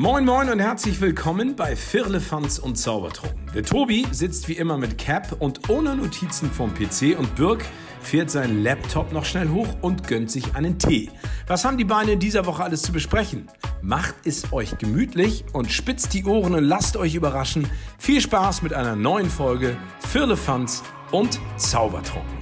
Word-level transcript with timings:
Moin 0.00 0.24
Moin 0.24 0.48
und 0.48 0.60
herzlich 0.60 0.98
willkommen 1.02 1.56
bei 1.56 1.76
Firlefanz 1.76 2.58
und 2.58 2.76
Zaubertrunken. 2.76 3.50
Der 3.54 3.62
Tobi 3.62 4.06
sitzt 4.12 4.48
wie 4.48 4.54
immer 4.54 4.78
mit 4.78 4.96
Cap 4.96 5.36
und 5.40 5.68
ohne 5.68 5.94
Notizen 5.94 6.50
vom 6.50 6.72
PC 6.72 7.18
und 7.18 7.36
Birk 7.36 7.62
fährt 8.00 8.30
seinen 8.30 8.62
Laptop 8.62 9.12
noch 9.12 9.26
schnell 9.26 9.50
hoch 9.50 9.68
und 9.82 10.08
gönnt 10.08 10.30
sich 10.30 10.54
einen 10.54 10.78
Tee. 10.78 11.10
Was 11.46 11.66
haben 11.66 11.76
die 11.76 11.84
Beine 11.84 12.12
in 12.12 12.18
dieser 12.18 12.46
Woche 12.46 12.64
alles 12.64 12.80
zu 12.80 12.92
besprechen? 12.92 13.50
Macht 13.82 14.14
es 14.24 14.50
euch 14.54 14.78
gemütlich 14.78 15.44
und 15.52 15.70
spitzt 15.70 16.14
die 16.14 16.24
Ohren 16.24 16.54
und 16.54 16.64
lasst 16.64 16.96
euch 16.96 17.14
überraschen. 17.14 17.68
Viel 17.98 18.22
Spaß 18.22 18.62
mit 18.62 18.72
einer 18.72 18.96
neuen 18.96 19.28
Folge 19.28 19.76
Firlefanz 20.08 20.82
und 21.10 21.38
Zaubertrunken. 21.58 22.38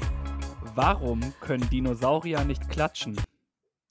Warum 0.77 1.35
können 1.41 1.69
Dinosaurier 1.69 2.45
nicht 2.45 2.69
klatschen? 2.69 3.21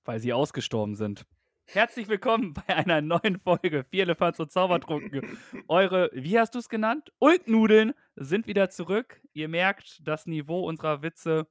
Weil 0.06 0.22
sie 0.22 0.32
ausgestorben 0.32 0.96
sind. 0.96 1.26
Herzlich 1.70 2.08
willkommen 2.08 2.54
bei 2.54 2.78
einer 2.78 3.02
neuen 3.02 3.42
Folge 3.44 3.84
Vierlefanz 3.84 4.40
und 4.40 4.54
Zaubertrunken. 4.54 5.38
Eure, 5.68 6.10
wie 6.14 6.40
hast 6.40 6.56
du 6.56 6.60
es 6.60 6.70
genannt? 6.70 7.12
Ulknudeln 7.20 7.94
sind 8.16 8.48
wieder 8.48 8.70
zurück. 8.70 9.22
Ihr 9.34 9.50
merkt, 9.50 10.00
das 10.08 10.28
Niveau 10.28 10.62
unserer 10.66 11.02
Witze 11.02 11.46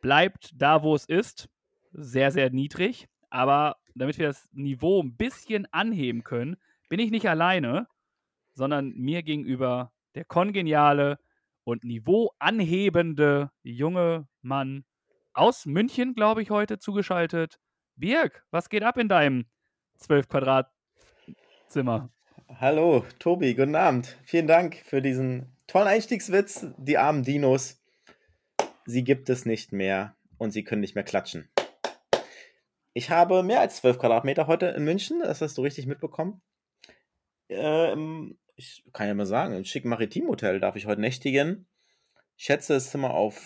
bleibt 0.00 0.52
da, 0.54 0.84
wo 0.84 0.94
es 0.94 1.06
ist. 1.06 1.48
Sehr, 1.90 2.30
sehr 2.30 2.50
niedrig. 2.50 3.08
Aber 3.28 3.78
damit 3.96 4.16
wir 4.16 4.28
das 4.28 4.48
Niveau 4.52 5.02
ein 5.02 5.16
bisschen 5.16 5.66
anheben 5.72 6.22
können, 6.22 6.56
bin 6.88 7.00
ich 7.00 7.10
nicht 7.10 7.28
alleine, 7.28 7.88
sondern 8.54 8.90
mir 8.90 9.24
gegenüber 9.24 9.92
der 10.14 10.24
kongeniale 10.24 11.18
und 11.64 11.82
niveauanhebende 11.82 13.50
junge 13.64 14.28
Mann 14.40 14.84
aus 15.32 15.66
München, 15.66 16.14
glaube 16.14 16.42
ich, 16.42 16.50
heute 16.50 16.78
zugeschaltet. 16.78 17.58
Birg, 17.98 18.44
was 18.50 18.68
geht 18.68 18.82
ab 18.82 18.98
in 18.98 19.08
deinem 19.08 19.46
12 19.96 20.28
Quadratzimmer? 20.28 22.10
Hallo, 22.60 23.06
Tobi, 23.18 23.54
guten 23.54 23.74
Abend. 23.74 24.18
Vielen 24.22 24.46
Dank 24.46 24.76
für 24.76 25.00
diesen 25.00 25.56
tollen 25.66 25.88
Einstiegswitz. 25.88 26.66
Die 26.76 26.98
armen 26.98 27.22
Dinos, 27.22 27.82
sie 28.84 29.02
gibt 29.02 29.30
es 29.30 29.46
nicht 29.46 29.72
mehr 29.72 30.14
und 30.36 30.50
sie 30.50 30.62
können 30.62 30.82
nicht 30.82 30.94
mehr 30.94 31.04
klatschen. 31.04 31.48
Ich 32.92 33.08
habe 33.08 33.42
mehr 33.42 33.60
als 33.60 33.76
12 33.76 33.98
Quadratmeter 33.98 34.46
heute 34.46 34.66
in 34.66 34.84
München, 34.84 35.20
das 35.20 35.40
hast 35.40 35.56
du 35.56 35.62
richtig 35.62 35.86
mitbekommen. 35.86 36.42
Ähm, 37.48 38.36
ich 38.56 38.84
kann 38.92 39.08
ja 39.08 39.14
mal 39.14 39.24
sagen, 39.24 39.54
im 39.54 39.64
schicken 39.64 39.88
Maritimhotel 39.88 40.60
darf 40.60 40.76
ich 40.76 40.84
heute 40.84 41.00
nächtigen. 41.00 41.66
Ich 42.36 42.44
schätze 42.44 42.74
das 42.74 42.90
Zimmer 42.90 43.14
auf 43.14 43.42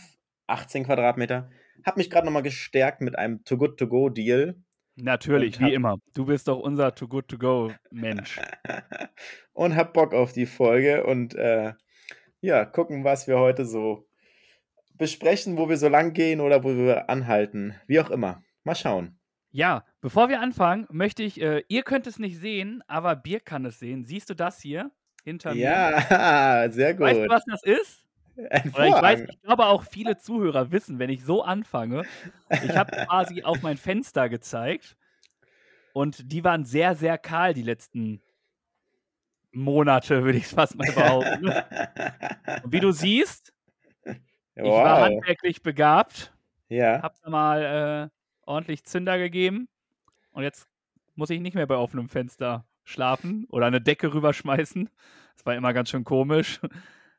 18 0.49 0.87
Quadratmeter. 0.87 1.51
Hab 1.85 1.97
mich 1.97 2.11
gerade 2.11 2.27
nochmal 2.27 2.43
gestärkt 2.43 3.01
mit 3.01 3.19
einem 3.19 3.45
Too 3.45 3.57
Good 3.57 3.79
To 3.79 3.87
Go 3.87 4.09
Deal. 4.09 4.57
Natürlich, 4.97 5.61
wie 5.61 5.73
immer. 5.73 5.97
Du 6.15 6.27
bist 6.27 6.49
doch 6.49 6.59
unser 6.59 6.95
Too 6.95 7.09
Good 7.09 7.29
To 7.29 7.39
Go 7.39 7.73
Mensch. 7.91 8.39
und 9.53 9.77
hab 9.77 9.95
Bock 9.95 10.13
auf 10.13 10.33
die 10.33 10.47
Folge 10.47 11.05
und 11.05 11.35
äh, 11.35 11.73
ja, 12.41 12.65
gucken, 12.65 13.05
was 13.05 13.27
wir 13.27 13.39
heute 13.39 13.65
so 13.65 14.07
besprechen, 14.95 15.57
wo 15.57 15.69
wir 15.69 15.77
so 15.77 15.89
lang 15.89 16.13
gehen 16.13 16.41
oder 16.41 16.63
wo 16.65 16.75
wir 16.75 17.09
anhalten. 17.09 17.75
Wie 17.87 18.01
auch 18.01 18.11
immer. 18.11 18.43
Mal 18.65 18.75
schauen. 18.75 19.19
Ja, 19.53 19.85
bevor 20.01 20.29
wir 20.29 20.41
anfangen, 20.41 20.87
möchte 20.91 21.23
ich, 21.23 21.41
äh, 21.41 21.65
ihr 21.69 21.83
könnt 21.83 22.07
es 22.07 22.19
nicht 22.19 22.39
sehen, 22.39 22.83
aber 22.87 23.17
Bier 23.17 23.41
kann 23.41 23.65
es 23.65 23.79
sehen. 23.79 24.05
Siehst 24.05 24.31
du 24.31 24.35
das 24.35 24.61
hier 24.61 24.91
hinter 25.25 25.55
mir? 25.55 25.61
Ja, 25.61 26.67
sehr 26.71 26.95
gut. 26.95 27.07
Weißt 27.07 27.21
du, 27.21 27.29
was 27.29 27.45
das 27.47 27.63
ist? 27.65 28.05
Ich 28.37 28.75
weiß, 28.75 29.21
ich 29.29 29.43
glaube 29.43 29.67
auch 29.67 29.85
viele 29.85 30.17
Zuhörer 30.17 30.71
wissen, 30.71 30.99
wenn 30.99 31.11
ich 31.11 31.25
so 31.25 31.43
anfange. 31.43 32.05
Ich 32.51 32.77
habe 32.77 32.91
quasi 33.07 33.43
auf 33.43 33.63
mein 33.63 33.77
Fenster 33.77 34.29
gezeigt 34.29 34.97
und 35.93 36.33
die 36.33 36.45
waren 36.45 36.65
sehr, 36.65 36.95
sehr 36.95 37.19
kahl 37.19 37.55
die 37.55 37.63
letzten 37.63 38.23
Monate, 39.53 40.23
würde 40.25 40.39
ich 40.39 40.45
es 40.45 40.53
fast 40.53 40.77
mal 40.77 40.91
behaupten. 40.93 41.47
und 42.63 42.73
wie 42.73 42.81
du 42.81 42.93
siehst, 42.93 43.53
wow. 44.05 44.17
ich 44.55 44.65
war 44.65 45.01
handwerklich 45.03 45.63
begabt. 45.63 46.33
Ja. 46.69 47.03
Hab 47.03 47.21
da 47.21 47.31
mal 47.31 48.11
äh, 48.13 48.49
ordentlich 48.49 48.85
Zünder 48.85 49.19
gegeben 49.19 49.69
und 50.31 50.45
jetzt 50.45 50.69
muss 51.15 51.31
ich 51.31 51.41
nicht 51.41 51.55
mehr 51.55 51.67
bei 51.67 51.77
offenem 51.77 52.09
Fenster 52.09 52.65
schlafen 52.85 53.47
oder 53.51 53.67
eine 53.67 53.81
Decke 53.81 54.15
rüberschmeißen. 54.15 54.89
Das 55.37 55.47
war 55.47 55.55
immer 55.55 55.73
ganz 55.73 55.91
schön 55.91 56.05
komisch. 56.05 56.61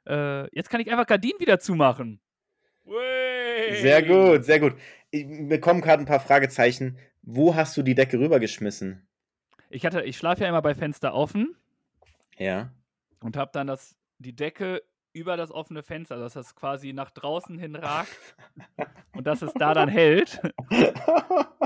Äh, 0.07 0.53
jetzt 0.56 0.69
kann 0.69 0.81
ich 0.81 0.91
einfach 0.91 1.07
Gardinen 1.07 1.39
wieder 1.39 1.59
zumachen. 1.59 2.19
Wey. 2.85 3.81
Sehr 3.81 4.03
gut, 4.03 4.44
sehr 4.45 4.59
gut. 4.59 4.75
Ich 5.12 5.25
bekomme 5.47 5.81
gerade 5.81 6.03
ein 6.03 6.07
paar 6.07 6.19
Fragezeichen. 6.19 6.97
Wo 7.22 7.56
hast 7.56 7.78
du 7.78 7.84
die 7.84 7.95
Decke 7.95 8.19
rübergeschmissen? 8.19 9.07
Ich 9.69 9.85
hatte, 9.85 10.01
ich 10.01 10.17
schlafe 10.17 10.44
ja 10.44 10.50
immer 10.50 10.62
bei 10.62 10.75
Fenster 10.75 11.13
offen. 11.13 11.56
Ja. 12.38 12.72
Und 13.22 13.38
habe 13.38 13.51
dann 13.53 13.67
das, 13.67 13.95
die 14.17 14.35
Decke 14.35 14.81
über 15.13 15.38
das 15.38 15.51
offene 15.51 15.84
Fenster, 15.84 16.18
dass 16.18 16.33
das 16.33 16.56
quasi 16.56 16.94
nach 16.94 17.12
draußen 17.12 17.57
hin 17.59 17.75
ragt 17.75 18.18
und 19.13 19.28
dass 19.28 19.41
es 19.41 19.53
da 19.53 19.73
dann 19.73 19.89
hält. 19.89 20.41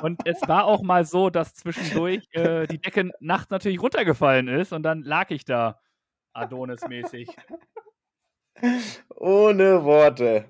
Und 0.01 0.27
es 0.27 0.41
war 0.47 0.65
auch 0.65 0.81
mal 0.81 1.05
so, 1.05 1.29
dass 1.29 1.53
zwischendurch 1.53 2.27
äh, 2.31 2.67
die 2.67 2.79
Decke 2.79 3.11
nachts 3.19 3.51
natürlich 3.51 3.81
runtergefallen 3.81 4.47
ist 4.47 4.73
und 4.73 4.83
dann 4.83 5.03
lag 5.03 5.29
ich 5.29 5.45
da 5.45 5.79
Adonis-mäßig. 6.33 7.29
Ohne 9.15 9.83
Worte. 9.83 10.45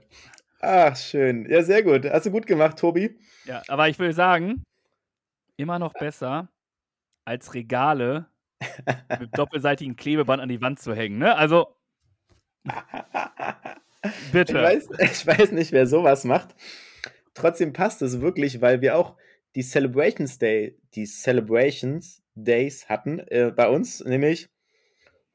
Ach, 0.60 0.96
schön. 0.96 1.50
Ja, 1.50 1.62
sehr 1.64 1.84
gut. 1.84 2.06
Hast 2.06 2.26
du 2.26 2.32
gut 2.32 2.48
gemacht, 2.48 2.78
Tobi. 2.78 3.20
Ja, 3.46 3.62
aber 3.68 3.90
ich 3.90 4.00
will 4.00 4.14
sagen, 4.14 4.64
immer 5.58 5.80
noch 5.80 5.94
besser 5.94 6.50
als 7.26 7.54
Regale 7.54 8.28
mit 9.20 9.38
doppelseitigem 9.38 9.96
Klebeband 9.96 10.42
an 10.42 10.50
die 10.50 10.62
Wand 10.62 10.80
zu 10.80 10.96
hängen. 10.96 11.18
Ne? 11.18 11.36
Also, 11.36 11.76
bitte. 14.32 14.58
Ich 14.58 14.64
weiß, 14.64 14.90
ich 15.00 15.28
weiß 15.28 15.52
nicht, 15.52 15.72
wer 15.72 15.88
sowas 15.88 16.24
macht. 16.24 16.56
Trotzdem 17.34 17.74
passt 17.74 18.02
es 18.02 18.22
wirklich, 18.22 18.62
weil 18.62 18.82
wir 18.82 18.98
auch 18.98 19.18
die 19.56 19.64
Celebrations 19.64 20.38
Day, 20.38 20.80
die 20.96 21.06
Celebrations 21.06 22.24
Days 22.36 22.90
hatten 22.90 23.20
äh, 23.20 23.52
bei 23.56 23.70
uns, 23.70 24.04
nämlich 24.04 24.50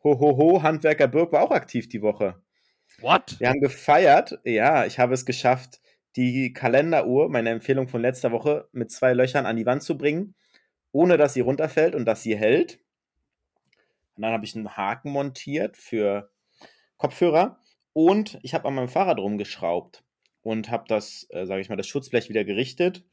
Hohoho, 0.02 0.37
ho, 0.37 0.37
ho, 0.37 0.62
Handwerker 0.62 1.08
Birk 1.08 1.32
war 1.32 1.42
auch 1.42 1.50
aktiv 1.50 1.88
die 1.88 2.02
Woche. 2.02 2.42
What? 3.00 3.38
Wir 3.38 3.49
haben 3.49 3.61
gefeiert. 3.61 4.38
Ja, 4.44 4.87
ich 4.87 4.99
habe 4.99 5.15
es 5.15 5.25
geschafft, 5.25 5.81
die 6.16 6.53
Kalenderuhr, 6.53 7.28
meine 7.28 7.50
Empfehlung 7.50 7.88
von 7.88 8.03
letzter 8.03 8.33
Woche, 8.33 8.69
mit 8.72 8.91
zwei 8.91 9.12
Löchern 9.12 9.47
an 9.47 9.56
die 9.56 9.66
Wand 9.66 9.83
zu 9.83 9.97
bringen, 9.97 10.34
ohne 10.93 11.16
dass 11.16 11.34
sie 11.34 11.41
runterfällt 11.41 11.94
und 11.94 12.05
dass 12.05 12.22
sie 12.22 12.37
hält. 12.37 12.81
Und 14.16 14.22
dann 14.22 14.33
habe 14.33 14.44
ich 14.44 14.55
einen 14.55 14.77
Haken 14.77 15.12
montiert 15.12 15.77
für 15.77 16.31
Kopfhörer 16.97 17.61
und 17.93 18.38
ich 18.43 18.55
habe 18.55 18.69
an 18.69 18.75
meinem 18.75 18.88
Fahrrad 18.88 19.19
rumgeschraubt 19.19 20.05
und 20.43 20.71
habe 20.71 20.84
das, 20.88 21.27
äh, 21.31 21.47
sage 21.47 21.61
ich 21.61 21.69
mal, 21.69 21.77
das 21.77 21.87
Schutzblech 21.87 22.28
wieder 22.28 22.44
gerichtet. 22.44 23.05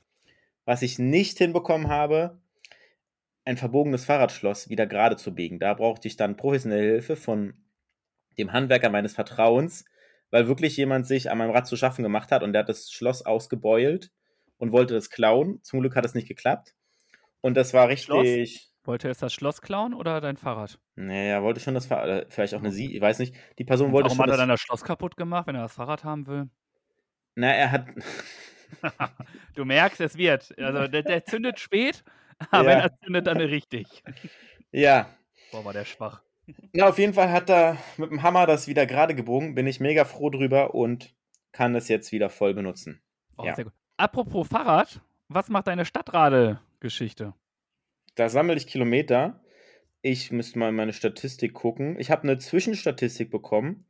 Was 0.65 0.81
ich 0.81 0.99
nicht 0.99 1.37
hinbekommen 1.37 1.87
habe, 1.87 2.41
ein 3.45 3.55
verbogenes 3.55 4.03
Fahrradschloss 4.03 4.69
wieder 4.69 4.85
gerade 4.85 5.15
zu 5.15 5.33
biegen. 5.33 5.59
Da 5.59 5.73
brauchte 5.73 6.09
ich 6.09 6.17
dann 6.17 6.35
professionelle 6.35 6.83
Hilfe 6.83 7.15
von 7.15 7.53
dem 8.37 8.53
Handwerker 8.53 8.89
meines 8.89 9.13
Vertrauens, 9.13 9.85
weil 10.31 10.47
wirklich 10.47 10.77
jemand 10.77 11.07
sich 11.07 11.29
an 11.31 11.37
meinem 11.37 11.51
Rad 11.51 11.67
zu 11.67 11.75
schaffen 11.75 12.03
gemacht 12.03 12.31
hat 12.31 12.43
und 12.43 12.53
der 12.53 12.61
hat 12.61 12.69
das 12.69 12.91
Schloss 12.91 13.25
ausgebeult 13.25 14.11
und 14.57 14.71
wollte 14.71 14.93
das 14.93 15.09
klauen. 15.09 15.59
Zum 15.63 15.79
Glück 15.79 15.95
hat 15.95 16.05
es 16.05 16.13
nicht 16.13 16.27
geklappt. 16.27 16.73
Und 17.41 17.55
das 17.55 17.73
war 17.73 17.87
richtig. 17.87 18.05
Schloss? 18.05 18.73
Wollte 18.83 19.09
er 19.09 19.11
es 19.11 19.17
das 19.17 19.33
Schloss 19.33 19.61
klauen 19.61 19.93
oder 19.93 20.21
dein 20.21 20.37
Fahrrad? 20.37 20.79
Naja, 20.95 21.43
wollte 21.43 21.59
schon 21.59 21.73
das 21.73 21.85
Fahrrad, 21.85 22.09
äh, 22.09 22.25
vielleicht 22.29 22.53
auch 22.55 22.59
eine 22.59 22.71
Sie, 22.71 22.95
ich 22.95 23.01
weiß 23.01 23.19
nicht. 23.19 23.35
Die 23.57 23.65
Person 23.65 23.91
wollte 23.91 24.05
Warum 24.05 24.15
schon. 24.15 24.19
Warum 24.19 24.31
hat 24.31 24.37
er 24.37 24.41
dann 24.41 24.49
das 24.49 24.61
Schloss 24.61 24.83
kaputt 24.83 25.17
gemacht, 25.17 25.45
wenn 25.45 25.55
er 25.55 25.63
das 25.63 25.73
Fahrrad 25.73 26.05
haben 26.05 26.25
will? 26.25 26.49
Na, 27.35 27.51
er 27.51 27.71
hat. 27.71 27.87
du 29.55 29.65
merkst, 29.65 29.99
es 29.99 30.17
wird. 30.17 30.57
Also 30.57 30.87
der, 30.87 31.03
der 31.03 31.25
zündet 31.25 31.59
spät, 31.59 32.03
aber 32.49 32.63
ja. 32.63 32.69
wenn 32.69 32.79
er 32.79 32.99
zündet, 32.99 33.27
dann 33.27 33.37
richtig. 33.37 34.03
Ja. 34.71 35.09
Boah, 35.51 35.65
war 35.65 35.73
der 35.73 35.85
schwach. 35.85 36.21
Na, 36.73 36.87
auf 36.87 36.97
jeden 36.97 37.13
Fall 37.13 37.31
hat 37.31 37.49
er 37.49 37.77
mit 37.97 38.09
dem 38.09 38.23
Hammer 38.23 38.45
das 38.45 38.67
wieder 38.67 38.85
gerade 38.85 39.15
gebogen. 39.15 39.55
Bin 39.55 39.67
ich 39.67 39.79
mega 39.79 40.05
froh 40.05 40.29
drüber 40.29 40.75
und 40.75 41.15
kann 41.51 41.75
es 41.75 41.87
jetzt 41.87 42.11
wieder 42.11 42.29
voll 42.29 42.53
benutzen. 42.53 43.01
Oh, 43.37 43.45
ja. 43.45 43.55
sehr 43.55 43.65
gut. 43.65 43.73
Apropos 43.97 44.47
Fahrrad, 44.47 45.01
was 45.27 45.49
macht 45.49 45.67
deine 45.67 45.85
Stadtrade-Geschichte? 45.85 47.33
Da 48.15 48.29
sammle 48.29 48.55
ich 48.55 48.67
Kilometer. 48.67 49.41
Ich 50.01 50.31
müsste 50.31 50.59
mal 50.59 50.69
in 50.69 50.75
meine 50.75 50.93
Statistik 50.93 51.53
gucken. 51.53 51.99
Ich 51.99 52.11
habe 52.11 52.23
eine 52.23 52.37
Zwischenstatistik 52.37 53.29
bekommen, 53.29 53.85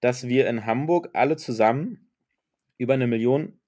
dass 0.00 0.26
wir 0.26 0.48
in 0.48 0.66
Hamburg 0.66 1.10
alle 1.12 1.36
zusammen 1.36 2.10
über 2.78 2.94
eine 2.94 3.06
Million 3.06 3.60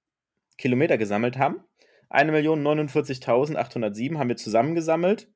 Kilometer 0.56 0.98
gesammelt 0.98 1.38
haben. 1.38 1.62
1.049.807 2.10 4.18
haben 4.18 4.28
wir 4.28 4.36
zusammengesammelt. 4.36 5.30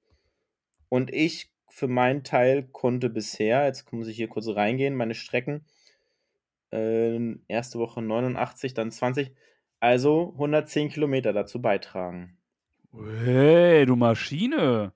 Und 0.89 1.13
ich 1.13 1.53
für 1.69 1.89
meinen 1.89 2.25
Teil 2.25 2.65
konnte 2.65 3.11
bisher, 3.11 3.65
jetzt 3.67 3.93
muss 3.93 4.09
ich 4.09 4.17
hier 4.17 4.29
kurz 4.29 4.49
reingehen, 4.49 4.95
meine 4.95 5.15
Strecken, 5.15 5.65
äh, 6.73 7.19
erste 7.49 7.79
Woche 7.79 8.03
89, 8.03 8.75
dann 8.75 8.91
20, 8.91 9.33
also 9.81 10.33
110 10.35 10.89
Kilometer 10.91 11.33
dazu 11.33 11.61
beitragen. 11.61 12.39
Hey, 13.25 13.87
du 13.87 13.97
Maschine. 13.97 14.93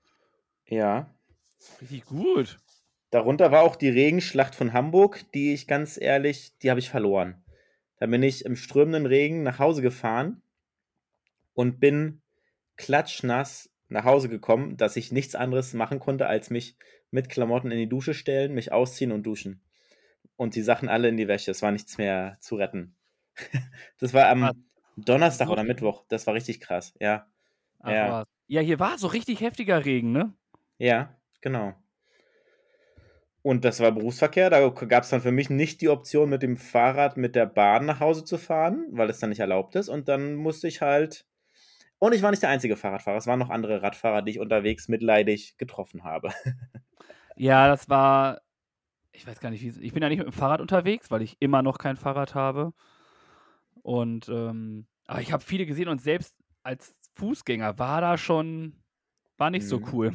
Ja. 0.67 1.15
Richtig 1.81 2.05
gut. 2.05 2.59
Darunter 3.11 3.51
war 3.51 3.61
auch 3.61 3.75
die 3.75 3.89
Regenschlacht 3.89 4.55
von 4.55 4.73
Hamburg, 4.73 5.23
die 5.33 5.53
ich 5.53 5.67
ganz 5.67 6.01
ehrlich, 6.01 6.57
die 6.59 6.69
habe 6.69 6.79
ich 6.79 6.89
verloren. 6.89 7.43
Da 7.97 8.07
bin 8.07 8.23
ich 8.23 8.43
im 8.43 8.55
strömenden 8.55 9.05
Regen 9.05 9.43
nach 9.43 9.59
Hause 9.59 9.81
gefahren 9.81 10.41
und 11.53 11.79
bin 11.79 12.21
klatschnass 12.75 13.69
nach 13.93 14.05
Hause 14.05 14.27
gekommen, 14.27 14.75
dass 14.75 14.95
ich 14.95 15.11
nichts 15.11 15.35
anderes 15.35 15.73
machen 15.73 15.99
konnte, 15.99 16.27
als 16.27 16.49
mich 16.49 16.75
mit 17.11 17.29
Klamotten 17.29 17.71
in 17.71 17.77
die 17.77 17.87
Dusche 17.87 18.13
stellen, 18.13 18.53
mich 18.53 18.71
ausziehen 18.71 19.11
und 19.11 19.23
duschen. 19.23 19.61
Und 20.35 20.55
die 20.55 20.63
Sachen 20.63 20.89
alle 20.89 21.09
in 21.09 21.17
die 21.17 21.27
Wäsche. 21.27 21.51
Es 21.51 21.61
war 21.61 21.71
nichts 21.71 21.97
mehr 21.97 22.37
zu 22.39 22.55
retten. 22.55 22.95
das 23.99 24.13
war 24.13 24.27
am? 24.29 24.51
Donnerstag 24.95 25.49
oder? 25.49 25.63
Mittwoch. 25.63 26.05
Das 26.07 26.27
war 26.27 26.33
richtig 26.33 26.59
krass. 26.59 26.93
Ja, 26.99 27.27
Ach 27.79 27.91
Ja. 27.91 28.25
Ja, 28.47 28.61
hier 28.61 28.79
war 28.79 28.97
so 28.97 29.07
richtig 29.07 29.41
heftiger 29.41 29.85
Regen, 29.85 30.11
ne? 30.11 30.33
ja, 30.77 31.15
genau. 31.41 31.73
Und 33.41 33.65
das 33.65 33.79
war 33.79 33.91
Berufsverkehr. 33.91 34.49
Da 34.49 34.67
gab 34.69 35.03
es 35.03 35.09
dann 35.09 35.21
für 35.21 35.31
mich 35.31 35.49
nicht 35.49 35.81
die 35.81 35.89
Option, 35.89 36.29
mit 36.29 36.43
dem 36.43 36.57
Fahrrad 36.57 37.17
mit 37.17 37.35
der 37.35 37.45
Bahn 37.45 37.85
nach 37.85 37.99
Hause 37.99 38.25
zu 38.25 38.37
fahren, 38.37 38.87
weil 38.91 39.09
es 39.09 39.19
dann 39.19 39.29
nicht 39.29 39.39
erlaubt 39.39 39.75
ist. 39.75 39.89
Und 39.89 40.07
dann 40.07 40.35
musste 40.35 40.67
ich 40.67 40.81
halt. 40.81 41.25
Und 42.03 42.13
ich 42.13 42.21
war 42.21 42.31
nicht 42.31 42.43
der 42.43 42.49
einzige 42.49 42.75
Fahrradfahrer. 42.75 43.15
Es 43.15 43.27
waren 43.27 43.39
noch 43.39 43.49
andere 43.49 43.81
Radfahrer, 43.81 44.23
die 44.23 44.31
ich 44.31 44.39
unterwegs 44.41 44.89
mitleidig 44.89 45.57
getroffen 45.57 46.03
habe. 46.03 46.31
Ja, 47.37 47.67
das 47.67 47.89
war. 47.89 48.41
Ich 49.11 49.25
weiß 49.25 49.39
gar 49.39 49.49
nicht, 49.49 49.63
wie. 49.63 49.83
Ich 49.83 49.93
bin 49.93 50.03
ja 50.03 50.09
nicht 50.09 50.19
mit 50.19 50.27
dem 50.27 50.33
Fahrrad 50.33 50.61
unterwegs, 50.61 51.09
weil 51.09 51.21
ich 51.23 51.37
immer 51.39 51.63
noch 51.63 51.79
kein 51.79 51.95
Fahrrad 51.95 52.35
habe. 52.35 52.73
Und, 53.81 54.29
ähm, 54.29 54.85
aber 55.07 55.21
ich 55.21 55.31
habe 55.31 55.43
viele 55.43 55.65
gesehen 55.65 55.87
und 55.87 55.99
selbst 55.99 56.35
als 56.61 56.93
Fußgänger 57.15 57.79
war 57.79 58.01
da 58.01 58.17
schon. 58.19 58.75
War 59.37 59.49
nicht 59.49 59.65
so 59.65 59.79
Mhm. 59.79 59.87
cool. 59.93 60.13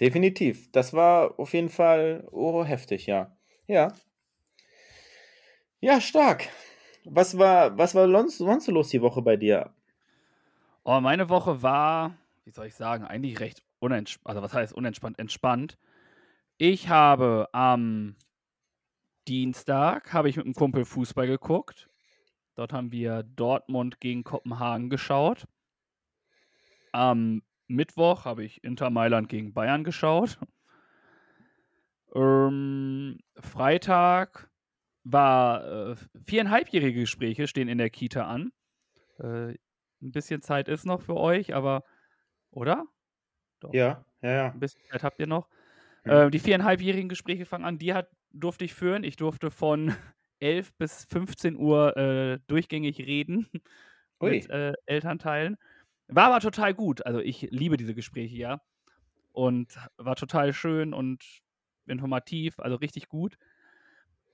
Definitiv. 0.00 0.70
Das 0.72 0.92
war 0.92 1.38
auf 1.38 1.54
jeden 1.54 1.70
Fall 1.70 2.26
oh, 2.32 2.64
heftig, 2.64 3.06
ja. 3.06 3.34
Ja. 3.68 3.94
Ja, 5.80 6.00
stark. 6.00 6.48
Was 7.04 7.38
war, 7.38 7.78
was 7.78 7.94
war 7.94 8.10
sonst, 8.10 8.38
sonst 8.38 8.64
so 8.66 8.72
los 8.72 8.88
die 8.88 9.00
Woche 9.00 9.22
bei 9.22 9.36
dir? 9.36 9.75
Oh, 10.88 11.00
meine 11.00 11.28
Woche 11.28 11.62
war, 11.62 12.16
wie 12.44 12.52
soll 12.52 12.66
ich 12.66 12.76
sagen, 12.76 13.04
eigentlich 13.04 13.40
recht 13.40 13.60
unentspannt. 13.80 14.28
Also, 14.28 14.40
was 14.40 14.54
heißt 14.54 14.72
unentspannt? 14.72 15.18
Entspannt. 15.18 15.78
Ich 16.58 16.88
habe 16.88 17.48
am 17.50 18.14
Dienstag 19.26 20.12
habe 20.12 20.28
ich 20.28 20.36
mit 20.36 20.44
einem 20.46 20.54
Kumpel 20.54 20.84
Fußball 20.84 21.26
geguckt. 21.26 21.90
Dort 22.54 22.72
haben 22.72 22.92
wir 22.92 23.24
Dortmund 23.24 23.98
gegen 23.98 24.22
Kopenhagen 24.22 24.88
geschaut. 24.88 25.48
Am 26.92 27.42
Mittwoch 27.66 28.24
habe 28.24 28.44
ich 28.44 28.62
Inter 28.62 28.90
Mailand 28.90 29.28
gegen 29.28 29.54
Bayern 29.54 29.82
geschaut. 29.82 30.38
Ähm, 32.14 33.18
Freitag 33.40 34.48
war 35.02 35.64
äh, 35.64 35.96
viereinhalbjährige 36.26 37.00
Gespräche 37.00 37.48
stehen 37.48 37.66
in 37.66 37.78
der 37.78 37.90
Kita 37.90 38.28
an. 38.28 38.52
Äh, 39.18 39.56
ein 40.02 40.12
bisschen 40.12 40.42
Zeit 40.42 40.68
ist 40.68 40.86
noch 40.86 41.02
für 41.02 41.16
euch, 41.16 41.54
aber 41.54 41.84
oder? 42.50 42.86
Doch. 43.60 43.72
Ja, 43.74 44.04
ja, 44.22 44.30
ja. 44.30 44.52
Ein 44.52 44.60
bisschen 44.60 44.82
Zeit 44.90 45.02
habt 45.02 45.20
ihr 45.20 45.26
noch. 45.26 45.48
Mhm. 46.04 46.10
Äh, 46.10 46.30
die 46.30 46.38
viereinhalbjährigen 46.38 47.08
Gespräche 47.08 47.46
fangen 47.46 47.64
an. 47.64 47.78
Die 47.78 47.94
hat, 47.94 48.10
durfte 48.32 48.64
ich 48.64 48.74
führen. 48.74 49.04
Ich 49.04 49.16
durfte 49.16 49.50
von 49.50 49.94
11 50.40 50.74
bis 50.76 51.04
15 51.06 51.56
Uhr 51.56 51.96
äh, 51.96 52.38
durchgängig 52.46 52.98
reden 53.00 53.48
Ui. 54.20 54.30
mit 54.30 54.50
äh, 54.50 54.74
Elternteilen. 54.86 55.56
War 56.08 56.26
aber 56.26 56.40
total 56.40 56.74
gut. 56.74 57.04
Also 57.04 57.20
ich 57.20 57.48
liebe 57.50 57.76
diese 57.76 57.94
Gespräche, 57.94 58.36
ja. 58.36 58.62
Und 59.32 59.76
war 59.96 60.16
total 60.16 60.52
schön 60.52 60.94
und 60.94 61.24
informativ, 61.86 62.58
also 62.58 62.76
richtig 62.76 63.08
gut. 63.08 63.36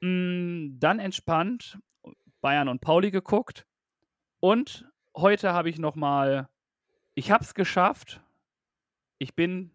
Mm, 0.01 0.79
dann 0.79 0.99
entspannt 0.99 1.79
Bayern 2.41 2.69
und 2.69 2.81
Pauli 2.81 3.11
geguckt. 3.11 3.67
Und 4.41 4.87
heute 5.17 5.53
habe 5.53 5.69
ich 5.71 5.79
noch 5.79 5.95
mal, 5.95 6.49
ich 7.15 7.31
habe 7.31 7.45
es 7.45 7.55
geschafft. 7.55 8.23
Ich 9.19 9.35
bin 9.35 9.73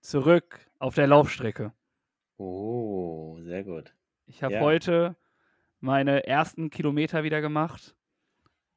zurück 0.00 0.70
auf 0.78 0.94
der 0.94 1.06
Laufstrecke. 1.06 1.72
Oh, 2.38 3.38
sehr 3.42 3.64
gut. 3.64 3.94
Ich 4.26 4.42
habe 4.42 4.54
Ja. 4.54 4.60
heute 4.60 5.16
meine 5.80 6.26
ersten 6.26 6.70
Kilometer 6.70 7.24
wieder 7.24 7.40
gemacht. 7.40 7.96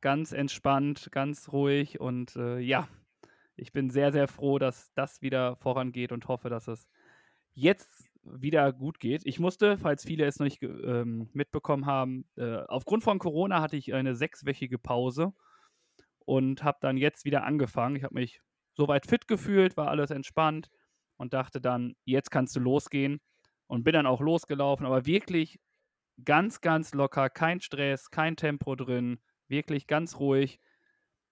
Ganz 0.02 0.31
entspannt, 0.34 1.10
ganz 1.12 1.52
ruhig 1.52 2.00
und 2.00 2.36
äh, 2.36 2.60
ja, 2.60 2.88
ich 3.56 3.72
bin 3.72 3.90
sehr, 3.90 4.12
sehr 4.12 4.28
froh, 4.28 4.60
dass 4.60 4.94
das 4.94 5.22
wieder 5.22 5.56
vorangeht 5.56 6.12
und 6.12 6.28
hoffe, 6.28 6.50
dass 6.50 6.68
es 6.68 6.88
jetzt 7.54 8.12
wieder 8.24 8.74
gut 8.74 9.00
geht. 9.00 9.25
Ich 9.25 9.40
musste, 9.40 9.78
falls 9.78 10.04
viele 10.06 10.25
es 10.25 10.40
noch 10.40 10.46
nicht 10.46 10.62
ähm, 10.63 11.30
mitbekommen 11.34 11.86
haben, 11.86 12.25
äh, 12.38 12.57
aufgrund 12.68 13.04
von 13.04 13.19
Corona 13.19 13.62
hatte 13.62 13.78
ich 13.78 13.94
eine 13.94 14.16
sechswöchige 14.16 14.78
Pause 14.78 15.34
und 16.25 16.63
habe 16.63 16.77
dann 16.81 16.98
jetzt 16.98 17.25
wieder 17.25 17.44
angefangen. 17.44 17.95
Ich 17.95 18.04
habe 18.04 18.16
mich 18.16 18.42
soweit 18.74 19.06
fit 19.06 19.27
gefühlt, 19.27 19.77
war 19.77 19.89
alles 19.89 20.12
entspannt 20.12 20.69
und 21.18 21.33
dachte 21.33 21.62
dann, 21.62 21.95
jetzt 22.04 22.31
kannst 22.31 22.56
du 22.56 22.60
losgehen 22.60 23.22
und 23.68 23.83
bin 23.83 23.94
dann 23.94 24.06
auch 24.06 24.22
losgelaufen, 24.22 24.86
aber 24.86 25.06
wirklich 25.06 25.60
ganz, 26.24 26.62
ganz 26.62 26.94
locker, 26.94 27.30
kein 27.30 27.62
Stress, 27.62 28.10
kein 28.10 28.36
Tempo 28.36 28.75
drin, 28.75 29.19
wirklich 29.48 29.88
ganz 29.88 30.19
ruhig 30.19 30.60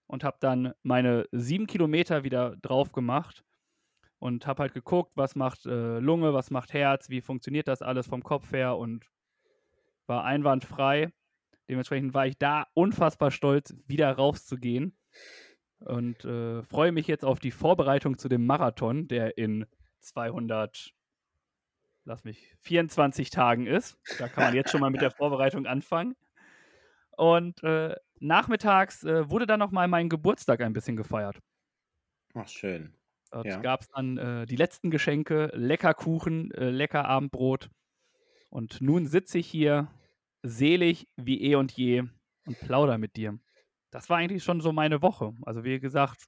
und 0.07 0.24
habe 0.24 0.38
dann 0.40 0.74
meine 0.84 1.25
sieben 1.31 1.68
Kilometer 1.68 2.24
wieder 2.24 2.56
drauf 2.57 2.92
gemacht 2.92 3.44
und 4.19 4.48
habe 4.48 4.63
halt 4.63 4.74
geguckt, 4.74 5.12
was 5.16 5.36
macht 5.36 5.66
äh, 5.66 6.00
Lunge, 6.00 6.34
was 6.34 6.51
macht 6.51 6.74
Herz, 6.74 7.10
wie 7.10 7.22
funktioniert 7.22 7.68
das 7.68 7.81
alles 7.81 8.07
vom 8.07 8.24
Kopf 8.24 8.51
her 8.51 8.78
und 8.78 9.06
war 10.07 10.24
einwandfrei. 10.24 11.12
Dementsprechend 11.69 12.13
war 12.13 12.27
ich 12.27 12.38
da 12.38 12.68
unfassbar 12.74 13.31
stolz, 13.31 13.74
wieder 13.88 14.12
rauszugehen 14.12 14.98
und 15.80 16.24
äh, 16.25 16.63
freue 16.63 16.92
mich 16.92 17.07
jetzt 17.07 17.24
auf 17.25 17.39
die 17.39 17.51
Vorbereitung 17.51 18.18
zu 18.18 18.27
dem 18.30 18.45
Marathon, 18.45 19.07
der 19.07 19.38
in 19.38 19.65
200, 20.01 20.94
lass 22.06 22.24
mich, 22.24 22.56
24 22.60 23.30
Tagen 23.30 23.65
ist. 23.68 23.98
Da 24.18 24.27
kann 24.27 24.44
man 24.44 24.54
jetzt 24.56 24.71
schon 24.71 24.81
mal 24.81 24.89
mit 24.89 25.01
der 25.01 25.12
Vorbereitung 25.18 25.65
anfangen. 25.65 26.15
Und 27.15 27.63
äh, 27.63 27.95
nachmittags 28.19 29.04
äh, 29.04 29.30
wurde 29.30 29.45
dann 29.45 29.60
noch 29.60 29.71
mal 29.71 29.88
mein 29.88 30.10
Geburtstag 30.10 30.62
ein 30.62 30.74
bisschen 30.74 30.95
gefeiert. 30.95 31.39
Ach, 32.33 32.48
schön. 32.48 32.95
Dort 33.31 33.45
Ja. 33.45 33.60
gab 33.62 33.81
es 33.81 33.88
dann 33.89 34.18
äh, 34.18 34.46
die 34.46 34.55
letzten 34.55 34.89
Geschenke, 34.91 35.50
lecker 35.53 35.93
Kuchen, 35.93 36.51
äh, 36.51 36.70
lecker 36.70 37.05
Abendbrot. 37.05 37.70
Und 38.50 38.82
nun 38.82 39.05
sitze 39.08 39.38
ich 39.39 39.48
hier 39.48 39.88
selig 40.44 41.08
wie 41.16 41.42
eh 41.42 41.56
und 41.56 41.72
je 41.72 42.04
und 42.46 42.60
plauder 42.60 42.98
mit 42.98 43.16
dir. 43.16 43.40
Das 43.92 44.10
war 44.10 44.18
eigentlich 44.18 44.44
schon 44.44 44.62
so 44.62 44.72
meine 44.72 45.02
Woche. 45.02 45.34
Also 45.44 45.64
wie 45.64 45.80
gesagt, 45.80 46.26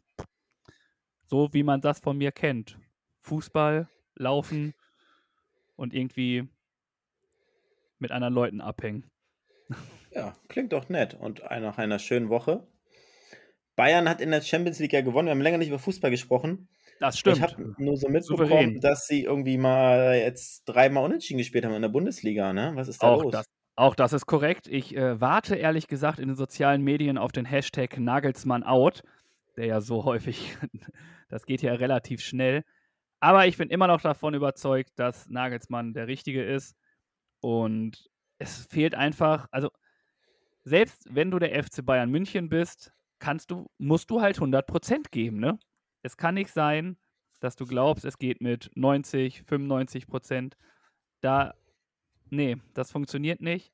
so 1.26 1.50
wie 1.54 1.64
man 1.64 1.82
das 1.82 2.00
von 2.00 2.18
mir 2.18 2.32
kennt. 2.32 2.78
Fußball, 3.22 3.90
Laufen 4.16 4.74
und 5.76 5.94
irgendwie 5.94 6.48
mit 8.00 8.12
anderen 8.12 8.34
Leuten 8.34 8.62
abhängen. 8.62 9.10
Ja, 10.12 10.36
klingt 10.48 10.72
doch 10.74 10.90
nett. 10.90 11.16
Und 11.16 11.40
nach 11.44 11.78
einer 11.78 12.00
schönen 12.00 12.30
Woche. 12.30 12.68
Bayern 13.76 14.08
hat 14.08 14.22
in 14.22 14.32
der 14.32 14.42
Champions 14.42 14.80
League 14.80 14.94
ja 14.94 15.02
gewonnen. 15.02 15.28
Wir 15.28 15.32
haben 15.32 15.42
länger 15.42 15.58
nicht 15.58 15.68
über 15.68 15.80
Fußball 15.80 16.12
gesprochen. 16.12 16.70
Das 17.02 17.16
Ich 17.16 17.20
stimmt. 17.22 17.42
habe 17.42 17.76
nur 17.78 17.98
so 17.98 18.08
mitbekommen, 18.08 18.48
Souverän. 18.48 18.80
dass 18.80 19.06
sie 19.08 19.24
irgendwie 19.24 19.58
mal 19.58 20.16
jetzt 20.16 20.64
dreimal 20.64 21.04
unentschieden 21.04 21.40
gespielt 21.40 21.66
haben 21.66 21.74
in 21.74 21.82
der 21.82 21.90
Bundesliga, 21.90 22.54
ne? 22.54 22.72
Was 22.76 22.88
ist 22.88 23.04
da 23.04 23.08
Auch 23.08 23.24
los? 23.24 23.32
das, 23.34 23.46
auch 23.76 23.96
das 23.96 24.14
ist 24.14 24.26
korrekt. 24.26 24.68
Ich 24.68 24.96
äh, 24.96 25.20
warte 25.20 25.56
ehrlich 25.56 25.88
gesagt 25.88 26.20
in 26.20 26.28
den 26.28 26.38
sozialen 26.38 26.82
Medien 26.82 27.18
auf 27.18 27.32
den 27.32 27.46
Hashtag 27.46 27.98
Nagelsmann 27.98 28.64
out, 28.64 29.04
der 29.58 29.66
ja 29.66 29.82
so 29.82 30.06
häufig, 30.06 30.58
das 31.30 31.46
geht 31.46 31.62
ja 31.62 31.74
relativ 31.74 32.22
schnell. 32.22 32.64
Aber 33.20 33.48
ich 33.48 33.58
bin 33.58 33.70
immer 33.70 33.88
noch 33.88 34.02
davon 34.02 34.34
überzeugt, 34.34 34.92
dass 34.98 35.30
Nagelsmann 35.30 35.94
der 35.94 36.08
Richtige 36.08 36.44
ist. 36.44 36.76
Und 37.42 38.10
es 38.38 38.66
fehlt 38.68 38.96
einfach, 38.96 39.48
also 39.52 39.70
selbst 40.64 41.08
wenn 41.14 41.32
du 41.32 41.40
der 41.40 41.64
FC 41.64 41.86
Bayern 41.86 42.12
München 42.12 42.50
bist, 42.50 42.92
kannst 43.20 43.52
du, 43.52 43.70
musst 43.78 44.10
du 44.10 44.22
halt 44.22 44.38
100% 44.40 45.10
geben, 45.12 45.40
ne? 45.40 45.60
Es 46.02 46.18
kann 46.18 46.36
nicht 46.36 46.52
sein, 46.52 46.98
dass 47.40 47.56
du 47.56 47.66
glaubst, 47.66 48.06
es 48.06 48.18
geht 48.18 48.42
mit 48.42 48.72
90, 48.76 49.44
95%. 49.48 50.54
Da 51.22 51.54
nee, 52.36 52.58
das 52.74 52.92
funktioniert 52.92 53.42
nicht. 53.42 53.72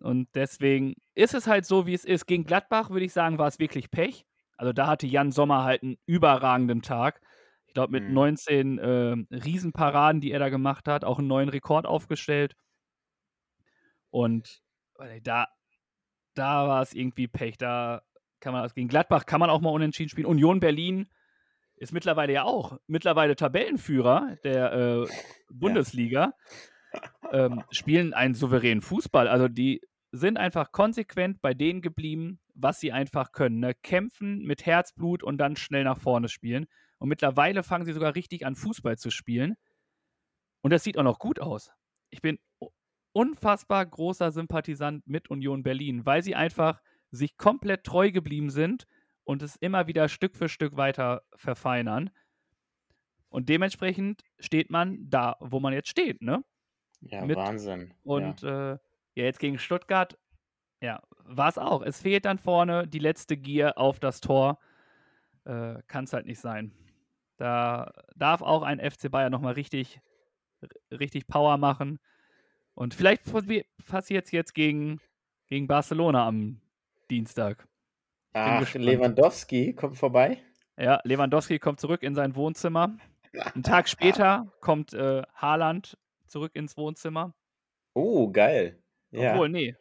Und 0.00 0.28
deswegen 0.34 0.94
ist 1.14 1.34
es 1.34 1.46
halt 1.46 1.66
so, 1.66 1.86
wie 1.86 1.94
es 1.94 2.04
ist. 2.04 2.26
Gegen 2.26 2.44
Gladbach 2.44 2.90
würde 2.90 3.04
ich 3.06 3.12
sagen, 3.12 3.38
war 3.38 3.48
es 3.48 3.58
wirklich 3.58 3.90
Pech. 3.90 4.26
Also 4.56 4.72
da 4.72 4.86
hatte 4.86 5.06
Jan 5.06 5.32
Sommer 5.32 5.64
halt 5.64 5.82
einen 5.82 5.98
überragenden 6.06 6.82
Tag. 6.82 7.20
Ich 7.66 7.74
glaube, 7.74 7.92
mit 7.92 8.04
Mhm. 8.04 8.14
19 8.14 8.80
ähm, 8.82 9.28
Riesenparaden, 9.30 10.20
die 10.20 10.32
er 10.32 10.38
da 10.38 10.48
gemacht 10.48 10.88
hat, 10.88 11.04
auch 11.04 11.18
einen 11.18 11.28
neuen 11.28 11.48
Rekord 11.48 11.86
aufgestellt. 11.86 12.54
Und 14.10 14.60
äh, 14.98 15.20
da, 15.20 15.48
da 16.34 16.68
war 16.68 16.82
es 16.82 16.94
irgendwie 16.94 17.28
Pech. 17.28 17.58
Da 17.58 18.02
kann 18.40 18.52
man, 18.52 18.62
also 18.62 18.74
gegen 18.74 18.88
Gladbach 18.88 19.26
kann 19.26 19.40
man 19.40 19.50
auch 19.50 19.60
mal 19.60 19.70
unentschieden 19.70 20.08
spielen. 20.08 20.26
Union 20.26 20.60
Berlin 20.60 21.08
ist 21.76 21.92
mittlerweile 21.92 22.32
ja 22.32 22.44
auch 22.44 22.78
mittlerweile 22.86 23.36
Tabellenführer 23.36 24.36
der 24.44 24.72
äh, 24.72 25.06
Bundesliga, 25.50 26.34
ähm, 27.32 27.62
spielen 27.70 28.14
einen 28.14 28.34
souveränen 28.34 28.82
Fußball. 28.82 29.28
Also 29.28 29.48
die 29.48 29.80
sind 30.12 30.38
einfach 30.38 30.72
konsequent 30.72 31.40
bei 31.42 31.54
denen 31.54 31.82
geblieben, 31.82 32.40
was 32.54 32.80
sie 32.80 32.92
einfach 32.92 33.32
können. 33.32 33.60
Ne? 33.60 33.74
Kämpfen 33.74 34.42
mit 34.44 34.66
Herzblut 34.66 35.22
und 35.22 35.38
dann 35.38 35.56
schnell 35.56 35.84
nach 35.84 35.98
vorne 35.98 36.28
spielen. 36.28 36.66
Und 36.98 37.08
mittlerweile 37.08 37.62
fangen 37.62 37.84
sie 37.84 37.92
sogar 37.92 38.14
richtig 38.14 38.44
an, 38.44 38.56
Fußball 38.56 38.98
zu 38.98 39.10
spielen. 39.10 39.56
Und 40.62 40.72
das 40.72 40.82
sieht 40.82 40.98
auch 40.98 41.04
noch 41.04 41.18
gut 41.18 41.40
aus. 41.40 41.70
Ich 42.10 42.22
bin 42.22 42.38
unfassbar 43.12 43.84
großer 43.86 44.32
Sympathisant 44.32 45.06
mit 45.06 45.30
Union 45.30 45.62
Berlin, 45.62 46.06
weil 46.06 46.22
sie 46.22 46.34
einfach 46.34 46.80
sich 47.10 47.36
komplett 47.36 47.84
treu 47.84 48.10
geblieben 48.10 48.50
sind 48.50 48.86
und 49.24 49.42
es 49.42 49.56
immer 49.56 49.86
wieder 49.86 50.08
Stück 50.08 50.36
für 50.36 50.48
Stück 50.48 50.76
weiter 50.76 51.22
verfeinern. 51.36 52.10
Und 53.28 53.48
dementsprechend 53.48 54.22
steht 54.38 54.70
man 54.70 54.98
da, 55.10 55.36
wo 55.40 55.60
man 55.60 55.72
jetzt 55.72 55.88
steht, 55.88 56.22
ne? 56.22 56.42
Ja, 57.00 57.24
mit, 57.24 57.36
Wahnsinn. 57.36 57.94
Und 58.04 58.42
ja. 58.42 58.72
Äh, 58.72 58.78
ja, 59.14 59.24
jetzt 59.24 59.40
gegen 59.40 59.58
Stuttgart, 59.58 60.18
ja, 60.80 61.02
war 61.24 61.48
es 61.48 61.58
auch. 61.58 61.82
Es 61.82 62.00
fehlt 62.00 62.24
dann 62.24 62.38
vorne 62.38 62.86
die 62.86 62.98
letzte 62.98 63.36
Gier 63.36 63.78
auf 63.78 63.98
das 64.00 64.20
Tor. 64.20 64.58
Äh, 65.44 65.82
Kann 65.86 66.04
es 66.04 66.12
halt 66.12 66.26
nicht 66.26 66.40
sein. 66.40 66.72
Da 67.36 67.92
darf 68.16 68.42
auch 68.42 68.62
ein 68.62 68.78
FC 68.78 69.10
Bayern 69.10 69.30
nochmal 69.30 69.54
richtig, 69.54 70.00
richtig 70.90 71.26
Power 71.26 71.56
machen. 71.56 71.98
Und 72.74 72.94
vielleicht 72.94 73.22
passiert 73.86 74.26
es 74.26 74.30
jetzt 74.30 74.54
gegen, 74.54 75.00
gegen 75.46 75.66
Barcelona 75.66 76.26
am 76.26 76.60
Dienstag. 77.10 77.66
Ach, 78.34 78.74
Lewandowski 78.74 79.74
kommt 79.74 79.96
vorbei. 79.96 80.38
Ja, 80.76 81.00
Lewandowski 81.02 81.58
kommt 81.58 81.80
zurück 81.80 82.02
in 82.02 82.14
sein 82.14 82.36
Wohnzimmer. 82.36 82.96
Einen 83.54 83.64
Tag 83.64 83.88
später 83.88 84.52
kommt 84.60 84.92
äh, 84.94 85.22
Haaland 85.34 85.96
zurück 86.28 86.54
ins 86.54 86.76
Wohnzimmer. 86.76 87.34
Oh, 87.94 88.30
geil. 88.30 88.82
Ja. 89.10 89.32
Obwohl, 89.32 89.48
nee. 89.48 89.74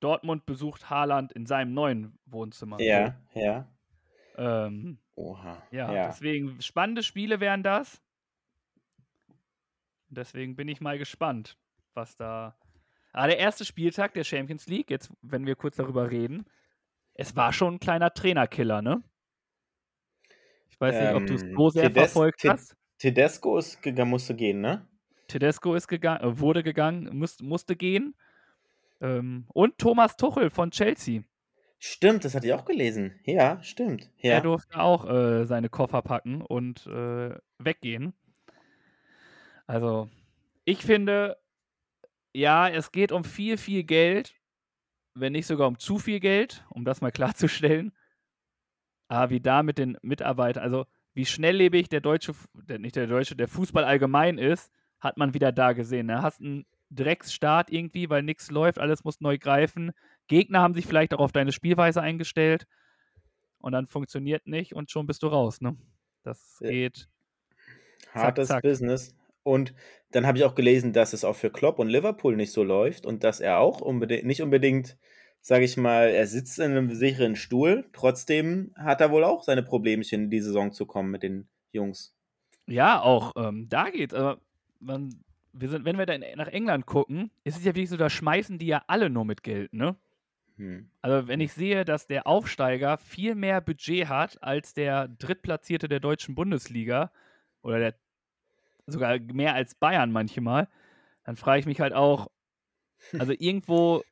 Dortmund 0.00 0.46
besucht 0.46 0.90
Haaland 0.90 1.32
in 1.32 1.46
seinem 1.46 1.72
neuen 1.72 2.18
Wohnzimmer. 2.26 2.80
Ja, 2.80 3.16
so. 3.32 3.40
ja. 3.40 3.68
Ähm, 4.36 4.98
Oha. 5.14 5.62
Ja, 5.70 5.92
ja, 5.92 6.06
deswegen 6.08 6.60
spannende 6.60 7.02
Spiele 7.02 7.40
wären 7.40 7.62
das. 7.62 8.02
Deswegen 10.08 10.54
bin 10.54 10.68
ich 10.68 10.80
mal 10.80 10.98
gespannt, 10.98 11.56
was 11.94 12.16
da. 12.16 12.56
Ah, 13.12 13.26
der 13.26 13.38
erste 13.38 13.64
Spieltag 13.64 14.12
der 14.12 14.24
Champions 14.24 14.66
League, 14.66 14.90
jetzt, 14.90 15.10
wenn 15.22 15.46
wir 15.46 15.56
kurz 15.56 15.76
darüber 15.76 16.10
reden, 16.10 16.44
es 17.14 17.34
war 17.34 17.52
schon 17.52 17.74
ein 17.74 17.80
kleiner 17.80 18.12
Trainerkiller, 18.12 18.82
ne? 18.82 19.02
Ich 20.68 20.78
weiß 20.78 21.00
nicht, 21.00 21.14
ob 21.14 21.26
du 21.26 21.34
es 21.34 21.42
ähm, 21.42 21.54
so 21.56 21.70
sehr 21.70 21.82
Tedes 21.84 22.12
verfolgt 22.12 22.44
hast. 22.44 22.76
Tedesco 22.98 23.56
ist 23.56 23.84
musste 24.04 24.34
gehen, 24.34 24.60
ne? 24.60 24.86
Tedesco 25.26 25.74
ist 25.74 25.88
gegangen, 25.88 26.22
äh, 26.22 26.38
wurde 26.38 26.62
gegangen, 26.62 27.16
muss, 27.16 27.40
musste 27.40 27.76
gehen. 27.76 28.14
Ähm, 29.00 29.46
und 29.52 29.78
Thomas 29.78 30.16
Tuchel 30.16 30.50
von 30.50 30.70
Chelsea. 30.70 31.22
Stimmt, 31.78 32.24
das 32.24 32.34
hatte 32.34 32.46
ich 32.46 32.54
auch 32.54 32.64
gelesen. 32.64 33.18
Ja, 33.24 33.62
stimmt. 33.62 34.10
Ja. 34.18 34.32
Er 34.32 34.40
durfte 34.40 34.80
auch 34.80 35.08
äh, 35.08 35.44
seine 35.44 35.68
Koffer 35.68 36.02
packen 36.02 36.40
und 36.40 36.86
äh, 36.86 37.36
weggehen. 37.58 38.14
Also, 39.66 40.08
ich 40.64 40.82
finde, 40.82 41.36
ja, 42.32 42.68
es 42.68 42.92
geht 42.92 43.12
um 43.12 43.24
viel, 43.24 43.58
viel 43.58 43.84
Geld, 43.84 44.34
wenn 45.14 45.32
nicht 45.32 45.46
sogar 45.46 45.68
um 45.68 45.78
zu 45.78 45.98
viel 45.98 46.20
Geld, 46.20 46.64
um 46.70 46.84
das 46.84 47.00
mal 47.00 47.12
klarzustellen. 47.12 47.92
Aber 49.08 49.30
wie 49.30 49.40
da 49.40 49.62
mit 49.62 49.78
den 49.78 49.98
Mitarbeitern, 50.02 50.62
also 50.62 50.86
wie 51.14 51.26
schnelllebig 51.26 51.88
der 51.88 52.00
deutsche, 52.00 52.34
der, 52.54 52.78
nicht 52.78 52.96
der 52.96 53.06
deutsche, 53.06 53.36
der 53.36 53.48
Fußball 53.48 53.84
allgemein 53.84 54.38
ist, 54.38 54.72
hat 55.00 55.16
man 55.16 55.34
wieder 55.34 55.52
da 55.52 55.72
gesehen. 55.72 56.08
Da 56.08 56.16
ne? 56.16 56.22
hast 56.22 56.40
einen 56.40 56.66
Drecksstart 56.90 57.70
irgendwie, 57.70 58.10
weil 58.10 58.22
nichts 58.22 58.50
läuft, 58.50 58.78
alles 58.78 59.04
muss 59.04 59.20
neu 59.20 59.38
greifen. 59.38 59.92
Gegner 60.28 60.60
haben 60.60 60.74
sich 60.74 60.86
vielleicht 60.86 61.14
auch 61.14 61.20
auf 61.20 61.32
deine 61.32 61.52
Spielweise 61.52 62.00
eingestellt 62.00 62.66
und 63.58 63.72
dann 63.72 63.86
funktioniert 63.86 64.46
nicht 64.46 64.74
und 64.74 64.90
schon 64.90 65.06
bist 65.06 65.22
du 65.22 65.28
raus. 65.28 65.60
Ne? 65.60 65.76
Das 66.22 66.58
geht. 66.60 67.08
Hartes 68.12 68.48
zack, 68.48 68.56
zack. 68.56 68.62
Business. 68.62 69.14
Und 69.42 69.74
dann 70.10 70.26
habe 70.26 70.38
ich 70.38 70.44
auch 70.44 70.54
gelesen, 70.54 70.92
dass 70.92 71.12
es 71.12 71.24
auch 71.24 71.36
für 71.36 71.50
Klopp 71.50 71.78
und 71.78 71.88
Liverpool 71.88 72.36
nicht 72.36 72.52
so 72.52 72.64
läuft 72.64 73.06
und 73.06 73.22
dass 73.22 73.40
er 73.40 73.58
auch 73.58 73.80
unbedingt, 73.80 74.24
nicht 74.24 74.42
unbedingt, 74.42 74.98
sage 75.40 75.64
ich 75.64 75.76
mal, 75.76 76.08
er 76.08 76.26
sitzt 76.26 76.58
in 76.58 76.72
einem 76.72 76.92
sicheren 76.92 77.36
Stuhl. 77.36 77.88
Trotzdem 77.92 78.72
hat 78.76 79.00
er 79.00 79.12
wohl 79.12 79.22
auch 79.22 79.44
seine 79.44 79.62
Problemchen, 79.62 80.24
in 80.24 80.30
die 80.30 80.40
Saison 80.40 80.72
zu 80.72 80.84
kommen 80.86 81.10
mit 81.10 81.22
den 81.22 81.48
Jungs. 81.70 82.12
Ja, 82.66 83.00
auch 83.00 83.34
ähm, 83.36 83.68
da 83.68 83.90
geht's. 83.90 84.14
Aber 84.14 84.40
man, 84.80 85.24
wir 85.52 85.68
sind, 85.68 85.84
wenn 85.84 85.98
wir 85.98 86.06
dann 86.06 86.22
nach 86.36 86.48
England 86.48 86.86
gucken, 86.86 87.30
ist 87.44 87.56
es 87.56 87.64
ja 87.64 87.74
wirklich 87.74 87.90
so, 87.90 87.96
da 87.96 88.10
schmeißen 88.10 88.58
die 88.58 88.66
ja 88.66 88.82
alle 88.86 89.10
nur 89.10 89.24
mit 89.24 89.42
Geld, 89.42 89.72
ne? 89.72 89.96
Hm. 90.56 90.90
Also 91.02 91.28
wenn 91.28 91.40
ich 91.40 91.52
sehe, 91.52 91.84
dass 91.84 92.06
der 92.06 92.26
Aufsteiger 92.26 92.98
viel 92.98 93.34
mehr 93.34 93.60
Budget 93.60 94.08
hat 94.08 94.42
als 94.42 94.74
der 94.74 95.08
Drittplatzierte 95.08 95.88
der 95.88 96.00
deutschen 96.00 96.34
Bundesliga 96.34 97.10
oder 97.62 97.78
der 97.78 97.94
sogar 98.86 99.18
mehr 99.18 99.54
als 99.54 99.74
Bayern 99.74 100.12
manchmal, 100.12 100.68
dann 101.24 101.36
frage 101.36 101.60
ich 101.60 101.66
mich 101.66 101.80
halt 101.80 101.92
auch, 101.92 102.28
also 103.18 103.32
irgendwo 103.32 104.02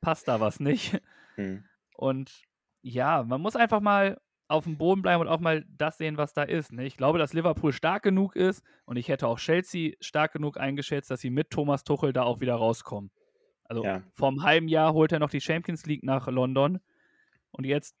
passt 0.00 0.28
da 0.28 0.40
was 0.40 0.60
nicht. 0.60 1.00
Hm. 1.34 1.64
Und 1.94 2.42
ja, 2.82 3.22
man 3.24 3.40
muss 3.40 3.56
einfach 3.56 3.80
mal 3.80 4.18
auf 4.50 4.64
dem 4.64 4.76
Boden 4.76 5.00
bleiben 5.00 5.20
und 5.20 5.28
auch 5.28 5.38
mal 5.38 5.64
das 5.78 5.96
sehen, 5.98 6.16
was 6.16 6.32
da 6.32 6.42
ist. 6.42 6.72
Ne? 6.72 6.84
Ich 6.84 6.96
glaube, 6.96 7.18
dass 7.20 7.32
Liverpool 7.32 7.72
stark 7.72 8.02
genug 8.02 8.34
ist 8.34 8.64
und 8.84 8.96
ich 8.96 9.08
hätte 9.08 9.28
auch 9.28 9.38
Chelsea 9.38 9.92
stark 10.00 10.32
genug 10.32 10.58
eingeschätzt, 10.58 11.08
dass 11.10 11.20
sie 11.20 11.30
mit 11.30 11.50
Thomas 11.50 11.84
Tuchel 11.84 12.12
da 12.12 12.24
auch 12.24 12.40
wieder 12.40 12.56
rauskommen. 12.56 13.12
Also 13.64 13.84
ja. 13.84 14.02
vor 14.12 14.28
einem 14.28 14.42
halben 14.42 14.66
Jahr 14.66 14.92
holt 14.92 15.12
er 15.12 15.20
noch 15.20 15.30
die 15.30 15.40
Champions 15.40 15.86
League 15.86 16.02
nach 16.02 16.26
London 16.26 16.80
und 17.52 17.64
jetzt 17.64 17.96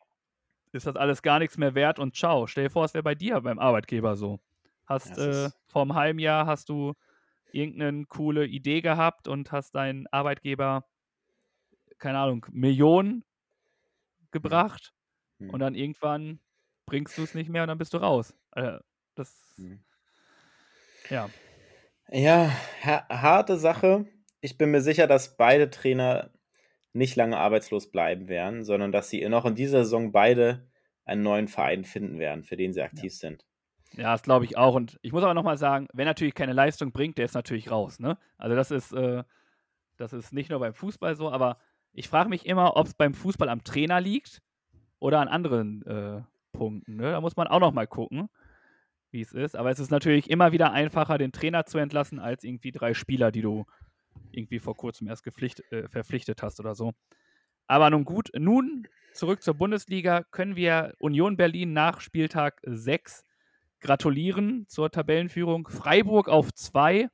ist 0.72 0.88
das 0.88 0.96
alles 0.96 1.22
gar 1.22 1.38
nichts 1.38 1.56
mehr 1.56 1.76
wert 1.76 2.00
und 2.00 2.16
ciao. 2.16 2.48
Stell 2.48 2.64
dir 2.64 2.70
vor, 2.70 2.84
es 2.84 2.94
wäre 2.94 3.04
bei 3.04 3.14
dir 3.14 3.40
beim 3.40 3.60
Arbeitgeber 3.60 4.16
so. 4.16 4.40
Hast 4.86 5.16
ja, 5.16 5.46
äh, 5.46 5.50
vor 5.68 5.82
einem 5.82 5.94
halben 5.94 6.18
Jahr 6.18 6.46
hast 6.46 6.68
du 6.68 6.94
irgendeine 7.52 8.06
coole 8.06 8.44
Idee 8.46 8.80
gehabt 8.80 9.28
und 9.28 9.52
hast 9.52 9.76
deinen 9.76 10.08
Arbeitgeber, 10.08 10.84
keine 11.98 12.18
Ahnung, 12.18 12.44
Millionen 12.50 13.24
gebracht 14.32 14.92
Mhm. 15.40 15.50
Und 15.50 15.60
dann 15.60 15.74
irgendwann 15.74 16.40
bringst 16.86 17.18
du 17.18 17.22
es 17.22 17.34
nicht 17.34 17.50
mehr 17.50 17.62
und 17.62 17.68
dann 17.68 17.78
bist 17.78 17.94
du 17.94 17.98
raus. 17.98 18.34
Äh, 18.52 18.78
das. 19.14 19.54
Mhm. 19.56 19.80
Ja. 21.08 21.28
Ja, 22.12 22.52
harte 22.82 23.56
Sache. 23.56 24.06
Ich 24.40 24.58
bin 24.58 24.70
mir 24.70 24.80
sicher, 24.80 25.06
dass 25.06 25.36
beide 25.36 25.70
Trainer 25.70 26.30
nicht 26.92 27.14
lange 27.14 27.36
arbeitslos 27.38 27.90
bleiben 27.90 28.28
werden, 28.28 28.64
sondern 28.64 28.90
dass 28.90 29.10
sie 29.10 29.26
noch 29.28 29.44
in 29.44 29.54
dieser 29.54 29.84
Saison 29.84 30.12
beide 30.12 30.68
einen 31.04 31.22
neuen 31.22 31.48
Verein 31.48 31.84
finden 31.84 32.18
werden, 32.18 32.44
für 32.44 32.56
den 32.56 32.72
sie 32.72 32.82
aktiv 32.82 33.12
ja. 33.12 33.18
sind. 33.18 33.44
Ja, 33.92 34.12
das 34.12 34.22
glaube 34.22 34.44
ich 34.44 34.56
auch. 34.56 34.74
Und 34.74 34.98
ich 35.02 35.12
muss 35.12 35.22
aber 35.22 35.34
nochmal 35.34 35.56
sagen, 35.56 35.88
wer 35.92 36.04
natürlich 36.04 36.34
keine 36.34 36.52
Leistung 36.52 36.92
bringt, 36.92 37.18
der 37.18 37.24
ist 37.24 37.34
natürlich 37.34 37.70
raus. 37.70 37.98
Ne? 37.98 38.18
Also 38.38 38.56
das 38.56 38.70
ist, 38.70 38.92
äh, 38.92 39.24
das 39.96 40.12
ist 40.12 40.32
nicht 40.32 40.50
nur 40.50 40.60
beim 40.60 40.74
Fußball 40.74 41.16
so, 41.16 41.30
aber 41.30 41.58
ich 41.92 42.08
frage 42.08 42.28
mich 42.28 42.46
immer, 42.46 42.76
ob 42.76 42.86
es 42.86 42.94
beim 42.94 43.14
Fußball 43.14 43.48
am 43.48 43.64
Trainer 43.64 44.00
liegt 44.00 44.42
oder 45.00 45.20
an 45.20 45.28
anderen 45.28 45.84
äh, 45.86 46.22
Punkten. 46.52 46.96
Ne? 46.96 47.10
Da 47.10 47.20
muss 47.20 47.36
man 47.36 47.48
auch 47.48 47.60
noch 47.60 47.72
mal 47.72 47.86
gucken, 47.86 48.28
wie 49.10 49.20
es 49.20 49.32
ist. 49.32 49.56
Aber 49.56 49.70
es 49.70 49.80
ist 49.80 49.90
natürlich 49.90 50.30
immer 50.30 50.52
wieder 50.52 50.72
einfacher, 50.72 51.18
den 51.18 51.32
Trainer 51.32 51.66
zu 51.66 51.78
entlassen, 51.78 52.20
als 52.20 52.44
irgendwie 52.44 52.70
drei 52.70 52.94
Spieler, 52.94 53.32
die 53.32 53.42
du 53.42 53.66
irgendwie 54.30 54.60
vor 54.60 54.76
kurzem 54.76 55.08
erst 55.08 55.26
äh, 55.26 55.88
verpflichtet 55.88 56.42
hast 56.42 56.60
oder 56.60 56.74
so. 56.74 56.92
Aber 57.66 57.90
nun 57.90 58.04
gut, 58.04 58.30
nun 58.36 58.86
zurück 59.14 59.42
zur 59.42 59.54
Bundesliga 59.54 60.24
können 60.30 60.56
wir 60.56 60.94
Union 60.98 61.36
Berlin 61.36 61.72
nach 61.72 62.00
Spieltag 62.00 62.60
6 62.64 63.24
gratulieren 63.80 64.66
zur 64.68 64.90
Tabellenführung. 64.90 65.68
Freiburg 65.68 66.28
auf 66.28 66.52
2, 66.52 67.08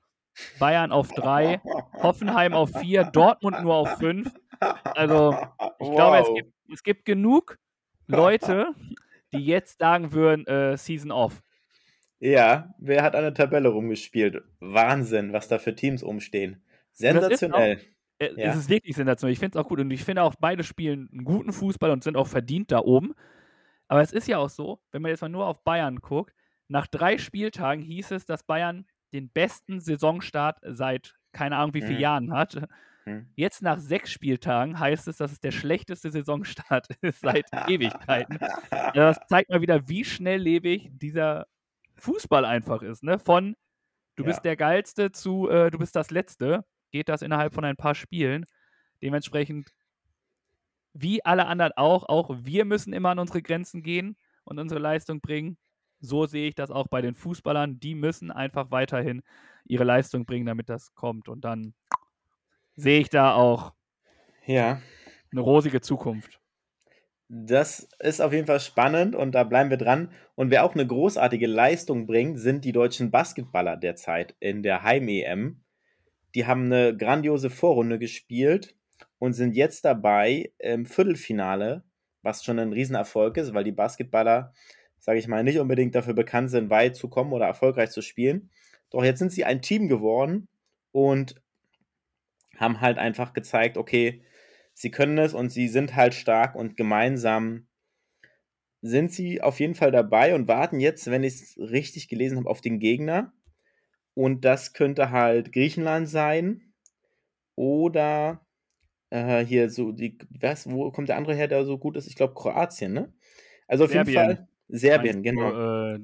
Bayern 0.59 0.93
auf 0.93 1.13
3, 1.13 1.61
Hoffenheim 2.03 2.55
auf 2.55 2.71
4, 2.71 3.05
Dortmund 3.05 3.63
nur 3.63 3.75
auf 3.75 3.99
5. 3.99 4.33
Also, 4.85 5.37
ich 5.79 5.87
wow. 5.87 5.95
glaube, 5.95 6.19
es 6.19 6.35
gibt, 6.35 6.53
es 6.73 6.83
gibt 6.83 7.05
genug 7.05 7.59
Leute, 8.07 8.69
die 9.33 9.45
jetzt 9.45 9.79
sagen 9.79 10.13
würden, 10.13 10.47
äh, 10.47 10.77
Season 10.77 11.11
off. 11.11 11.43
Ja, 12.19 12.75
wer 12.79 13.03
hat 13.03 13.15
eine 13.15 13.35
Tabelle 13.35 13.69
rumgespielt? 13.69 14.43
Wahnsinn, 14.61 15.33
was 15.33 15.49
da 15.49 15.59
für 15.59 15.75
Teams 15.75 16.03
umstehen. 16.03 16.63
Sensationell. 16.93 17.81
Äh, 18.19 18.33
ja. 18.37 18.51
Es 18.51 18.57
ist 18.57 18.71
wirklich 18.71 18.97
sensationell. 18.97 19.33
Ich 19.33 19.39
finde 19.39 19.59
es 19.59 19.65
auch 19.65 19.69
gut. 19.69 19.81
Und 19.81 19.91
ich 19.91 20.03
finde 20.03 20.23
auch, 20.23 20.35
beide 20.37 20.65
spielen 20.65 21.11
einen 21.13 21.25
guten 21.25 21.53
Fußball 21.53 21.91
und 21.91 22.03
sind 22.03 22.17
auch 22.17 22.27
verdient 22.27 22.73
da 22.73 22.79
oben. 22.79 23.15
Aber 23.89 24.01
es 24.01 24.13
ist 24.13 24.27
ja 24.27 24.39
auch 24.39 24.49
so, 24.49 24.81
wenn 24.91 25.03
man 25.03 25.11
jetzt 25.11 25.21
mal 25.21 25.29
nur 25.29 25.47
auf 25.47 25.63
Bayern 25.63 25.97
guckt, 25.97 26.35
nach 26.69 26.87
drei 26.87 27.19
Spieltagen 27.19 27.83
hieß 27.83 28.13
es, 28.13 28.25
dass 28.25 28.43
Bayern 28.43 28.87
den 29.13 29.29
besten 29.29 29.81
Saisonstart 29.81 30.59
seit 30.63 31.15
keine 31.33 31.57
Ahnung 31.57 31.75
wie 31.75 31.83
vielen 31.83 31.97
mhm. 31.97 32.01
Jahren 32.01 32.33
hat. 32.33 32.67
Hm. 33.07 33.27
Jetzt 33.37 33.63
nach 33.63 33.79
sechs 33.79 34.11
Spieltagen 34.11 34.79
heißt 34.79 35.07
es, 35.09 35.19
dass 35.19 35.33
es 35.33 35.41
der 35.41 35.53
schlechteste 35.53 36.11
Saisonstart 36.11 36.89
ist 37.03 37.21
seit 37.21 37.47
Ewigkeiten. 37.69 38.39
das 38.95 39.19
zeigt 39.29 39.51
mal 39.51 39.61
wieder, 39.61 39.89
wie 39.89 40.05
schnelllebig 40.05 40.91
dieser 40.93 41.47
Fußball 41.99 42.45
einfach 42.45 42.83
ist, 42.83 43.03
ne? 43.03 43.19
Von 43.19 43.57
du 44.17 44.25
Ja. 44.25 44.29
bist 44.31 44.45
der 44.45 44.57
Geilste 44.57 45.13
zu 45.13 45.49
äh, 45.49 45.71
du 45.71 45.79
bist 45.79 45.97
das 45.97 46.11
Letzte, 46.11 46.65
geht 46.91 47.09
das 47.09 47.23
innerhalb 47.23 47.55
von 47.55 47.65
ein 47.65 47.77
paar 47.77 47.95
Spielen. 47.95 48.45
Dementsprechend, 49.03 49.71
wie 50.95 51.25
alle 51.25 51.47
anderen 51.47 51.73
auch, 51.77 52.05
auch 52.09 52.31
wir 52.43 52.65
müssen 52.65 52.93
immer 52.93 53.11
an 53.11 53.19
unsere 53.19 53.43
Grenzen 53.43 53.83
gehen 53.83 54.17
und 54.45 54.59
unsere 54.59 54.81
Leistung 54.81 55.21
bringen. 55.21 55.59
So 56.01 56.27
sehe 56.27 56.49
ich 56.49 56.55
das 56.55 56.71
auch 56.71 56.89
bei 56.89 57.03
den 57.03 57.15
Fußballern. 57.15 57.81
Die 57.81 57.95
müssen 57.95 58.31
einfach 58.31 58.71
weiterhin 58.71 59.23
ihre 59.65 59.85
Leistung 59.85 60.27
bringen, 60.27 60.47
damit 60.47 60.69
das 60.69 60.95
kommt. 60.95 61.29
Und 61.29 61.45
dann 61.45 61.75
sehe 62.77 63.01
ich 63.01 63.09
da 63.11 63.35
auch 63.35 63.73
Ja. 64.47 64.81
eine 65.33 65.41
rosige 65.41 65.81
Zukunft. 65.81 66.41
Das 67.29 67.89
ist 67.99 68.21
auf 68.21 68.33
jeden 68.33 68.47
Fall 68.47 68.61
spannend 68.61 69.17
und 69.17 69.33
da 69.35 69.43
bleiben 69.43 69.71
wir 69.71 69.77
dran. 69.77 70.13
Und 70.37 70.51
wer 70.51 70.65
auch 70.65 70.75
eine 70.75 70.87
großartige 70.87 71.49
Leistung 71.49 72.07
bringt, 72.07 72.39
sind 72.39 72.65
die 72.65 72.71
deutschen 72.73 73.11
Basketballer 73.11 73.77
derzeit 73.77 74.37
in 74.39 74.63
der 74.63 74.83
Heim-EM. 74.85 75.61
Die 76.35 76.47
haben 76.47 76.67
eine 76.67 76.97
grandiose 76.97 77.51
Vorrunde 77.51 77.99
gespielt 77.99 78.77
und 79.19 79.33
sind 79.33 79.57
jetzt 79.57 79.85
dabei 79.85 80.53
im 80.59 80.87
Viertelfinale, 80.87 81.83
was 82.23 82.45
schon 82.45 82.59
ein 82.61 82.73
Riesenerfolg 82.73 83.37
ist, 83.39 83.55
weil 83.55 83.65
die 83.65 83.73
Basketballer, 83.73 84.53
sage 85.01 85.19
ich 85.19 85.27
mal, 85.27 85.43
nicht 85.43 85.59
unbedingt 85.59 85.95
dafür 85.97 86.15
bekannt 86.15 86.51
sind, 86.51 86.71
weit 86.71 86.95
zu 86.95 87.09
kommen 87.09 87.33
oder 87.33 87.47
erfolgreich 87.47 87.91
zu 87.91 88.03
spielen. 88.03 88.51
Doch 88.91 89.03
jetzt 89.05 89.19
sind 89.19 89.33
sie 89.33 89.45
ein 89.45 89.63
Team 89.63 89.89
geworden 89.89 90.49
und 90.93 91.37
haben 92.59 92.81
halt 92.81 92.99
einfach 92.99 93.33
gezeigt, 93.33 93.77
okay, 93.77 94.23
sie 94.75 94.91
können 94.91 95.19
es 95.19 95.35
und 95.35 95.51
sie 95.51 95.69
sind 95.69 95.95
halt 95.97 96.15
stark 96.15 96.55
und 96.55 96.77
gemeinsam 96.77 97.67
sind 98.83 99.13
sie 99.13 99.41
auf 99.43 99.61
jeden 99.61 99.75
Fall 99.75 99.91
dabei 99.91 100.35
und 100.35 100.49
warten 100.49 100.81
jetzt, 100.81 101.11
wenn 101.11 101.25
ich 101.25 101.35
es 101.35 101.57
richtig 101.59 102.09
gelesen 102.09 102.39
habe, 102.39 102.49
auf 102.49 102.61
den 102.61 102.79
Gegner. 102.79 103.33
Und 104.15 104.45
das 104.45 104.73
könnte 104.73 105.11
halt 105.11 105.53
Griechenland 105.53 106.09
sein 106.09 106.73
oder 107.55 108.47
äh, 109.11 109.45
hier 109.45 109.71
so 109.71 109.93
die, 109.93 110.19
was, 110.41 110.71
wo 110.71 110.91
kommt 110.91 111.09
der 111.09 111.17
andere 111.17 111.35
her, 111.35 111.49
der 111.49 111.65
so 111.65 111.79
gut 111.79 111.97
ist? 111.97 112.07
Ich 112.07 112.17
glaube 112.17 112.35
Kroatien, 112.35 112.93
ne? 112.93 113.13
Also 113.67 113.85
auf 113.85 113.93
jeden 113.93 114.07
Serbien. 114.07 114.37
Fall 114.37 114.49
Serbien, 114.69 115.23
Meinst 115.23 115.27
du, 115.27 115.31
genau. 115.31 115.95
Äh, 115.95 116.01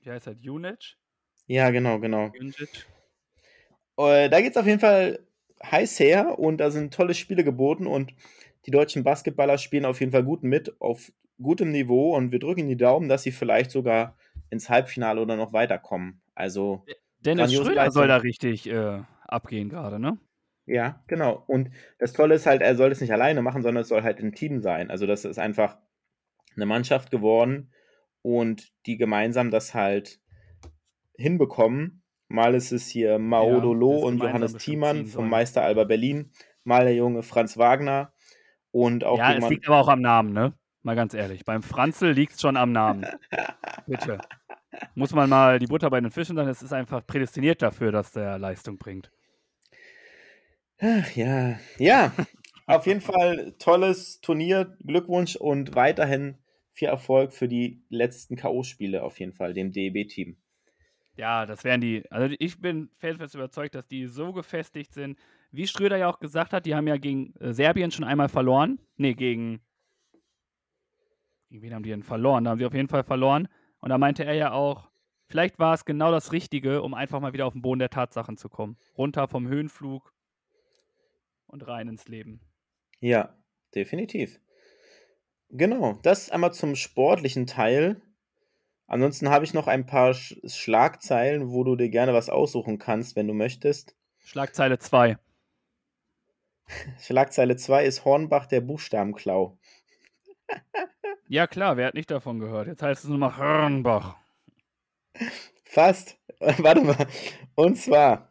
wie 0.00 0.10
heißt 0.10 0.26
das? 0.28 0.36
Junic? 0.40 0.96
Ja, 1.46 1.70
genau, 1.70 1.98
genau. 2.00 2.30
Junic? 2.34 2.86
Äh, 3.96 4.28
da 4.28 4.40
geht 4.40 4.52
es 4.52 4.56
auf 4.56 4.66
jeden 4.66 4.80
Fall 4.80 5.25
heiß 5.62 5.98
her 6.00 6.38
und 6.38 6.58
da 6.58 6.70
sind 6.70 6.92
tolle 6.92 7.14
Spiele 7.14 7.44
geboten 7.44 7.86
und 7.86 8.14
die 8.66 8.70
deutschen 8.70 9.04
Basketballer 9.04 9.58
spielen 9.58 9.84
auf 9.84 10.00
jeden 10.00 10.12
Fall 10.12 10.24
gut 10.24 10.42
mit, 10.42 10.80
auf 10.80 11.12
gutem 11.40 11.70
Niveau 11.70 12.16
und 12.16 12.32
wir 12.32 12.38
drücken 12.38 12.68
die 12.68 12.76
Daumen, 12.76 13.08
dass 13.08 13.22
sie 13.22 13.32
vielleicht 13.32 13.70
sogar 13.70 14.16
ins 14.50 14.68
Halbfinale 14.68 15.20
oder 15.20 15.36
noch 15.36 15.52
weiterkommen. 15.52 16.20
Also, 16.34 16.84
Dennis 17.20 17.52
Schröder 17.52 17.90
soll 17.90 18.06
Leistung. 18.06 18.08
da 18.08 18.16
richtig 18.16 18.68
äh, 18.68 19.02
abgehen 19.26 19.68
gerade, 19.68 19.98
ne? 19.98 20.18
ja, 20.66 21.02
genau. 21.06 21.44
Und 21.46 21.70
das 21.98 22.12
Tolle 22.12 22.34
ist 22.34 22.46
halt, 22.46 22.60
er 22.60 22.74
soll 22.74 22.90
es 22.90 23.00
nicht 23.00 23.12
alleine 23.12 23.40
machen, 23.40 23.62
sondern 23.62 23.82
es 23.82 23.88
soll 23.88 24.02
halt 24.02 24.18
ein 24.18 24.34
Team 24.34 24.60
sein. 24.60 24.90
Also, 24.90 25.06
das 25.06 25.24
ist 25.24 25.38
einfach 25.38 25.78
eine 26.56 26.66
Mannschaft 26.66 27.10
geworden 27.10 27.72
und 28.22 28.72
die 28.86 28.96
gemeinsam 28.96 29.50
das 29.50 29.74
halt 29.74 30.20
hinbekommen. 31.16 32.02
Mal 32.28 32.54
ist 32.54 32.72
es 32.72 32.88
hier 32.88 33.18
Maodo 33.18 33.72
Ja, 33.72 33.78
Loh 33.78 33.98
und 34.06 34.18
Johannes 34.18 34.54
Thiemann 34.54 35.06
vom. 35.06 35.28
Meister 35.28 35.62
Alba 35.62 35.84
Berlin, 35.84 36.32
mal 36.64 36.84
der 36.84 36.94
junge 36.94 37.22
Franz 37.22 37.56
Wagner 37.56 38.12
und 38.72 39.04
auch 39.04 39.18
ja, 39.18 39.28
es 39.30 39.34
jemand. 39.36 39.50
liegt 39.52 39.68
aber 39.68 39.78
auch 39.78 39.88
am 39.88 40.00
Namen, 40.00 40.32
ne? 40.32 40.54
Mal 40.82 40.96
ganz 40.96 41.14
ehrlich. 41.14 41.44
Beim 41.44 41.62
Franzl 41.62 42.10
liegt 42.10 42.34
es 42.34 42.40
schon 42.40 42.56
am 42.56 42.72
Namen. 42.72 43.06
Bitte. 43.86 44.18
Muss 44.94 45.12
man 45.12 45.28
mal 45.28 45.58
die 45.58 45.66
Butter 45.66 45.90
bei 45.90 46.00
den 46.00 46.10
Fischen 46.10 46.36
sein. 46.36 46.48
Es 46.48 46.62
ist 46.62 46.72
einfach 46.72 47.06
prädestiniert 47.06 47.62
dafür, 47.62 47.92
dass 47.92 48.12
der 48.12 48.38
Leistung 48.38 48.78
bringt. 48.78 49.10
Ach, 50.78 51.10
ja, 51.16 51.58
ja, 51.78 52.12
auf 52.66 52.86
jeden 52.86 53.00
Fall 53.00 53.54
tolles 53.58 54.20
Turnier. 54.20 54.76
Glückwunsch 54.84 55.36
und 55.36 55.74
weiterhin 55.74 56.38
viel 56.72 56.88
Erfolg 56.88 57.32
für 57.32 57.48
die 57.48 57.82
letzten 57.88 58.36
K.O.-Spiele 58.36 59.00
auf 59.00 59.18
jeden 59.18 59.32
Fall, 59.32 59.54
dem 59.54 59.72
DEB-Team. 59.72 60.36
Ja, 61.16 61.46
das 61.46 61.64
wären 61.64 61.80
die. 61.80 62.04
Also 62.10 62.34
ich 62.38 62.60
bin 62.60 62.90
felsenfest 62.98 63.34
überzeugt, 63.34 63.74
dass 63.74 63.86
die 63.86 64.06
so 64.06 64.32
gefestigt 64.32 64.92
sind. 64.92 65.18
Wie 65.50 65.66
Schröder 65.66 65.96
ja 65.96 66.08
auch 66.08 66.18
gesagt 66.18 66.52
hat, 66.52 66.66
die 66.66 66.74
haben 66.74 66.86
ja 66.86 66.98
gegen 66.98 67.34
äh, 67.36 67.54
Serbien 67.54 67.90
schon 67.90 68.04
einmal 68.04 68.28
verloren. 68.28 68.78
Nee, 68.96 69.14
gegen. 69.14 69.60
Gegen 71.48 71.62
wen 71.62 71.74
haben 71.74 71.82
die 71.82 71.90
denn 71.90 72.02
verloren? 72.02 72.44
Da 72.44 72.50
haben 72.50 72.58
sie 72.58 72.66
auf 72.66 72.74
jeden 72.74 72.88
Fall 72.88 73.04
verloren. 73.04 73.48
Und 73.78 73.90
da 73.90 73.98
meinte 73.98 74.24
er 74.24 74.34
ja 74.34 74.52
auch, 74.52 74.90
vielleicht 75.28 75.58
war 75.58 75.74
es 75.74 75.84
genau 75.84 76.10
das 76.10 76.32
Richtige, 76.32 76.82
um 76.82 76.92
einfach 76.92 77.20
mal 77.20 77.32
wieder 77.32 77.46
auf 77.46 77.52
den 77.52 77.62
Boden 77.62 77.78
der 77.78 77.90
Tatsachen 77.90 78.36
zu 78.36 78.48
kommen. 78.48 78.76
Runter 78.98 79.28
vom 79.28 79.46
Höhenflug 79.48 80.12
und 81.46 81.66
rein 81.66 81.88
ins 81.88 82.08
Leben. 82.08 82.40
Ja, 83.00 83.34
definitiv. 83.74 84.40
Genau, 85.50 85.98
das 86.02 86.30
einmal 86.30 86.52
zum 86.52 86.74
sportlichen 86.74 87.46
Teil. 87.46 88.02
Ansonsten 88.86 89.30
habe 89.30 89.44
ich 89.44 89.52
noch 89.52 89.66
ein 89.66 89.86
paar 89.86 90.14
Sch 90.14 90.36
Schlagzeilen, 90.46 91.50
wo 91.50 91.64
du 91.64 91.76
dir 91.76 91.88
gerne 91.88 92.14
was 92.14 92.28
aussuchen 92.28 92.78
kannst, 92.78 93.16
wenn 93.16 93.26
du 93.26 93.34
möchtest. 93.34 93.96
Schlagzeile 94.18 94.78
2. 94.78 95.16
Schlagzeile 97.00 97.56
2 97.56 97.84
ist 97.84 98.04
Hornbach 98.04 98.46
der 98.46 98.60
Buchstabenklau. 98.60 99.58
Ja, 101.28 101.48
klar, 101.48 101.76
wer 101.76 101.88
hat 101.88 101.94
nicht 101.94 102.12
davon 102.12 102.38
gehört? 102.38 102.68
Jetzt 102.68 102.82
heißt 102.82 103.02
es 103.02 103.10
nur 103.10 103.18
noch 103.18 103.36
Hornbach. 103.36 104.16
Fast. 105.64 106.18
Warte 106.38 106.82
mal. 106.82 107.08
Und 107.56 107.76
zwar 107.76 108.30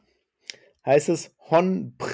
heißt 0.86 1.10
es 1.10 1.36
Honbr. 1.50 2.08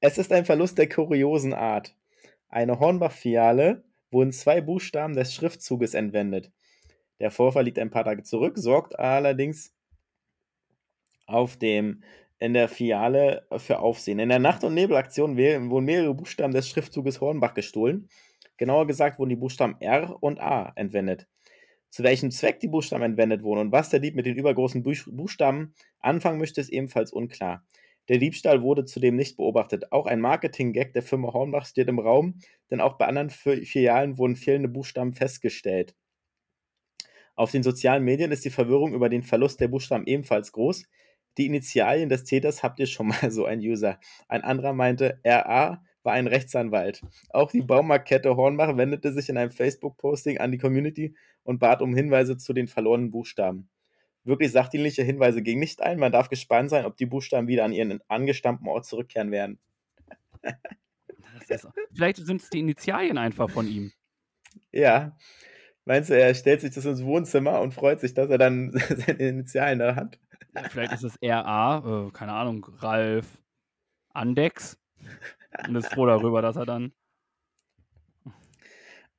es 0.00 0.18
ist 0.18 0.32
ein 0.32 0.44
Verlust 0.44 0.78
der 0.78 0.88
kuriosen 0.88 1.52
Art. 1.52 1.96
Eine 2.48 2.78
Hornbach-Filiale 2.78 3.82
wurden 4.12 4.32
zwei 4.32 4.60
Buchstaben 4.60 5.14
des 5.14 5.34
Schriftzuges 5.34 5.94
entwendet. 5.94 6.52
Der 7.20 7.30
Vorfall 7.30 7.64
liegt 7.64 7.78
ein 7.78 7.90
paar 7.90 8.04
Tage 8.04 8.22
zurück, 8.22 8.58
sorgt 8.58 8.98
allerdings 8.98 9.74
auf 11.26 11.56
dem 11.56 12.02
in 12.38 12.52
der 12.52 12.68
Filiale 12.68 13.46
für 13.56 13.78
Aufsehen. 13.78 14.18
In 14.18 14.28
der 14.28 14.38
Nacht- 14.40 14.64
und 14.64 14.74
Nebelaktion 14.74 15.36
wurden 15.36 15.84
mehrere 15.84 16.14
Buchstaben 16.14 16.52
des 16.52 16.68
Schriftzuges 16.68 17.20
Hornbach 17.20 17.54
gestohlen. 17.54 18.08
Genauer 18.56 18.86
gesagt 18.86 19.18
wurden 19.18 19.30
die 19.30 19.36
Buchstaben 19.36 19.76
R 19.80 20.16
und 20.20 20.40
A 20.40 20.72
entwendet. 20.76 21.26
Zu 21.90 22.02
welchem 22.02 22.30
Zweck 22.30 22.58
die 22.60 22.68
Buchstaben 22.68 23.04
entwendet 23.04 23.42
wurden 23.42 23.60
und 23.60 23.72
was 23.72 23.88
der 23.88 24.00
Dieb 24.00 24.16
mit 24.16 24.26
den 24.26 24.36
übergroßen 24.36 24.82
Buch 24.82 24.96
Buchstaben 25.06 25.74
anfangen 26.00 26.38
möchte, 26.38 26.60
ist 26.60 26.70
ebenfalls 26.70 27.12
unklar. 27.12 27.64
Der 28.08 28.18
Diebstahl 28.18 28.62
wurde 28.62 28.84
zudem 28.84 29.16
nicht 29.16 29.36
beobachtet. 29.36 29.92
Auch 29.92 30.06
ein 30.06 30.20
Marketing-Gag 30.20 30.92
der 30.92 31.02
Firma 31.02 31.32
Hornbach 31.32 31.66
steht 31.66 31.88
im 31.88 32.00
Raum, 32.00 32.40
denn 32.70 32.80
auch 32.80 32.98
bei 32.98 33.06
anderen 33.06 33.30
Fi- 33.30 33.64
Filialen 33.64 34.18
wurden 34.18 34.36
fehlende 34.36 34.68
Buchstaben 34.68 35.14
festgestellt. 35.14 35.94
Auf 37.36 37.50
den 37.50 37.62
sozialen 37.62 38.04
Medien 38.04 38.32
ist 38.32 38.44
die 38.44 38.50
Verwirrung 38.50 38.94
über 38.94 39.08
den 39.08 39.22
Verlust 39.22 39.60
der 39.60 39.68
Buchstaben 39.68 40.06
ebenfalls 40.06 40.52
groß. 40.52 40.84
Die 41.36 41.46
Initialien 41.46 42.08
des 42.08 42.24
Täters 42.24 42.62
habt 42.62 42.78
ihr 42.78 42.86
schon 42.86 43.08
mal, 43.08 43.30
so 43.30 43.44
ein 43.44 43.60
User. 43.60 43.98
Ein 44.28 44.42
anderer 44.42 44.72
meinte, 44.72 45.20
RA 45.24 45.82
war 46.02 46.12
ein 46.12 46.26
Rechtsanwalt. 46.26 47.02
Auch 47.30 47.50
die 47.50 47.62
Baumarktkette 47.62 48.36
Hornbach 48.36 48.76
wendete 48.76 49.12
sich 49.12 49.28
in 49.28 49.38
einem 49.38 49.50
Facebook-Posting 49.50 50.38
an 50.38 50.52
die 50.52 50.58
Community 50.58 51.16
und 51.42 51.58
bat 51.58 51.82
um 51.82 51.94
Hinweise 51.94 52.36
zu 52.36 52.52
den 52.52 52.68
verlorenen 52.68 53.10
Buchstaben. 53.10 53.68
Wirklich 54.22 54.52
sachdienliche 54.52 55.02
Hinweise 55.02 55.42
gingen 55.42 55.60
nicht 55.60 55.82
ein. 55.82 55.98
Man 55.98 56.12
darf 56.12 56.28
gespannt 56.28 56.70
sein, 56.70 56.86
ob 56.86 56.96
die 56.96 57.06
Buchstaben 57.06 57.48
wieder 57.48 57.64
an 57.64 57.72
ihren 57.72 58.00
angestammten 58.08 58.68
Ort 58.68 58.86
zurückkehren 58.86 59.30
werden. 59.30 59.58
Vielleicht 61.94 62.16
sind 62.18 62.40
es 62.40 62.50
die 62.50 62.60
Initialien 62.60 63.18
einfach 63.18 63.50
von 63.50 63.68
ihm. 63.68 63.92
Ja. 64.72 65.16
Meinst 65.86 66.10
du, 66.10 66.18
er 66.18 66.34
stellt 66.34 66.62
sich 66.62 66.74
das 66.74 66.84
ins 66.84 67.04
Wohnzimmer 67.04 67.60
und 67.60 67.74
freut 67.74 68.00
sich, 68.00 68.14
dass 68.14 68.30
er 68.30 68.38
dann 68.38 68.72
seine 68.88 69.18
Initialen 69.18 69.78
da 69.78 69.96
hat? 69.96 70.18
Ja, 70.54 70.62
vielleicht 70.68 70.92
ist 70.92 71.02
es 71.02 71.18
RA, 71.22 72.06
äh, 72.06 72.10
keine 72.12 72.32
Ahnung, 72.32 72.66
Ralf 72.78 73.26
Andex. 74.10 74.78
Und 75.68 75.76
ist 75.76 75.92
froh 75.94 76.06
darüber, 76.06 76.42
dass 76.42 76.56
er 76.56 76.66
dann. 76.66 76.92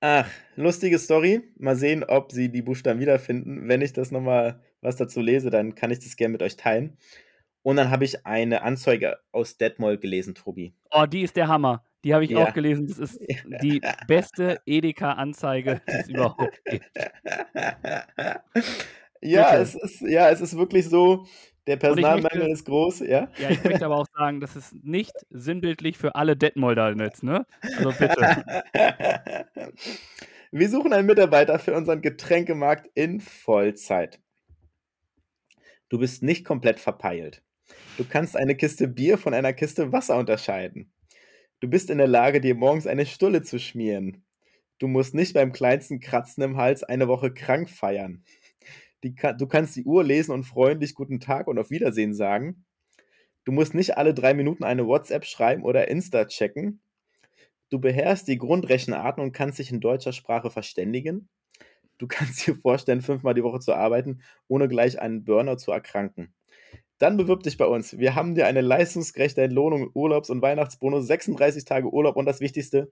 Ach, 0.02 0.30
lustige 0.56 1.00
Story. 1.00 1.42
Mal 1.58 1.76
sehen, 1.76 2.04
ob 2.04 2.32
sie 2.32 2.52
die 2.52 2.62
Buchstaben 2.62 3.00
wiederfinden. 3.00 3.70
Wenn 3.70 3.82
ich 3.82 3.94
das 3.94 4.12
nochmal 4.12 4.62
was 4.82 4.98
dazu 4.98 5.22
lese, 5.22 5.50
dann 5.50 5.76
kann 5.76 5.92
ich 5.92 6.00
das 6.00 6.18
gerne 6.18 6.34
mit 6.34 6.44
euch 6.44 6.58
teilen. 6.58 6.98
Und 7.62 7.78
dann 7.78 7.90
habe 7.90 8.04
ich 8.04 8.26
eine 8.26 8.62
Anzeige 8.62 9.18
aus 9.32 9.58
Detmold 9.58 10.02
gelesen, 10.02 10.36
Tobi. 10.36 10.76
Oh, 10.92 11.06
die 11.06 11.22
ist 11.22 11.36
der 11.36 11.48
Hammer. 11.48 11.84
Die 12.06 12.14
habe 12.14 12.24
ich 12.24 12.30
Ja. 12.32 12.46
auch 12.46 12.54
gelesen. 12.54 12.88
Das 12.88 13.00
ist 13.00 13.20
die 13.64 13.82
beste 14.08 14.62
Edeka-Anzeige, 14.66 15.82
die 15.88 15.92
es 15.92 16.08
überhaupt 16.10 16.64
gibt. 16.66 16.86
ja, 19.22 19.50
Bitte. 19.52 19.62
es 19.62 19.76
ist, 19.76 20.02
ja, 20.02 20.30
es 20.30 20.40
ist 20.40 20.56
wirklich 20.58 20.88
so, 20.88 21.26
der 21.68 21.76
möchte- 21.78 21.88
Personalmangel 21.88 22.52
ist 22.52 22.64
groß, 22.66 23.00
ja. 23.00 23.28
Ja, 23.40 23.50
ich 23.50 23.64
möchte 23.64 23.86
aber 23.86 23.98
auch 23.98 24.06
sagen, 24.16 24.40
das 24.40 24.56
ist 24.56 24.76
nicht 24.84 25.14
sinnbildlich 25.32 25.98
für 25.98 26.14
alle 26.16 26.38
Detmolder 26.38 26.96
jetzt, 26.96 27.24
ne? 27.24 27.46
Also 27.76 27.92
bitte. 27.92 28.46
Wir 30.52 30.70
suchen 30.70 30.94
einen 30.94 31.08
Mitarbeiter 31.08 31.58
für 31.60 31.74
unseren 31.76 32.02
Getränkemarkt 32.02 32.88
in 32.94 33.20
Vollzeit. 33.20 34.20
Du 35.90 35.98
bist 36.00 36.22
nicht 36.24 36.46
komplett 36.46 36.80
verpeilt. 36.80 37.42
Du 37.98 38.06
kannst 38.08 38.38
eine 38.38 38.56
Kiste 38.56 38.88
Bier 38.88 39.18
von 39.18 39.34
einer 39.34 39.54
Kiste 39.54 39.92
Wasser 39.92 40.18
unterscheiden. 40.18 40.92
Du 41.62 41.70
bist 41.70 41.90
in 41.90 41.98
der 41.98 42.08
Lage, 42.08 42.42
dir 42.42 42.56
morgens 42.56 42.86
eine 42.86 43.06
Stulle 43.06 43.42
zu 43.42 43.60
schmieren. 43.60 44.26
Du 44.78 44.88
musst 44.88 45.14
nicht 45.16 45.34
beim 45.34 45.54
kleinsten 45.54 46.00
Kratzen 46.02 46.44
im 46.44 46.58
Hals 46.58 46.84
eine 46.84 47.08
Woche 47.08 47.34
krank 47.34 47.70
feiern. 47.70 48.24
Die, 49.04 49.16
du 49.16 49.48
kannst 49.48 49.76
die 49.76 49.86
Uhr 49.86 50.04
lesen 50.04 50.32
und 50.32 50.44
freundlich 50.44 50.96
Guten 50.96 51.20
Tag 51.20 51.48
und 51.48 51.58
auf 51.58 51.70
Wiedersehen 51.70 52.14
sagen. 52.14 52.66
Du 53.46 53.52
musst 53.52 53.74
nicht 53.74 53.98
alle 53.98 54.14
drei 54.14 54.34
Minuten 54.34 54.64
eine 54.64 54.88
WhatsApp 54.88 55.26
schreiben 55.26 55.64
oder 55.64 55.88
Insta 55.88 56.26
checken. 56.26 56.82
Du 57.70 57.80
beherrschst 57.80 58.28
die 58.28 58.38
Grundrechenarten 58.38 59.24
und 59.24 59.32
kannst 59.32 59.60
dich 59.60 59.72
in 59.72 59.80
deutscher 59.80 60.14
Sprache 60.14 60.52
verständigen. 60.52 61.30
Du 61.98 62.08
kannst 62.08 62.46
dir 62.46 62.56
vorstellen, 62.56 63.02
fünfmal 63.02 63.34
die 63.34 63.44
Woche 63.44 63.60
zu 63.60 63.74
arbeiten, 63.74 64.22
ohne 64.48 64.68
gleich 64.68 65.00
einen 65.00 65.24
Burner 65.24 65.58
zu 65.58 65.72
erkranken. 65.72 66.34
Dann 66.98 67.18
bewirb 67.18 67.44
dich 67.44 67.58
bei 67.58 67.66
uns. 67.66 67.98
Wir 67.98 68.16
haben 68.16 68.36
dir 68.36 68.48
eine 68.48 68.62
leistungsgerechte 68.62 69.42
Entlohnung, 69.42 69.90
Urlaubs- 69.94 70.30
und 70.30 70.42
Weihnachtsbonus, 70.42 71.08
36 71.08 71.66
Tage 71.66 71.92
Urlaub 71.92 72.16
und 72.16 72.26
das 72.26 72.40
Wichtigste, 72.40 72.92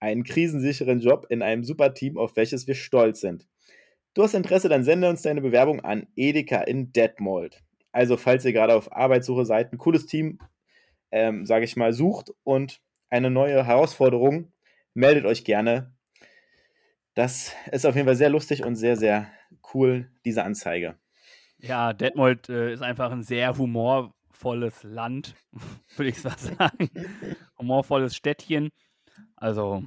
einen 0.00 0.24
krisensicheren 0.24 1.00
Job 1.00 1.26
in 1.28 1.42
einem 1.42 1.62
super 1.62 1.94
Team, 1.94 2.18
auf 2.18 2.34
welches 2.36 2.66
wir 2.66 2.74
stolz 2.74 3.20
sind. 3.20 3.46
Du 4.14 4.22
hast 4.22 4.34
Interesse, 4.34 4.68
dann 4.68 4.84
sende 4.84 5.08
uns 5.08 5.22
deine 5.22 5.40
Bewerbung 5.40 5.80
an 5.80 6.06
Edeka 6.16 6.62
in 6.62 6.92
Detmold. 6.92 7.62
Also, 7.92 8.16
falls 8.16 8.44
ihr 8.44 8.52
gerade 8.52 8.74
auf 8.74 8.92
Arbeitssuche 8.92 9.44
seid, 9.44 9.72
ein 9.72 9.78
cooles 9.78 10.06
Team, 10.06 10.38
ähm, 11.10 11.46
sage 11.46 11.64
ich 11.64 11.76
mal, 11.76 11.92
sucht 11.92 12.32
und 12.42 12.80
eine 13.10 13.30
neue 13.30 13.66
Herausforderung, 13.66 14.52
meldet 14.94 15.26
euch 15.26 15.44
gerne. 15.44 15.92
Das 17.14 17.54
ist 17.70 17.84
auf 17.84 17.94
jeden 17.94 18.06
Fall 18.06 18.16
sehr 18.16 18.30
lustig 18.30 18.64
und 18.64 18.76
sehr, 18.76 18.96
sehr 18.96 19.30
cool, 19.74 20.10
diese 20.24 20.44
Anzeige. 20.44 20.96
Ja, 21.62 21.92
Detmold 21.92 22.48
äh, 22.48 22.72
ist 22.72 22.82
einfach 22.82 23.12
ein 23.12 23.22
sehr 23.22 23.56
humorvolles 23.56 24.82
Land, 24.82 25.36
würde 25.96 26.10
ich 26.10 26.22
mal 26.24 26.36
sagen. 26.36 26.90
humorvolles 27.56 28.16
Städtchen. 28.16 28.70
Also, 29.36 29.84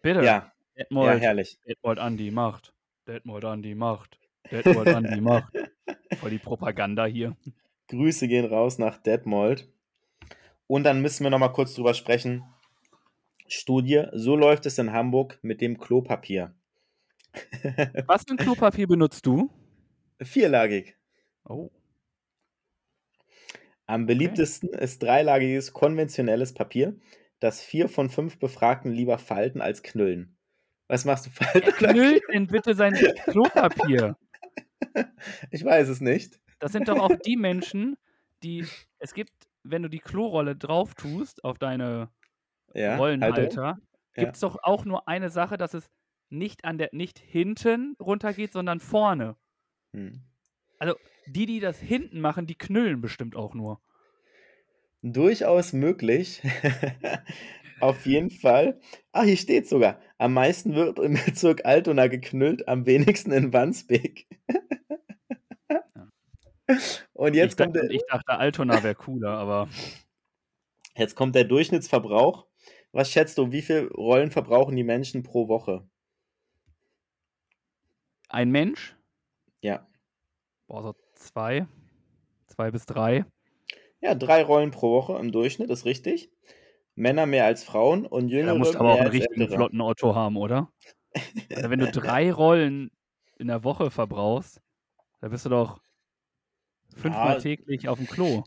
bitte. 0.00 0.24
Ja, 0.24 0.52
Detmold, 0.78 1.14
ja 1.14 1.28
herrlich. 1.28 1.58
Detmold 1.68 1.98
an 1.98 2.16
die 2.16 2.30
Macht. 2.30 2.72
Detmold 3.06 3.44
an 3.44 3.62
die 3.62 3.74
Macht. 3.74 4.18
Detmold 4.50 4.88
an 4.88 5.04
die 5.12 5.20
Macht. 5.20 5.52
Voll 6.18 6.30
die 6.30 6.38
Propaganda 6.38 7.04
hier. 7.04 7.36
Grüße 7.88 8.26
gehen 8.26 8.46
raus 8.46 8.78
nach 8.78 8.96
Detmold. 8.96 9.68
Und 10.66 10.84
dann 10.84 11.02
müssen 11.02 11.24
wir 11.24 11.30
noch 11.30 11.38
mal 11.38 11.50
kurz 11.50 11.74
drüber 11.74 11.92
sprechen. 11.94 12.44
Studie, 13.46 14.04
so 14.12 14.34
läuft 14.34 14.66
es 14.66 14.78
in 14.78 14.92
Hamburg 14.92 15.38
mit 15.42 15.60
dem 15.60 15.78
Klopapier. 15.78 16.54
Was 18.06 18.24
für 18.24 18.32
ein 18.32 18.38
Klopapier 18.38 18.88
benutzt 18.88 19.26
du? 19.26 19.50
Vierlagig. 20.20 20.96
Oh. 21.44 21.70
Am 23.86 24.06
beliebtesten 24.06 24.70
okay. 24.70 24.84
ist 24.84 25.02
dreilagiges 25.02 25.72
konventionelles 25.72 26.54
Papier, 26.54 26.98
das 27.38 27.60
vier 27.60 27.88
von 27.88 28.10
fünf 28.10 28.38
Befragten 28.38 28.92
lieber 28.92 29.18
falten 29.18 29.60
als 29.60 29.82
knüllen. 29.82 30.36
Was 30.88 31.04
machst 31.04 31.26
du 31.26 31.30
falten? 31.30 31.70
Knüllt 31.72 32.22
denn 32.32 32.46
bitte 32.46 32.74
sein 32.74 32.94
Klopapier? 33.24 34.16
Ich 35.50 35.64
weiß 35.64 35.88
es 35.88 36.00
nicht. 36.00 36.40
Das 36.58 36.72
sind 36.72 36.88
doch 36.88 36.98
auch 36.98 37.14
die 37.24 37.36
Menschen, 37.36 37.96
die. 38.42 38.66
Es 38.98 39.14
gibt, 39.14 39.32
wenn 39.62 39.82
du 39.82 39.88
die 39.88 39.98
Klorolle 39.98 40.56
drauf 40.56 40.94
tust 40.94 41.44
auf 41.44 41.58
deine 41.58 42.10
ja, 42.74 42.96
Rollenhalter, 42.96 43.78
gibt 44.14 44.36
es 44.36 44.40
ja. 44.40 44.48
doch 44.48 44.58
auch 44.62 44.84
nur 44.84 45.06
eine 45.08 45.30
Sache, 45.30 45.56
dass 45.56 45.74
es 45.74 45.90
nicht 46.28 46.64
an 46.64 46.78
der 46.78 46.90
nicht 46.92 47.18
hinten 47.18 47.94
runtergeht, 48.00 48.52
sondern 48.52 48.80
vorne. 48.80 49.36
Hm. 49.96 50.20
Also 50.78 50.94
die, 51.26 51.46
die 51.46 51.58
das 51.58 51.80
hinten 51.80 52.20
machen, 52.20 52.46
die 52.46 52.54
knüllen 52.54 53.00
bestimmt 53.00 53.34
auch 53.34 53.54
nur. 53.54 53.80
Durchaus 55.02 55.72
möglich. 55.72 56.42
Auf 57.80 58.06
jeden 58.06 58.30
Fall. 58.30 58.80
Ah, 59.12 59.24
hier 59.24 59.36
steht 59.36 59.68
sogar. 59.68 60.00
Am 60.18 60.34
meisten 60.34 60.74
wird 60.74 60.98
im 60.98 61.14
Bezirk 61.14 61.64
Altona 61.64 62.06
geknüllt, 62.06 62.68
am 62.68 62.86
wenigsten 62.86 63.32
in 63.32 63.52
Wandsbek. 63.52 64.26
Und 67.12 67.34
jetzt 67.34 67.52
ich 67.52 67.56
kommt 67.64 67.76
dachte, 67.76 67.88
der. 67.88 67.96
Ich 67.96 68.02
dachte, 68.08 68.32
Altona 68.32 68.82
wäre 68.82 68.94
cooler, 68.94 69.30
aber. 69.30 69.68
Jetzt 70.96 71.14
kommt 71.14 71.34
der 71.34 71.44
Durchschnittsverbrauch. 71.44 72.46
Was 72.90 73.10
schätzt 73.10 73.36
du, 73.36 73.52
wie 73.52 73.60
viel 73.60 73.88
Rollen 73.88 74.30
verbrauchen 74.30 74.76
die 74.76 74.82
Menschen 74.82 75.22
pro 75.22 75.46
Woche? 75.46 75.86
Ein 78.30 78.50
Mensch? 78.50 78.96
Ja. 79.66 79.84
Boah, 80.68 80.82
so 80.82 80.94
zwei. 81.14 81.66
Zwei 82.46 82.70
bis 82.70 82.86
drei. 82.86 83.24
Ja, 84.00 84.14
drei 84.14 84.44
Rollen 84.44 84.70
pro 84.70 84.92
Woche 84.92 85.18
im 85.18 85.32
Durchschnitt, 85.32 85.70
ist 85.70 85.84
richtig. 85.84 86.30
Männer 86.94 87.26
mehr 87.26 87.46
als 87.46 87.64
Frauen 87.64 88.06
und 88.06 88.28
Jüngere. 88.28 88.52
Da 88.52 88.58
musst 88.58 88.74
du 88.74 88.78
aber 88.78 88.94
auch 88.94 89.00
einen 89.00 89.10
richtigen 89.10 89.40
ältere. 89.40 89.56
flotten 89.56 89.80
Otto 89.80 90.14
haben, 90.14 90.36
oder? 90.36 90.70
Also 91.52 91.68
wenn 91.68 91.80
du 91.80 91.90
drei 91.90 92.32
Rollen 92.32 92.92
in 93.38 93.48
der 93.48 93.64
Woche 93.64 93.90
verbrauchst, 93.90 94.62
dann 95.20 95.30
bist 95.30 95.44
du 95.44 95.48
doch 95.48 95.80
fünfmal 96.94 97.34
ja. 97.34 97.40
täglich 97.40 97.88
auf 97.88 97.98
dem 97.98 98.06
Klo. 98.06 98.44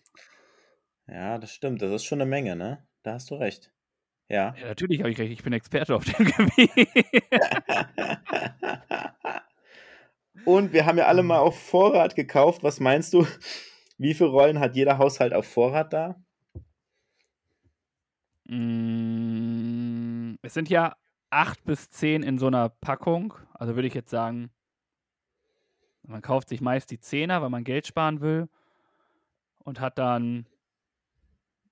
Ja, 1.06 1.38
das 1.38 1.52
stimmt. 1.52 1.82
Das 1.82 1.92
ist 1.92 2.06
schon 2.06 2.22
eine 2.22 2.30
Menge, 2.30 2.56
ne? 2.56 2.88
Da 3.04 3.16
hast 3.16 3.30
du 3.30 3.36
recht. 3.36 3.74
Ja. 4.30 4.56
ja 4.58 4.68
natürlich 4.68 5.02
habe 5.02 5.12
ich 5.12 5.20
recht. 5.20 5.34
Ich 5.34 5.44
bin 5.44 5.52
Experte 5.52 5.96
auf 5.96 6.06
dem 6.06 6.26
Gebiet. 6.26 6.88
Und 10.46 10.74
wir 10.74 10.86
haben 10.86 10.98
ja 10.98 11.06
alle 11.06 11.24
mal 11.24 11.40
auf 11.40 11.60
Vorrat 11.60 12.16
gekauft. 12.16 12.64
Was 12.64 12.80
meinst 12.80 13.14
du? 13.14 13.26
Wie 13.98 14.14
viele 14.14 14.30
Rollen 14.30 14.60
hat 14.60 14.76
jeder 14.76 14.98
Haushalt 14.98 15.34
auf 15.34 15.46
Vorrat 15.46 15.94
da? 15.94 16.16
Mm, 18.46 20.36
es 20.42 20.54
sind 20.54 20.70
ja 20.70 20.96
acht 21.30 21.64
bis 21.66 21.90
zehn 21.90 22.24
in 22.24 22.38
so 22.38 22.48
einer 22.48 22.70
Packung. 22.70 23.34
Also 23.54 23.76
würde 23.76 23.88
ich 23.88 23.94
jetzt 23.94 24.10
sagen, 24.10 24.52
man 26.04 26.22
kauft 26.22 26.50
sich 26.50 26.62
meist 26.62 26.90
die 26.92 27.00
Zehner, 27.00 27.42
weil 27.42 27.50
man 27.50 27.64
Geld 27.64 27.86
sparen 27.86 28.22
will. 28.22 28.50
Und 29.60 29.80
hat 29.80 30.00
dann, 30.00 30.48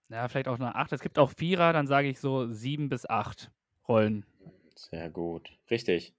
ja, 0.09 0.27
vielleicht 0.27 0.47
auch 0.47 0.59
eine 0.59 0.75
acht. 0.75 0.91
Es 0.91 1.01
gibt 1.01 1.17
auch 1.17 1.31
Vierer, 1.31 1.73
dann 1.73 1.87
sage 1.87 2.09
ich 2.09 2.19
so 2.19 2.51
sieben 2.51 2.89
bis 2.89 3.09
acht 3.09 3.51
Rollen. 3.87 4.25
Sehr 4.75 5.09
gut. 5.09 5.57
Richtig. 5.71 6.13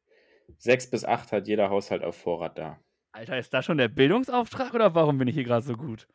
Sechs 0.56 0.90
bis 0.90 1.04
acht 1.04 1.32
hat 1.32 1.46
jeder 1.46 1.70
Haushalt 1.70 2.02
auf 2.02 2.16
Vorrat 2.16 2.58
da. 2.58 2.78
Alter, 3.12 3.38
ist 3.38 3.52
das 3.52 3.64
schon 3.64 3.78
der 3.78 3.88
Bildungsauftrag 3.88 4.74
oder 4.74 4.94
warum 4.94 5.18
bin 5.18 5.28
ich 5.28 5.34
hier 5.34 5.44
gerade 5.44 5.64
so 5.64 5.74
gut? 5.74 6.08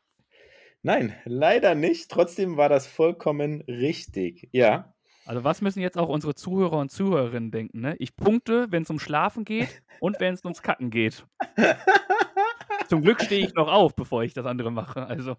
Nein, 0.81 1.15
leider 1.25 1.75
nicht. 1.75 2.09
Trotzdem 2.11 2.57
war 2.57 2.69
das 2.69 2.87
vollkommen 2.87 3.61
richtig. 3.61 4.49
Ja. 4.51 4.93
Also 5.25 5.43
was 5.43 5.61
müssen 5.61 5.79
jetzt 5.79 5.97
auch 5.97 6.09
unsere 6.09 6.35
Zuhörer 6.35 6.79
und 6.79 6.91
Zuhörerinnen 6.91 7.51
denken? 7.51 7.79
Ne? 7.79 7.95
Ich 7.99 8.15
punkte, 8.15 8.67
wenn 8.71 8.83
es 8.83 8.89
um 8.89 8.99
Schlafen 8.99 9.45
geht 9.45 9.81
und 10.01 10.19
wenn 10.19 10.33
es 10.33 10.43
ums 10.43 10.61
Kacken 10.61 10.89
geht. 10.89 11.25
Zum 12.89 13.01
Glück 13.01 13.21
stehe 13.21 13.45
ich 13.45 13.53
noch 13.53 13.69
auf, 13.69 13.95
bevor 13.95 14.23
ich 14.23 14.33
das 14.33 14.45
andere 14.45 14.71
mache. 14.71 15.05
Also. 15.05 15.37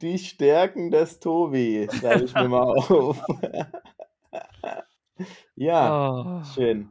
Die 0.00 0.18
Stärken 0.18 0.90
des 0.90 1.20
Tobi, 1.20 1.88
schreibe 1.92 2.24
ich 2.24 2.34
mir 2.34 2.48
mal 2.48 2.62
auf. 2.76 3.24
ja, 5.54 6.10
oh. 6.10 6.44
schön. 6.52 6.90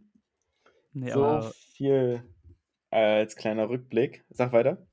Nee, 0.93 1.11
so 1.11 1.51
viel 1.75 2.23
als 2.89 3.35
kleiner 3.35 3.69
Rückblick. 3.69 4.23
Sag 4.29 4.51
weiter. 4.51 4.85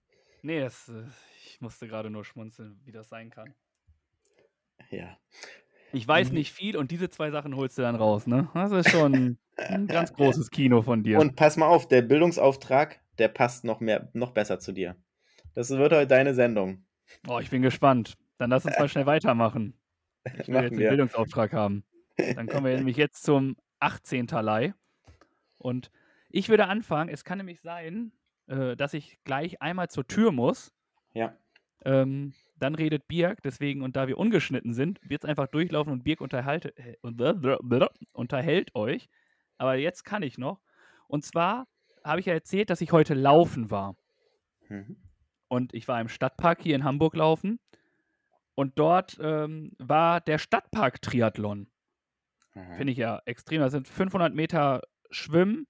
Nee, 0.43 0.61
das, 0.61 0.89
äh, 0.89 1.05
ich 1.45 1.61
musste 1.61 1.89
gerade 1.89 2.11
nur 2.11 2.25
schmunzeln, 2.25 2.81
wie 2.85 2.93
das 2.93 3.09
sein 3.09 3.31
kann. 3.31 3.55
Ja. 4.91 5.19
Ich 5.93 6.07
weiß 6.07 6.29
mhm. 6.29 6.35
nicht 6.35 6.53
viel 6.53 6.77
und 6.77 6.91
diese 6.91 7.09
zwei 7.09 7.31
Sachen 7.31 7.57
holst 7.57 7.79
du 7.79 7.83
dann 7.83 7.97
raus, 7.97 8.27
ne? 8.27 8.49
Das 8.55 8.73
ist 8.73 8.91
schon 8.91 9.39
ein 9.57 9.87
ganz 9.87 10.13
großes 10.13 10.51
Kino 10.51 10.83
von 10.83 11.03
dir. 11.03 11.19
Und 11.19 11.35
pass 11.35 11.57
mal 11.57 11.67
auf, 11.67 11.89
der 11.89 12.03
Bildungsauftrag, 12.03 13.01
der 13.19 13.29
passt 13.29 13.65
noch 13.65 13.81
mehr, 13.81 14.11
noch 14.13 14.33
besser 14.33 14.61
zu 14.61 14.73
dir. 14.73 14.97
Das 15.55 15.71
wird 15.71 15.93
heute 15.93 16.07
deine 16.07 16.35
Sendung. 16.35 16.85
Oh, 17.27 17.39
ich 17.41 17.51
bin 17.51 17.63
gespannt. 17.63 18.17
Dann 18.37 18.51
lass 18.51 18.65
uns 18.65 18.79
mal 18.79 18.89
schnell 18.89 19.07
weitermachen. 19.07 19.75
Ich 20.39 20.49
will 20.49 20.57
jetzt 20.57 20.73
den 20.73 20.79
wir. 20.79 20.91
Bildungsauftrag 20.91 21.53
haben. 21.53 21.85
Dann 22.17 22.47
kommen 22.47 22.67
wir 22.67 22.77
nämlich 22.77 22.97
jetzt 22.97 23.23
zum 23.23 23.57
18. 23.81 24.27
Talei. 24.27 24.75
Und 25.59 25.91
ich 26.31 26.49
würde 26.49 26.67
anfangen. 26.67 27.09
Es 27.09 27.25
kann 27.25 27.39
nämlich 27.39 27.61
sein, 27.61 28.13
äh, 28.47 28.77
dass 28.77 28.95
ich 28.95 29.19
gleich 29.25 29.61
einmal 29.61 29.89
zur 29.89 30.07
Tür 30.07 30.33
muss. 30.33 30.73
Ja. 31.15 31.37
Ähm, 31.85 32.35
dann 32.57 32.75
redet 32.75 33.07
Birk, 33.07 33.43
deswegen, 33.43 33.83
und 33.83 33.97
da 33.97 34.09
wir 34.09 34.19
ungeschnitten 34.19 34.73
sind, 34.73 34.99
wird 35.03 35.23
es 35.23 35.29
einfach 35.29 35.47
durchlaufen 35.47 35.93
und 35.93 36.03
Birk 36.05 36.21
unterhalte, 36.21 36.77
äh, 36.77 36.97
unterhält 38.13 38.75
euch. 38.75 39.09
Aber 39.59 39.75
jetzt 39.77 40.05
kann 40.05 40.23
ich 40.23 40.39
noch. 40.39 40.61
Und 41.07 41.25
zwar 41.25 41.67
habe 42.05 42.21
ich 42.21 42.27
ja 42.27 42.35
erzählt, 42.35 42.71
dass 42.71 42.81
ich 42.81 42.93
heute 42.93 43.15
laufen 43.15 43.71
war. 43.71 43.97
Mhm. 44.69 44.97
Und 45.49 45.73
ich 45.75 45.89
war 45.89 46.01
im 46.01 46.09
Stadtpark 46.09 46.63
hier 46.63 46.75
in 46.75 46.85
Hamburg 46.85 47.17
laufen. 47.17 47.59
Und 48.55 48.79
dort 48.79 49.19
ähm, 49.21 49.73
war 49.79 50.21
der 50.21 50.39
Stadtpark-Triathlon. 50.39 51.69
Mhm. 52.55 52.75
Finde 52.75 52.93
ich 52.93 52.99
ja 52.99 53.23
extrem. 53.25 53.61
Das 53.61 53.73
sind 53.73 53.87
500 53.87 54.35
Meter 54.35 54.83
Schwimmen, 55.11 55.67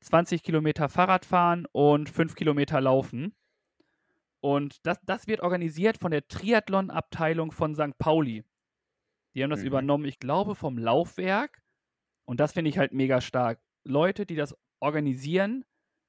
20 0.00 0.42
Kilometer 0.42 0.88
Fahrrad 0.88 1.24
fahren 1.24 1.66
und 1.72 2.08
5 2.08 2.34
Kilometer 2.34 2.80
laufen. 2.80 3.34
Und 4.40 4.86
das, 4.86 5.00
das 5.04 5.26
wird 5.26 5.40
organisiert 5.40 5.98
von 5.98 6.10
der 6.10 6.28
Triathlon-Abteilung 6.28 7.50
von 7.52 7.74
St. 7.74 7.98
Pauli. 7.98 8.44
Die 9.34 9.42
haben 9.42 9.50
das 9.50 9.60
Mhm. 9.60 9.66
übernommen, 9.66 10.04
ich 10.04 10.18
glaube, 10.18 10.54
vom 10.54 10.78
Laufwerk. 10.78 11.62
Und 12.24 12.40
das 12.40 12.52
finde 12.52 12.68
ich 12.68 12.78
halt 12.78 12.92
mega 12.92 13.20
stark. 13.20 13.60
Leute, 13.84 14.26
die 14.26 14.36
das 14.36 14.54
organisieren 14.80 15.64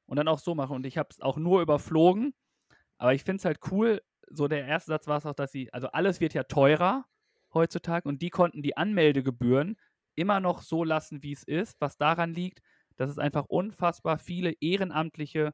und 0.06 0.18
dann 0.18 0.28
auch 0.28 0.40
so 0.40 0.56
machen. 0.56 0.76
Und 0.76 0.86
ich 0.86 0.98
habe 0.98 1.10
es 1.12 1.22
auch 1.22 1.38
nur 1.38 1.62
überflogen. 1.62 2.34
Aber 2.98 3.14
ich 3.14 3.24
finde 3.24 3.38
es 3.38 3.46
halt 3.46 3.60
cool. 3.72 4.02
So 4.30 4.48
der 4.48 4.66
erste 4.66 4.90
Satz 4.90 5.08
war 5.08 5.18
es 5.18 5.26
auch, 5.26 5.34
dass 5.34 5.52
sie, 5.52 5.72
also 5.74 5.88
alles 5.90 6.20
wird 6.20 6.34
ja 6.34 6.44
teurer 6.44 7.06
heutzutage 7.54 8.08
und 8.08 8.22
die 8.22 8.30
konnten 8.30 8.62
die 8.62 8.76
Anmeldegebühren 8.78 9.78
immer 10.18 10.42
noch 10.42 10.62
so 10.64 10.84
lassen, 10.86 11.24
wie 11.24 11.34
es 11.34 11.44
ist, 11.46 11.78
was 11.82 11.98
daran 11.98 12.34
liegt, 12.36 12.62
dass 12.98 13.12
es 13.12 13.20
einfach 13.20 13.46
unfassbar 13.48 14.20
viele 14.20 14.54
ehrenamtliche 14.62 15.54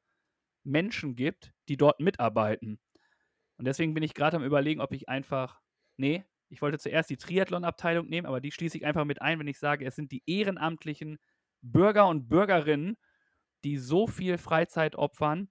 Menschen 0.63 1.15
gibt, 1.15 1.53
die 1.69 1.77
dort 1.77 1.99
mitarbeiten. 2.01 2.79
Und 3.57 3.65
deswegen 3.65 3.93
bin 3.93 4.03
ich 4.03 4.13
gerade 4.13 4.37
am 4.37 4.43
Überlegen, 4.43 4.81
ob 4.81 4.93
ich 4.93 5.09
einfach, 5.09 5.61
nee, 5.97 6.25
ich 6.49 6.61
wollte 6.61 6.77
zuerst 6.79 7.09
die 7.09 7.17
Triathlon-Abteilung 7.17 8.07
nehmen, 8.07 8.27
aber 8.27 8.41
die 8.41 8.51
schließe 8.51 8.77
ich 8.77 8.85
einfach 8.85 9.05
mit 9.05 9.21
ein, 9.21 9.39
wenn 9.39 9.47
ich 9.47 9.59
sage, 9.59 9.85
es 9.85 9.95
sind 9.95 10.11
die 10.11 10.23
ehrenamtlichen 10.25 11.17
Bürger 11.61 12.07
und 12.07 12.29
Bürgerinnen, 12.29 12.97
die 13.63 13.77
so 13.77 14.07
viel 14.07 14.37
Freizeit 14.37 14.95
opfern, 14.95 15.49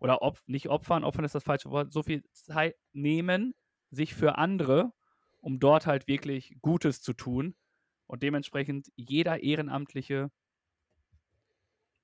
oder 0.00 0.22
op 0.22 0.40
nicht 0.48 0.70
opfern, 0.70 1.04
opfern 1.04 1.26
ist 1.26 1.36
das 1.36 1.44
falsche 1.44 1.70
Wort, 1.72 1.92
so 1.92 2.02
viel 2.04 2.24
Zeit 2.32 2.76
nehmen, 2.94 3.54
sich 3.90 4.14
für 4.14 4.38
andere, 4.38 4.92
um 5.40 5.60
dort 5.60 5.86
halt 5.86 6.08
wirklich 6.08 6.56
Gutes 6.62 7.02
zu 7.02 7.14
tun. 7.14 7.56
Und 8.08 8.24
dementsprechend 8.24 8.88
jeder 8.96 9.42
Ehrenamtliche 9.44 10.30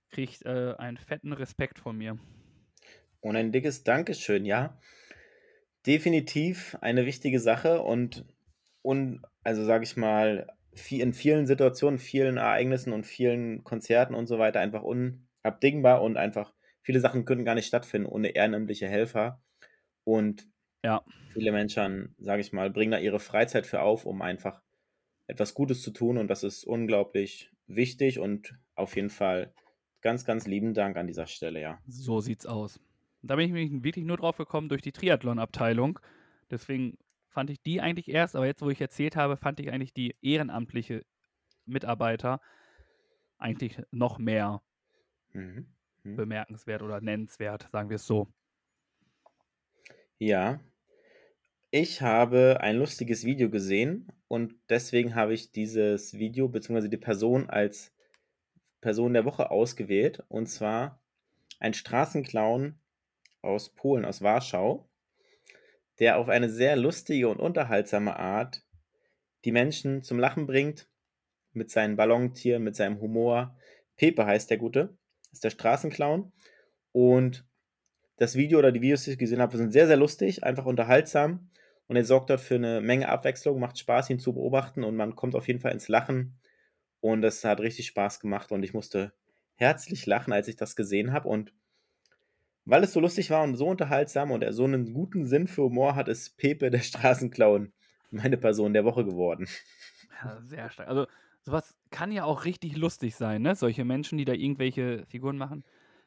kriegt 0.09 0.43
äh, 0.47 0.75
einen 0.79 0.97
fetten 0.97 1.33
Respekt 1.35 1.79
von 1.79 1.97
mir. 1.99 2.19
Und 3.21 3.37
ein 3.37 3.53
dickes 3.53 3.85
Dankeschön, 3.85 4.45
ja. 4.45 4.79
Definitiv 5.87 6.77
eine 6.81 7.05
wichtige 7.05 7.38
Sache 7.40 7.83
und, 7.83 8.25
und 8.81 9.21
also 9.43 9.64
sage 9.64 9.85
ich 9.85 9.97
mal, 9.99 10.47
in 10.90 11.12
vielen 11.12 11.47
Situationen, 11.47 11.99
vielen 11.99 12.38
Ereignissen 12.38 12.93
und 12.95 13.05
vielen 13.05 13.64
Konzerten 13.64 14.14
und 14.14 14.27
so 14.27 14.38
weiter 14.38 14.61
einfach 14.61 14.83
unabdingbar 14.83 16.01
und 16.03 16.17
einfach 16.17 16.55
viele 16.83 17.01
Sachen 17.01 17.27
können 17.27 17.45
gar 17.45 17.55
nicht 17.55 17.67
stattfinden 17.67 18.09
ohne 18.09 18.31
ehrenamtliche 18.31 18.88
Helfer. 18.88 19.43
Und 20.05 20.49
Ja. 20.83 21.05
viele 21.29 21.53
Menschen, 21.53 22.17
sage 22.19 22.43
ich 22.43 22.53
mal, 22.53 22.71
bringen 22.71 22.93
da 22.93 22.99
ihre 22.99 23.21
Freizeit 23.21 23.67
für 23.67 23.83
auf, 23.83 24.07
um 24.07 24.23
einfach 24.23 24.63
etwas 25.27 25.55
Gutes 25.55 25.83
zu 25.83 25.91
tun. 25.93 26.19
Und 26.19 26.29
das 26.29 26.43
ist 26.45 26.65
unglaublich 26.65 27.53
wichtig 27.67 28.19
und 28.19 28.55
auf 28.75 28.97
jeden 28.97 29.11
Fall 29.11 29.55
ganz, 30.01 30.25
ganz 30.25 30.47
lieben 30.47 30.75
Dank 30.75 30.97
an 30.97 31.07
dieser 31.07 31.27
Stelle, 31.27 31.61
ja. 31.61 31.83
So 31.87 32.21
sieht's 32.21 32.47
aus. 32.47 32.81
Da 33.23 33.37
bin 33.37 33.55
ich 33.55 33.83
wirklich 33.83 34.05
nur 34.05 34.17
drauf 34.17 34.37
gekommen 34.37 34.69
durch 34.69 34.83
die 34.83 34.93
Triathlon-Abteilung. 34.93 35.99
Deswegen 36.51 36.99
fand 37.29 37.51
ich 37.51 37.63
die 37.63 37.81
eigentlich 37.81 38.09
erst, 38.09 38.37
aber 38.37 38.47
jetzt, 38.47 38.63
wo 38.63 38.71
ich 38.71 38.81
erzählt 38.81 39.17
habe, 39.17 39.37
fand 39.37 39.61
ich 39.61 39.71
eigentlich 39.71 39.93
die 39.95 40.15
ehrenamtliche 40.23 41.05
Mitarbeiter 41.67 42.41
eigentlich 43.39 43.81
noch 43.91 44.19
mehr 44.19 44.63
Mhm. 45.35 45.75
Mhm. 46.05 46.17
bemerkenswert 46.17 46.83
oder 46.83 47.01
nennenswert, 47.01 47.69
sagen 47.71 47.89
wir 47.89 47.97
es 47.97 48.07
so. 48.07 48.33
Ja, 50.19 50.61
ich 51.77 52.03
habe 52.03 52.59
ein 52.61 52.77
lustiges 52.77 53.25
Video 53.25 53.51
gesehen 53.51 54.07
und 54.29 54.55
deswegen 54.69 55.17
habe 55.17 55.35
ich 55.35 55.51
dieses 55.51 56.17
Video 56.17 56.47
bzw. 56.47 56.87
die 56.87 56.97
Person 56.97 57.51
als 57.51 57.93
Person 58.81 59.13
der 59.13 59.25
Woche 59.25 59.51
ausgewählt. 59.51 60.23
Und 60.29 60.47
zwar 60.47 61.03
ein 61.59 61.75
Straßenclown 61.75 62.79
aus 63.43 63.71
Polen, 63.71 64.05
aus 64.05 64.23
Warschau, 64.23 64.89
der 65.99 66.19
auf 66.19 66.29
eine 66.29 66.49
sehr 66.49 66.77
lustige 66.77 67.29
und 67.29 67.41
unterhaltsame 67.41 68.15
Art 68.21 68.65
die 69.45 69.51
Menschen 69.51 70.05
zum 70.05 70.21
Lachen 70.21 70.47
bringt 70.47 70.87
mit 71.55 71.73
seinen 71.73 71.97
Ballontieren, 71.97 72.63
mit 72.63 72.77
seinem 72.77 73.01
Humor. 73.01 73.59
Pepe 73.97 74.25
heißt 74.25 74.49
der 74.49 74.59
Gute, 74.59 74.97
ist 75.33 75.43
der 75.43 75.51
Straßenclown. 75.51 76.31
Und 76.93 77.45
das 78.19 78.37
Video 78.37 78.61
oder 78.61 78.71
die 78.71 78.81
Videos, 78.81 79.03
die 79.03 79.11
ich 79.11 79.19
gesehen 79.19 79.41
habe, 79.41 79.57
sind 79.57 79.73
sehr, 79.73 79.89
sehr 79.89 79.97
lustig, 79.97 80.45
einfach 80.45 80.67
unterhaltsam. 80.67 81.51
Und 81.87 81.97
er 81.97 82.05
sorgt 82.05 82.31
dort 82.31 82.40
für 82.40 82.55
eine 82.55 82.81
Menge 82.81 83.09
Abwechslung, 83.09 83.61
macht 83.61 83.79
Spaß, 83.79 84.11
ihn 84.11 84.18
zu 84.18 84.33
beobachten 84.33 84.85
und 84.85 84.97
man 84.97 85.14
kommt 85.16 85.35
auf 85.35 85.47
jeden 85.49 85.61
Fall 85.61 85.73
ins 85.73 85.88
Lachen. 85.88 86.38
Und 87.01 87.23
das 87.23 87.44
hat 87.44 87.61
richtig 87.61 87.87
Spaß 87.88 88.20
gemacht 88.20 88.53
und 88.53 88.62
ich 88.62 88.73
musste 88.73 89.12
herzlich 89.57 90.07
lachen, 90.07 90.33
als 90.33 90.49
ich 90.49 90.57
das 90.57 90.77
gesehen 90.77 91.12
habe. 91.12 91.29
Und 91.29 91.53
weil 92.64 92.83
es 92.83 92.92
so 92.92 93.01
lustig 93.01 93.31
war 93.31 93.42
und 93.42 93.57
so 93.57 93.66
unterhaltsam 93.66 94.31
und 94.31 94.42
er 94.42 94.53
so 94.53 94.64
einen 94.64 94.94
guten 94.94 95.27
Sinn 95.27 95.47
für 95.47 95.64
Humor 95.64 95.94
hat, 95.97 96.09
ist 96.09 96.37
Pepe 96.38 96.70
der 96.70 96.81
Straßenclown 96.81 97.73
meine 98.11 98.37
Person 98.38 98.73
der 98.73 98.85
Woche 98.85 99.05
geworden. 99.05 99.49
Ja, 100.23 100.40
sehr 100.42 100.70
stark. 100.70 100.88
Also, 100.88 101.07
sowas 101.42 101.77
kann 101.90 102.12
ja 102.12 102.25
auch 102.25 102.44
richtig 102.44 102.77
lustig 102.77 103.16
sein, 103.16 103.42
ne? 103.42 103.55
Solche 103.55 103.85
Menschen, 103.85 104.18
die 104.18 104.25
da 104.25 104.33
irgendwelche 104.33 105.05
Figuren 105.07 105.37
machen. 105.37 105.64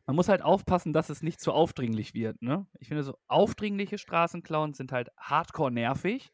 Man 0.08 0.16
muss 0.16 0.30
halt 0.30 0.42
aufpassen, 0.42 0.94
dass 0.94 1.10
es 1.10 1.22
nicht 1.22 1.42
zu 1.42 1.52
aufdringlich 1.52 2.14
wird, 2.14 2.42
ne? 2.42 2.66
Ich 2.80 2.88
finde, 2.88 3.04
so 3.04 3.18
aufdringliche 3.28 3.98
Straßenclowns 3.98 4.78
sind 4.78 4.94
halt 4.94 5.10
hardcore 5.18 5.70
nervig. 5.72 6.30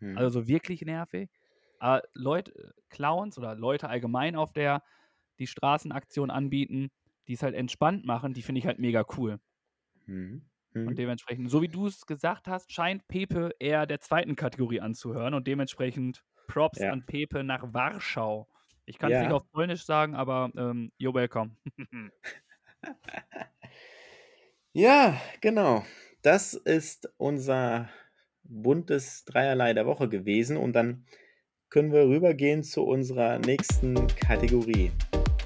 Hm. 0.00 0.16
Also 0.16 0.40
so 0.42 0.48
wirklich 0.48 0.82
nervig. 0.82 1.30
Aber 1.78 2.02
Leute, 2.14 2.74
Clowns 2.90 3.38
oder 3.38 3.54
Leute 3.56 3.88
allgemein 3.88 4.36
auf 4.36 4.52
der 4.52 4.82
die 5.40 5.46
Straßenaktion 5.48 6.30
anbieten, 6.30 6.90
die 7.28 7.34
es 7.34 7.42
halt 7.42 7.54
entspannt 7.56 8.06
machen, 8.06 8.34
die 8.34 8.42
finde 8.42 8.60
ich 8.60 8.66
halt 8.66 8.78
mega 8.80 9.04
cool. 9.18 9.40
Hm. 10.06 10.40
Und 10.86 10.98
Hm. 10.98 10.98
dementsprechend, 10.98 11.50
so 11.50 11.62
wie 11.62 11.68
du 11.68 11.86
es 11.86 12.04
gesagt 12.06 12.46
hast, 12.46 12.70
scheint 12.72 13.08
Pepe 13.08 13.50
eher 13.58 13.86
der 13.86 14.00
zweiten 14.00 14.36
Kategorie 14.36 14.80
anzuhören 14.80 15.32
und 15.34 15.46
dementsprechend 15.46 16.22
Props 16.46 16.84
Ja. 16.84 16.90
an 16.90 17.06
Pepe 17.06 17.42
nach 17.42 17.72
Warschau. 17.72 18.48
Ich 18.84 18.98
kann 18.98 19.14
es 19.14 19.20
nicht 19.20 19.30
Ja. 19.30 19.32
auf 19.32 19.48
Polnisch 19.50 19.84
sagen, 19.86 20.14
aber 20.14 20.50
ähm, 20.56 20.92
you're 21.00 21.14
welcome. 21.14 21.56
Ja, 24.76 25.20
genau. 25.40 25.84
Das 26.22 26.54
ist 26.54 27.08
unser 27.16 27.88
buntes 28.42 29.24
Dreierlei 29.24 29.72
der 29.72 29.86
Woche 29.86 30.08
gewesen 30.08 30.56
und 30.56 30.72
dann 30.72 31.06
können 31.70 31.92
wir 31.92 32.08
rübergehen 32.08 32.64
zu 32.64 32.82
unserer 32.82 33.38
nächsten 33.38 34.06
Kategorie. 34.16 34.90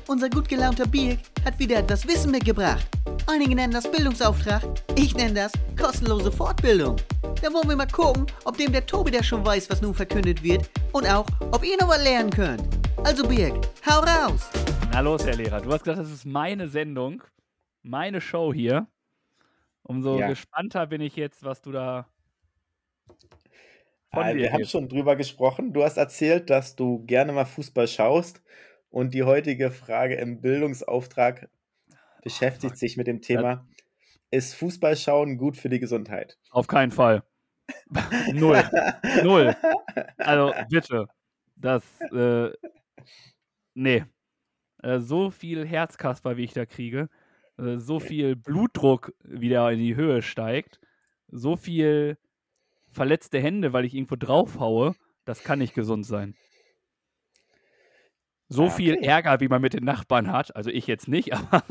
Unser 0.06 0.30
gut 0.30 0.48
gelaunter 0.48 0.86
Birk 0.86 1.18
hat 1.44 1.58
wieder 1.58 1.78
etwas 1.78 2.08
Wissen 2.08 2.30
mitgebracht. 2.30 2.86
Einige 3.26 3.54
nennen 3.54 3.74
das 3.74 3.90
Bildungsauftrag, 3.90 4.62
ich 4.96 5.14
nenne 5.14 5.34
das 5.34 5.52
kostenlose 5.78 6.32
Fortbildung. 6.32 6.96
Da 7.42 7.52
wollen 7.52 7.68
wir 7.68 7.76
mal 7.76 7.86
gucken, 7.86 8.26
ob 8.44 8.56
dem 8.56 8.72
der 8.72 8.86
Tobi 8.86 9.10
der 9.10 9.22
schon 9.22 9.44
weiß, 9.44 9.68
was 9.68 9.82
nun 9.82 9.92
verkündet 9.92 10.42
wird 10.42 10.70
und 10.92 11.06
auch, 11.06 11.26
ob 11.50 11.62
ihr 11.64 11.76
noch 11.78 11.88
was 11.88 12.02
lernen 12.02 12.30
könnt. 12.30 12.62
Also 13.04 13.28
Birk, 13.28 13.54
hau 13.86 14.00
raus! 14.00 14.48
Na 14.98 15.02
los, 15.02 15.24
Herr 15.24 15.36
Lehrer, 15.36 15.60
du 15.60 15.70
hast 15.72 15.84
gesagt, 15.84 16.00
das 16.00 16.10
ist 16.10 16.24
meine 16.24 16.66
Sendung, 16.66 17.22
meine 17.82 18.20
Show 18.20 18.52
hier. 18.52 18.88
Umso 19.84 20.18
Ja. 20.18 20.26
gespannter 20.26 20.88
bin 20.88 21.00
ich 21.00 21.14
jetzt, 21.14 21.44
was 21.44 21.62
du 21.62 21.70
da 21.70 22.08
von 24.12 24.26
Äh, 24.26 24.34
dir 24.34 24.40
wir 24.40 24.52
haben 24.52 24.64
schon 24.64 24.88
drüber 24.88 25.14
gesprochen. 25.14 25.72
Du 25.72 25.84
hast 25.84 25.98
erzählt, 25.98 26.50
dass 26.50 26.74
du 26.74 27.06
gerne 27.06 27.32
mal 27.32 27.44
Fußball 27.44 27.86
schaust 27.86 28.42
und 28.90 29.14
die 29.14 29.22
heutige 29.22 29.70
Frage 29.70 30.16
im 30.16 30.40
Bildungsauftrag 30.40 31.48
beschäftigt 32.24 32.76
sich 32.76 32.96
mit 32.96 33.06
dem 33.06 33.22
Thema: 33.22 33.68
Ist 34.32 34.56
Fußballschauen 34.56 35.38
gut 35.38 35.56
für 35.56 35.68
die 35.68 35.78
Gesundheit? 35.78 36.38
Auf 36.50 36.66
keinen 36.66 36.90
Fall. 36.90 37.22
Null. 38.32 38.64
Null. 39.22 39.54
Also 40.16 40.52
bitte. 40.68 41.06
Das, 41.54 41.84
äh, 42.12 42.50
nee. 43.74 44.04
Äh, 44.82 45.00
so 45.00 45.30
viel 45.30 45.66
Herzkasper, 45.66 46.36
wie 46.36 46.44
ich 46.44 46.52
da 46.52 46.66
kriege, 46.66 47.08
äh, 47.58 47.76
so 47.78 48.00
viel 48.00 48.36
Blutdruck 48.36 49.12
wieder 49.24 49.70
in 49.72 49.78
die 49.80 49.96
Höhe 49.96 50.22
steigt, 50.22 50.80
so 51.28 51.56
viel 51.56 52.18
verletzte 52.90 53.40
Hände, 53.40 53.72
weil 53.72 53.84
ich 53.84 53.94
irgendwo 53.94 54.16
draufhaue, 54.16 54.94
das 55.24 55.42
kann 55.44 55.58
nicht 55.60 55.74
gesund 55.74 56.06
sein. 56.06 56.36
So 58.50 58.68
Ah, 58.68 58.70
viel 58.70 58.94
okay. 58.94 59.06
Ärger, 59.06 59.40
wie 59.40 59.48
man 59.48 59.60
mit 59.60 59.74
den 59.74 59.84
Nachbarn 59.84 60.32
hat, 60.32 60.56
also 60.56 60.70
ich 60.70 60.86
jetzt 60.86 61.08
nicht, 61.08 61.32
aber 61.34 61.62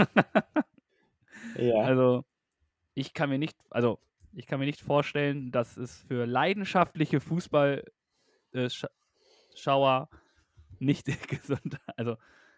Ja. 1.56 1.86
also 1.86 2.24
ich 2.96 3.14
kann 3.14 3.30
mir 3.30 3.40
nicht, 3.40 3.58
also 3.70 4.00
ich 4.34 4.48
kann 4.48 4.60
mir 4.60 4.66
nicht 4.66 4.82
vorstellen, 4.82 5.52
dass 5.52 5.78
es 5.78 6.02
für 6.08 6.26
leidenschaftliche 6.26 7.20
Fußballschauer 7.22 7.84
nicht 10.80 11.06
gesund, 11.30 11.78
also 11.96 12.18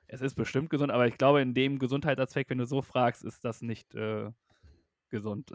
es 0.10 0.22
ist 0.22 0.36
bestimmt 0.36 0.70
gesund, 0.70 0.92
aber 0.92 1.08
ich 1.08 1.18
glaube 1.18 1.42
in 1.42 1.54
dem 1.54 1.80
Gesundheitsaspekt, 1.80 2.50
wenn 2.50 2.58
du 2.58 2.66
so 2.66 2.82
fragst, 2.82 3.24
ist 3.24 3.46
das 3.46 3.62
nicht 3.62 3.94
äh, 3.96 4.32
gesund. 5.10 5.52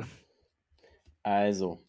Also, 1.22 1.82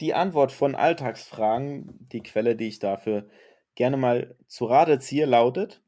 die 0.00 0.14
Antwort 0.14 0.52
von 0.52 0.74
Alltagsfragen, 0.74 2.08
die 2.12 2.22
Quelle, 2.22 2.56
die 2.56 2.68
ich 2.68 2.80
dafür 2.80 3.28
gerne 3.74 3.96
mal 3.96 4.36
zu 4.46 4.64
Rate 4.66 4.98
ziehe, 4.98 5.26
lautet: 5.26 5.82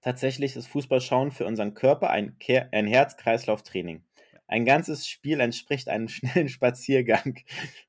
Tatsächlich 0.00 0.54
ist 0.54 0.68
Fußballschauen 0.68 1.32
für 1.32 1.46
unseren 1.46 1.74
Körper 1.74 2.10
ein, 2.10 2.36
ein 2.72 2.86
Herz-Kreislauf-Training. 2.86 4.04
Ein 4.46 4.64
ganzes 4.64 5.06
Spiel 5.08 5.40
entspricht 5.40 5.88
einem 5.88 6.08
schnellen 6.08 6.48
Spaziergang. 6.48 7.38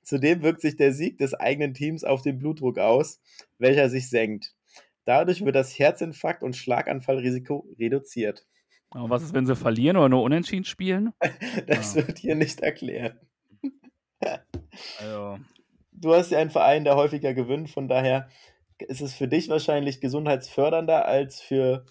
Zudem 0.02 0.42
wirkt 0.42 0.62
sich 0.62 0.76
der 0.76 0.94
Sieg 0.94 1.20
des 1.20 1.36
eigenen 1.36 1.74
Teams 1.74 2.04
auf 2.04 2.24
den 2.24 2.39
Blutdruck 2.39 2.80
aus, 2.80 3.22
welcher 3.60 3.89
sich 3.89 4.10
senkt. 4.10 4.56
Dadurch 5.10 5.43
wird 5.43 5.56
das 5.56 5.74
Herzinfarkt- 5.80 6.43
und 6.43 6.56
Schlaganfallrisiko 6.56 7.65
reduziert. 7.80 8.45
Und 8.91 9.10
was 9.10 9.24
ist, 9.24 9.34
wenn 9.34 9.48
sie 9.48 9.56
verlieren 9.56 9.98
oder 9.98 10.08
nur 10.08 10.22
unentschieden 10.22 10.65
spielen? 10.65 11.13
Das 11.65 11.95
Ja. 11.95 12.06
wird 12.08 12.19
hier 12.19 12.36
nicht 12.36 12.60
erklärt. 12.62 13.17
Also, 15.00 15.39
Du 15.91 16.13
hast 16.13 16.30
ja 16.30 16.38
einen 16.38 16.52
Verein, 16.52 16.84
der 16.84 16.95
häufiger 16.95 17.34
gewinnt, 17.34 17.72
von 17.72 17.88
daher 17.88 18.30
ist 18.88 19.02
es 19.02 19.15
für 19.15 19.28
dich 19.28 19.50
wahrscheinlich 19.50 20.00
gesundheitsfördernder 20.00 21.06
als 21.08 21.41
für 21.41 21.88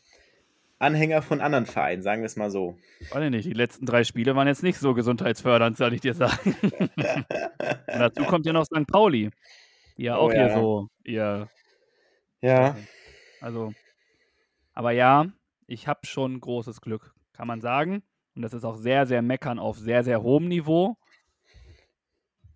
Anhänger 0.78 1.20
von 1.20 1.40
anderen 1.40 1.66
Vereinen, 1.66 2.02
sagen 2.02 2.22
wir 2.22 2.26
es 2.26 2.36
mal 2.36 2.52
so. 2.52 2.78
weiß 3.10 3.24
ich 3.24 3.30
nicht, 3.30 3.46
die 3.46 3.52
letzten 3.52 3.84
drei 3.84 4.04
Spiele 4.04 4.36
waren 4.36 4.46
jetzt 4.46 4.62
nicht 4.62 4.78
so 4.78 4.94
gesundheitsfördernd, 4.94 5.76
soll 5.76 5.92
ich 5.92 6.00
dir 6.02 6.14
sagen. 6.14 6.54
Dazu 7.88 8.22
kommt 8.24 8.46
ja 8.46 8.52
noch 8.52 8.64
St. 8.64 8.86
Pauli, 8.86 9.30
die 9.96 10.04
ja 10.04 10.16
Oh 10.16 10.20
auch 10.28 10.32
hier 10.32 10.46
ja. 10.46 10.54
so 10.54 10.88
ihr 11.02 11.48
Ja, 12.40 12.76
Also, 13.40 13.72
aber 14.74 14.92
ja, 14.92 15.26
ich 15.66 15.86
habe 15.86 16.06
schon 16.06 16.40
großes 16.40 16.80
Glück, 16.80 17.14
kann 17.32 17.46
man 17.48 17.60
sagen. 17.60 18.02
Und 18.34 18.42
das 18.42 18.52
ist 18.54 18.64
auch 18.64 18.76
sehr, 18.76 19.06
sehr 19.06 19.22
meckern 19.22 19.58
auf 19.58 19.78
sehr, 19.78 20.04
sehr 20.04 20.22
hohem 20.22 20.48
Niveau. 20.48 20.96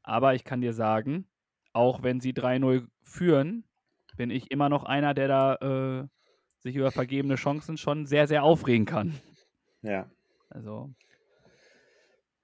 Aber 0.03 0.35
ich 0.35 0.45
kann 0.45 0.61
dir 0.61 0.73
sagen, 0.73 1.29
auch 1.73 2.03
wenn 2.03 2.21
sie 2.21 2.33
3-0 2.33 2.87
führen, 3.03 3.64
bin 4.16 4.31
ich 4.31 4.51
immer 4.51 4.68
noch 4.68 4.85
einer, 4.85 5.14
der 5.14 5.29
da 5.29 5.55
äh, 5.57 6.09
sich 6.59 6.77
über 6.77 6.90
vergebene 6.92 7.37
Chancen 7.37 7.77
schon 7.77 8.07
sehr, 8.07 8.27
sehr 8.27 8.45
aufregen 8.45 8.87
kann. 8.87 9.18
ja. 9.83 10.11
Also 10.51 10.92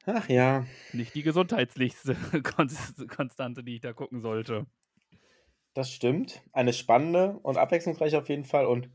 Ach 0.06 0.26
ja. 0.30 0.64
nicht 0.94 1.14
die 1.14 1.22
gesundheitslichste 1.22 2.14
Konst- 2.42 3.06
Konstante, 3.08 3.62
die 3.62 3.74
ich 3.74 3.80
da 3.82 3.92
gucken 3.92 4.20
sollte. 4.22 4.66
Das 5.78 5.92
stimmt. 5.92 6.42
Eine 6.52 6.72
spannende 6.72 7.38
und 7.44 7.56
abwechslungsreiche 7.56 8.18
auf 8.18 8.28
jeden 8.28 8.42
Fall. 8.42 8.66
Und 8.66 8.90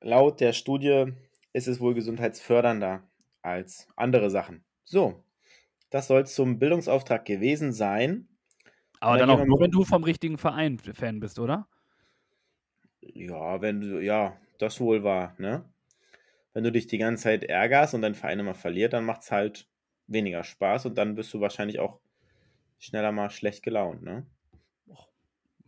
laut 0.00 0.40
der 0.40 0.52
Studie 0.52 1.12
ist 1.52 1.68
es 1.68 1.78
wohl 1.78 1.94
gesundheitsfördernder 1.94 3.08
als 3.42 3.86
andere 3.94 4.30
Sachen. 4.30 4.64
So, 4.82 5.22
das 5.88 6.08
soll 6.08 6.22
es 6.22 6.34
zum 6.34 6.58
Bildungsauftrag 6.58 7.24
gewesen 7.24 7.72
sein. 7.72 8.26
Aber 8.98 9.16
dann 9.16 9.28
dann 9.28 9.38
auch 9.38 9.46
nur, 9.46 9.60
wenn 9.60 9.70
du 9.70 9.84
vom 9.84 10.02
richtigen 10.02 10.38
Verein 10.38 10.76
Fan 10.76 11.20
bist, 11.20 11.38
oder? 11.38 11.68
Ja, 13.00 13.60
wenn 13.60 13.80
du, 13.80 14.00
ja, 14.02 14.40
das 14.58 14.80
wohl 14.80 15.04
war, 15.04 15.36
ne? 15.38 15.72
Wenn 16.52 16.64
du 16.64 16.72
dich 16.72 16.88
die 16.88 16.98
ganze 16.98 17.22
Zeit 17.22 17.44
ärgerst 17.44 17.94
und 17.94 18.02
dein 18.02 18.16
Verein 18.16 18.40
immer 18.40 18.54
verliert, 18.54 18.92
dann 18.92 19.04
macht 19.04 19.22
es 19.22 19.30
halt 19.30 19.68
weniger 20.08 20.42
Spaß 20.42 20.86
und 20.86 20.98
dann 20.98 21.14
bist 21.14 21.32
du 21.32 21.40
wahrscheinlich 21.40 21.78
auch 21.78 22.00
schneller 22.80 23.12
mal 23.12 23.30
schlecht 23.30 23.62
gelaunt, 23.62 24.02
ne? 24.02 24.26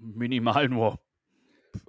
Minimal 0.02 0.68
nur. 0.68 1.00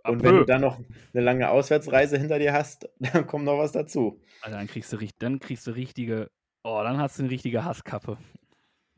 Und 0.04 0.24
wenn 0.24 0.36
du 0.36 0.46
dann 0.46 0.62
noch 0.62 0.80
eine 1.14 1.24
lange 1.24 1.50
Auswärtsreise 1.50 2.18
hinter 2.18 2.40
dir 2.40 2.54
hast, 2.54 2.90
dann 3.00 3.28
kommt 3.28 3.46
noch 3.46 3.58
was 3.58 3.72
dazu. 3.72 4.22
Also 4.42 4.58
dann 4.58 4.68
kriegst 4.68 4.94
du 4.94 4.98
dann 5.20 5.40
kriegst 5.40 5.68
du 5.68 5.72
richtige, 5.72 6.30
oh, 6.64 6.82
dann 6.84 6.98
hast 6.98 7.18
du 7.18 7.24
eine 7.24 7.32
richtige 7.32 7.66
Hasskappe. 7.66 8.18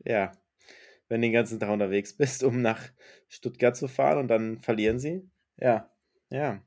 Ja, 0.04 0.32
wenn 1.08 1.20
du 1.20 1.26
den 1.28 1.32
ganzen 1.32 1.60
Tag 1.60 1.70
unterwegs 1.70 2.16
bist, 2.16 2.42
um 2.42 2.60
nach 2.62 2.80
Stuttgart 3.28 3.76
zu 3.76 3.88
fahren 3.88 4.18
und 4.18 4.28
dann 4.28 4.60
verlieren 4.60 4.98
sie. 4.98 5.28
Ja, 5.58 5.90
ja. 6.30 6.60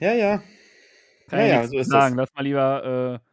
Ja, 0.00 0.12
ja. 0.14 0.42
Kann 1.28 1.38
Ja, 1.40 1.44
ich 1.46 1.50
ja, 1.52 1.66
so 1.66 1.78
ist 1.78 1.90
sagen. 1.90 2.16
das. 2.16 2.28
Lass 2.28 2.34
mal 2.34 2.42
lieber 2.42 3.20
äh, 3.22 3.28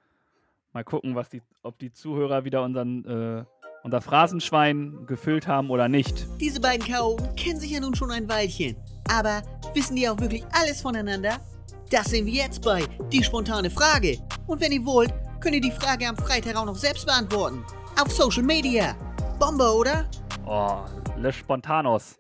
mal 0.73 0.84
gucken, 0.84 1.15
was 1.15 1.30
die, 1.30 1.41
ob 1.63 1.80
die 1.80 1.91
Zuhörer 1.91 2.45
wieder 2.45 2.63
unseren, 2.63 3.06
äh, 3.06 3.45
unser 3.84 4.02
Phrasenschwein 4.02 5.06
gefüllt 5.08 5.48
haben 5.48 5.70
oder 5.70 5.88
nicht. 5.88 6.28
Diese 6.39 6.60
beiden 6.60 6.86
Chaoten 6.86 7.36
kennen 7.36 7.60
sich 7.60 7.72
ja 7.72 7.80
nun 7.80 7.96
schon 7.96 8.12
ein 8.12 8.30
Weilchen. 8.30 8.76
Aber 9.10 9.42
wissen 9.74 9.96
die 9.96 10.08
auch 10.08 10.20
wirklich 10.20 10.44
alles 10.52 10.82
voneinander? 10.82 11.39
Das 11.89 12.06
sehen 12.08 12.26
wir 12.26 12.34
jetzt 12.34 12.62
bei 12.63 12.84
Die 13.12 13.24
spontane 13.24 13.70
Frage. 13.70 14.18
Und 14.46 14.62
wenn 14.62 14.72
ihr 14.72 14.86
wollt, 14.86 15.13
könnt 15.39 15.56
ihr 15.56 15.62
die 15.62 15.72
Frage 15.72 16.08
am 16.08 16.18
Freitag 16.18 16.56
auch 16.56 16.65
noch 16.65 16.76
selbst 16.76 17.06
beantworten. 17.06 17.65
Auf 18.00 18.12
Social 18.12 18.44
Media. 18.44 18.96
Bombe, 19.39 19.74
oder? 19.74 20.10
Oh, 20.46 20.82
Le 21.18 21.34
Spontanos. 21.34 22.20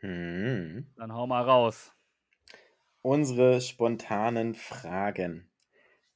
Hm. 0.00 0.86
Dann 0.96 1.12
hau 1.12 1.26
mal 1.26 1.42
raus. 1.42 1.92
Unsere 3.02 3.60
spontanen 3.60 4.54
Fragen. 4.54 5.45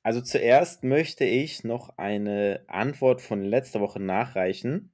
Also 0.02 0.22
zuerst 0.22 0.82
möchte 0.82 1.24
ich 1.24 1.62
noch 1.62 1.98
eine 1.98 2.64
Antwort 2.68 3.20
von 3.20 3.42
letzter 3.42 3.80
Woche 3.80 4.00
nachreichen, 4.00 4.92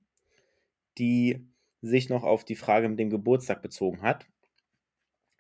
die 0.99 1.47
sich 1.81 2.09
noch 2.09 2.25
auf 2.25 2.45
die 2.45 2.57
Frage 2.57 2.89
mit 2.89 2.99
dem 2.99 3.11
Geburtstag 3.11 3.63
bezogen 3.63 4.03
hat, 4.03 4.27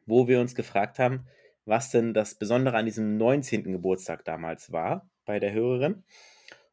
wo 0.07 0.29
wir 0.29 0.41
uns 0.41 0.55
gefragt 0.55 0.99
haben, 0.99 1.27
was 1.65 1.91
denn 1.91 2.15
das 2.15 2.37
Besondere 2.37 2.77
an 2.77 2.85
diesem 2.85 3.17
19. 3.17 3.65
Geburtstag 3.65 4.25
damals 4.25 4.71
war 4.71 5.11
bei 5.25 5.41
der 5.41 5.53
Hörerin. 5.53 6.05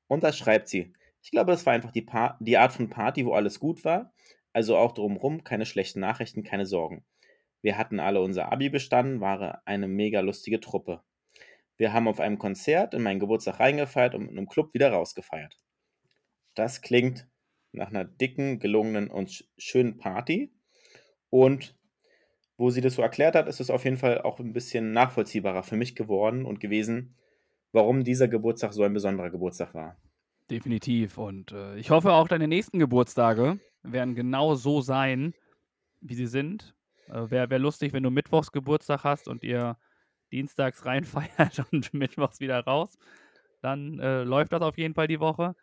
Und 0.08 0.23
da 0.23 0.32
schreibt 0.32 0.67
sie, 0.67 0.93
ich 1.23 1.32
glaube, 1.32 1.51
das 1.51 1.65
war 1.65 1.73
einfach 1.73 1.91
die, 1.91 2.06
die 2.41 2.58
Art 2.58 2.73
von 2.73 2.89
Party, 2.89 3.25
wo 3.25 3.34
alles 3.34 3.60
gut 3.60 3.84
war, 3.84 4.13
also 4.51 4.77
auch 4.77 4.91
drumherum, 4.91 5.43
keine 5.43 5.65
schlechten 5.65 5.99
Nachrichten, 5.99 6.43
keine 6.43 6.67
Sorgen. 6.67 7.03
Wir 7.62 7.77
hatten 7.77 7.99
alle 7.99 8.21
unser 8.21 8.51
Abi 8.51 8.69
bestanden, 8.69 9.19
war 9.21 9.63
eine 9.65 9.88
mega 9.88 10.19
lustige 10.19 10.60
Truppe. 10.60 11.01
Wir 11.83 11.91
haben 11.91 12.07
auf 12.07 12.21
einem 12.21 12.39
Konzert 12.39 12.93
in 12.93 13.01
meinen 13.03 13.19
Geburtstag 13.19 13.59
reingefeiert 13.59 14.15
und 14.15 14.29
in 14.29 14.37
einem 14.37 14.47
Club 14.47 14.73
wieder 14.73 14.89
rausgefeiert. 14.93 15.57
Das 16.55 16.79
klingt 16.81 17.27
nach 17.73 17.89
einer 17.89 18.05
dicken, 18.05 18.59
gelungenen 18.59 19.09
und 19.09 19.27
sch- 19.27 19.43
schönen 19.57 19.97
Party. 19.97 20.53
Und 21.29 21.75
wo 22.55 22.69
sie 22.69 22.79
das 22.79 22.93
so 22.95 23.01
erklärt 23.01 23.35
hat, 23.35 23.49
ist 23.49 23.59
es 23.59 23.69
auf 23.69 23.83
jeden 23.83 23.97
Fall 23.97 24.21
auch 24.21 24.39
ein 24.39 24.53
bisschen 24.53 24.93
nachvollziehbarer 24.93 25.61
für 25.63 25.75
mich 25.75 25.93
geworden 25.93 26.45
und 26.45 26.61
gewesen, 26.61 27.17
warum 27.73 28.05
dieser 28.05 28.29
Geburtstag 28.29 28.71
so 28.71 28.83
ein 28.83 28.93
besonderer 28.93 29.29
Geburtstag 29.29 29.73
war. 29.73 29.97
Definitiv. 30.49 31.17
Und 31.17 31.51
äh, 31.51 31.75
ich 31.75 31.89
hoffe 31.89 32.13
auch, 32.13 32.29
deine 32.29 32.47
nächsten 32.47 32.79
Geburtstage 32.79 33.59
werden 33.81 34.15
genau 34.15 34.55
so 34.55 34.79
sein, 34.79 35.33
wie 35.99 36.15
sie 36.15 36.27
sind. 36.27 36.75
Äh, 37.09 37.29
Wäre 37.29 37.49
wär 37.49 37.59
lustig, 37.59 37.91
wenn 37.91 38.03
du 38.03 38.09
Mittwochs 38.09 38.53
Geburtstag 38.53 39.03
hast 39.03 39.27
und 39.27 39.43
ihr 39.43 39.75
dienstags 40.33 40.85
reinfeiert 40.85 41.63
und 41.71 41.93
mittwochs 41.93 42.39
wieder 42.41 42.59
raus. 42.65 42.97
Dann 43.61 43.99
äh, 43.99 44.23
läuft 44.23 44.51
das 44.51 44.61
auf 44.61 44.77
jeden 44.77 44.93
Fall 44.95 45.07
die 45.07 45.19
Woche. 45.21 45.55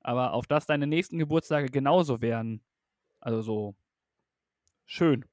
Aber 0.00 0.32
auf 0.32 0.46
dass 0.46 0.66
deine 0.66 0.86
nächsten 0.86 1.18
Geburtstage 1.18 1.66
genauso 1.68 2.20
werden, 2.20 2.60
also 3.20 3.42
so 3.42 3.74
schön. 4.84 5.24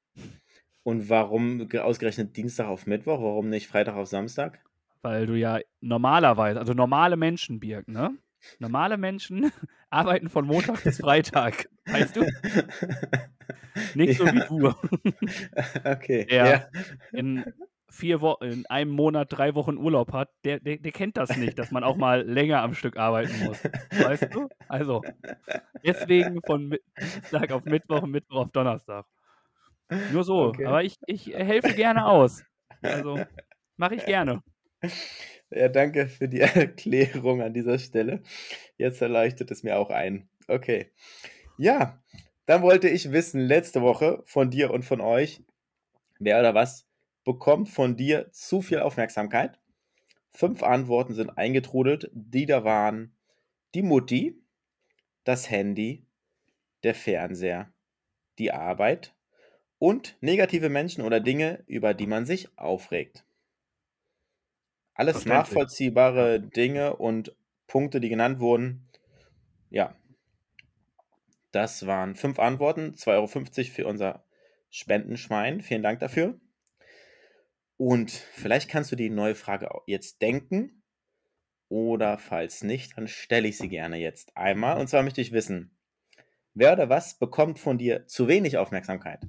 Und 0.82 1.08
warum 1.08 1.68
ge- 1.68 1.80
ausgerechnet 1.80 2.36
Dienstag 2.36 2.66
auf 2.66 2.86
Mittwoch? 2.86 3.20
Warum 3.22 3.48
nicht 3.48 3.68
Freitag 3.68 3.94
auf 3.94 4.08
Samstag? 4.08 4.60
Weil 5.02 5.26
du 5.26 5.34
ja 5.34 5.60
normalerweise, 5.80 6.58
also 6.58 6.74
normale 6.74 7.16
Menschen, 7.16 7.60
Birg, 7.60 7.88
ne? 7.88 8.16
Normale 8.58 8.98
Menschen 8.98 9.50
arbeiten 9.90 10.28
von 10.28 10.44
Montag 10.46 10.82
bis 10.82 10.98
Freitag. 11.00 11.68
Weißt 11.86 12.16
du? 12.16 12.22
Nicht 13.94 14.18
so 14.18 14.26
wie 14.26 14.38
Ja. 14.38 14.46
du. 14.46 14.74
Okay. 15.84 16.26
Ja. 16.28 16.46
Ja. 16.46 16.68
in 17.12 17.44
vier 17.94 18.20
Wochen, 18.20 18.44
in 18.44 18.66
einem 18.66 18.90
Monat 18.90 19.28
drei 19.30 19.54
Wochen 19.54 19.78
Urlaub 19.78 20.12
hat, 20.12 20.30
der, 20.44 20.60
der, 20.60 20.78
der 20.78 20.92
kennt 20.92 21.16
das 21.16 21.36
nicht, 21.36 21.58
dass 21.58 21.70
man 21.70 21.84
auch 21.84 21.96
mal 21.96 22.22
länger 22.28 22.60
am 22.62 22.74
Stück 22.74 22.96
arbeiten 22.96 23.44
muss. 23.44 23.58
Weißt 23.90 24.34
du? 24.34 24.48
Also, 24.68 25.02
deswegen 25.84 26.40
von 26.44 26.76
Dienstag 27.00 27.52
auf 27.52 27.64
Mittwoch 27.64 28.02
und 28.02 28.10
Mittwoch 28.10 28.36
auf 28.36 28.50
Donnerstag. 28.50 29.06
Nur 30.12 30.24
so. 30.24 30.46
Okay. 30.46 30.66
Aber 30.66 30.82
ich, 30.82 30.96
ich 31.06 31.26
helfe 31.32 31.74
gerne 31.74 32.06
aus. 32.06 32.44
Also, 32.82 33.24
mache 33.76 33.94
ich 33.94 34.04
gerne. 34.04 34.42
Ja, 35.50 35.68
danke 35.68 36.08
für 36.08 36.28
die 36.28 36.40
Erklärung 36.40 37.42
an 37.42 37.54
dieser 37.54 37.78
Stelle. 37.78 38.22
Jetzt 38.76 39.00
erleichtert 39.00 39.50
es 39.50 39.62
mir 39.62 39.78
auch 39.78 39.90
ein. 39.90 40.28
Okay. 40.48 40.90
Ja, 41.56 42.02
dann 42.46 42.62
wollte 42.62 42.88
ich 42.88 43.12
wissen, 43.12 43.40
letzte 43.40 43.82
Woche 43.82 44.22
von 44.26 44.50
dir 44.50 44.70
und 44.72 44.84
von 44.84 45.00
euch, 45.00 45.42
wer 46.18 46.40
oder 46.40 46.54
was 46.54 46.83
bekommt 47.24 47.68
von 47.68 47.96
dir 47.96 48.30
zu 48.32 48.62
viel 48.62 48.80
Aufmerksamkeit? 48.80 49.58
Fünf 50.30 50.62
Antworten 50.62 51.14
sind 51.14 51.38
eingetrudelt, 51.38 52.10
die 52.12 52.46
da 52.46 52.64
waren 52.64 53.14
die 53.74 53.82
Mutti, 53.82 54.40
das 55.24 55.50
Handy, 55.50 56.06
der 56.82 56.94
Fernseher, 56.94 57.72
die 58.38 58.52
Arbeit 58.52 59.14
und 59.78 60.16
negative 60.20 60.68
Menschen 60.68 61.02
oder 61.02 61.20
Dinge, 61.20 61.62
über 61.66 61.94
die 61.94 62.06
man 62.06 62.26
sich 62.26 62.56
aufregt. 62.58 63.24
Alles 64.94 65.24
nachvollziehbare 65.24 66.40
Dinge 66.40 66.96
und 66.96 67.34
Punkte, 67.66 68.00
die 68.00 68.08
genannt 68.08 68.38
wurden. 68.38 68.88
Ja. 69.70 69.96
Das 71.50 71.86
waren 71.86 72.14
fünf 72.14 72.38
Antworten, 72.38 72.94
2,50 72.94 73.08
Euro 73.12 73.26
für 73.72 73.86
unser 73.86 74.24
Spendenschwein. 74.70 75.60
Vielen 75.62 75.82
Dank 75.82 76.00
dafür. 76.00 76.38
Und 77.76 78.10
vielleicht 78.10 78.70
kannst 78.70 78.92
du 78.92 78.96
die 78.96 79.10
neue 79.10 79.34
Frage 79.34 79.68
jetzt 79.86 80.22
denken. 80.22 80.82
Oder 81.68 82.18
falls 82.18 82.62
nicht, 82.62 82.96
dann 82.96 83.08
stelle 83.08 83.48
ich 83.48 83.58
sie 83.58 83.68
gerne 83.68 83.96
jetzt 83.96 84.36
einmal. 84.36 84.78
Und 84.78 84.88
zwar 84.88 85.02
möchte 85.02 85.20
ich 85.20 85.32
wissen, 85.32 85.76
wer 86.52 86.74
oder 86.74 86.88
was 86.88 87.18
bekommt 87.18 87.58
von 87.58 87.78
dir 87.78 88.06
zu 88.06 88.28
wenig 88.28 88.58
Aufmerksamkeit? 88.58 89.26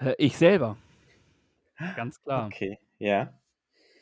Äh, 0.00 0.14
Ich 0.18 0.36
selber. 0.36 0.76
Ganz 1.94 2.20
klar. 2.22 2.46
Okay, 2.46 2.78
ja. 2.98 3.38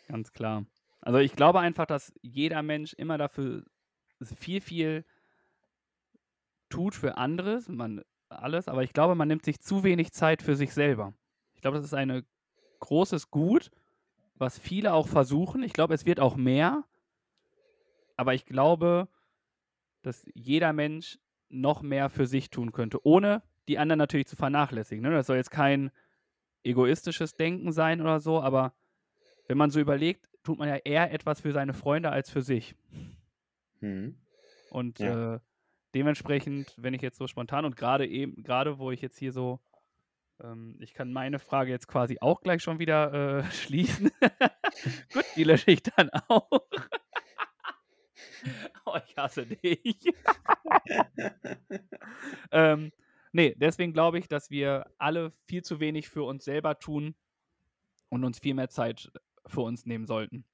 Ganz 0.09 0.33
klar. 0.33 0.65
Also 1.01 1.19
ich 1.19 1.35
glaube 1.37 1.61
einfach, 1.61 1.87
dass 1.87 2.13
jeder 2.23 2.63
Mensch 2.63 2.95
immer 2.95 3.19
dafür 3.19 3.65
viel, 4.23 4.61
viel 4.61 5.05
tut 6.71 6.95
für 6.95 7.17
anderes, 7.19 7.69
man 7.69 8.03
alles, 8.29 8.69
aber 8.69 8.83
ich 8.83 8.93
glaube, 8.93 9.15
man 9.15 9.29
nimmt 9.29 9.45
sich 9.45 9.61
zu 9.61 9.85
wenig 9.85 10.13
Zeit 10.13 10.41
für 10.41 10.57
sich 10.57 10.73
selber. 10.73 11.13
Ich 11.55 11.61
glaube, 11.61 11.77
das 11.77 11.85
ist 11.85 11.95
ein 11.95 12.25
großes 12.85 13.31
Gut, 13.31 13.71
was 14.37 14.59
viele 14.59 14.93
auch 14.93 15.09
versuchen. 15.09 15.63
Ich 15.63 15.73
glaube, 15.73 15.95
es 15.95 16.07
wird 16.07 16.21
auch 16.21 16.37
mehr, 16.37 16.85
aber 18.17 18.35
ich 18.35 18.45
glaube, 18.47 19.09
dass 20.03 20.27
jeder 20.35 20.73
Mensch 20.73 21.19
noch 21.49 21.83
mehr 21.83 22.11
für 22.11 22.27
sich 22.27 22.51
tun 22.51 22.73
könnte, 22.73 23.05
ohne 23.07 23.43
die 23.69 23.79
anderen 23.79 23.99
natürlich 23.99 24.27
zu 24.27 24.37
vernachlässigen. 24.37 25.03
Ne? 25.03 25.11
Das 25.11 25.27
soll 25.27 25.37
jetzt 25.37 25.51
kein 25.51 25.91
egoistisches 26.63 27.37
Denken 27.37 27.73
sein 27.73 28.01
oder 28.01 28.21
so, 28.21 28.41
aber 28.41 28.75
wenn 29.49 29.59
man 29.59 29.71
so 29.71 29.81
überlegt, 29.81 30.29
tut 30.43 30.59
man 30.59 30.69
ja 30.69 30.77
eher 30.77 31.13
etwas 31.13 31.41
für 31.41 31.53
seine 31.53 31.75
Freunde 31.75 32.11
als 32.11 32.31
für 32.31 32.43
sich. 32.43 32.75
Hm. 33.81 34.17
Und 34.71 34.99
Ja. 34.99 35.37
äh, 35.37 35.41
dementsprechend, 35.95 36.75
wenn 36.77 36.95
ich 36.95 37.03
jetzt 37.03 37.19
so 37.19 37.27
spontan 37.27 37.65
und 37.65 37.77
gerade 37.77 38.07
eben, 38.07 38.43
gerade 38.43 38.79
wo 38.79 38.91
ich 38.91 39.01
jetzt 39.01 39.19
hier 39.19 39.33
so, 39.33 39.61
ähm, 40.43 40.77
ich 40.81 40.95
kann 40.95 41.13
meine 41.13 41.39
Frage 41.39 41.71
jetzt 41.71 41.89
quasi 41.89 42.19
auch 42.21 42.41
gleich 42.41 42.63
schon 42.63 42.79
wieder 42.79 43.39
äh, 43.39 43.45
schließen. 43.53 44.11
Gut, 45.13 45.25
die 45.37 45.45
lösche 45.45 45.71
ich 45.71 45.83
dann 45.83 46.11
auch. 46.11 46.49
oh, 48.87 48.99
ich 49.07 49.17
hasse 49.17 49.47
dich. 49.47 49.99
ähm, 52.51 52.93
nee, 53.33 53.55
deswegen 53.57 53.93
glaube 53.93 54.19
ich, 54.19 54.29
dass 54.29 54.51
wir 54.51 54.91
alle 54.99 55.33
viel 55.47 55.63
zu 55.63 55.81
wenig 55.81 56.09
für 56.09 56.25
uns 56.25 56.45
selber 56.45 56.79
tun 56.79 57.15
und 58.09 58.25
uns 58.25 58.39
viel 58.39 58.55
mehr 58.55 58.69
Zeit 58.69 59.11
für 59.47 59.61
uns 59.61 59.87
nehmen 59.87 60.07
sollten. 60.07 60.45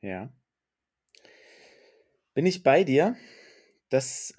Ja. 0.00 0.32
Bin 2.34 2.46
ich 2.46 2.62
bei 2.62 2.84
dir? 2.84 3.16
Das 3.88 4.34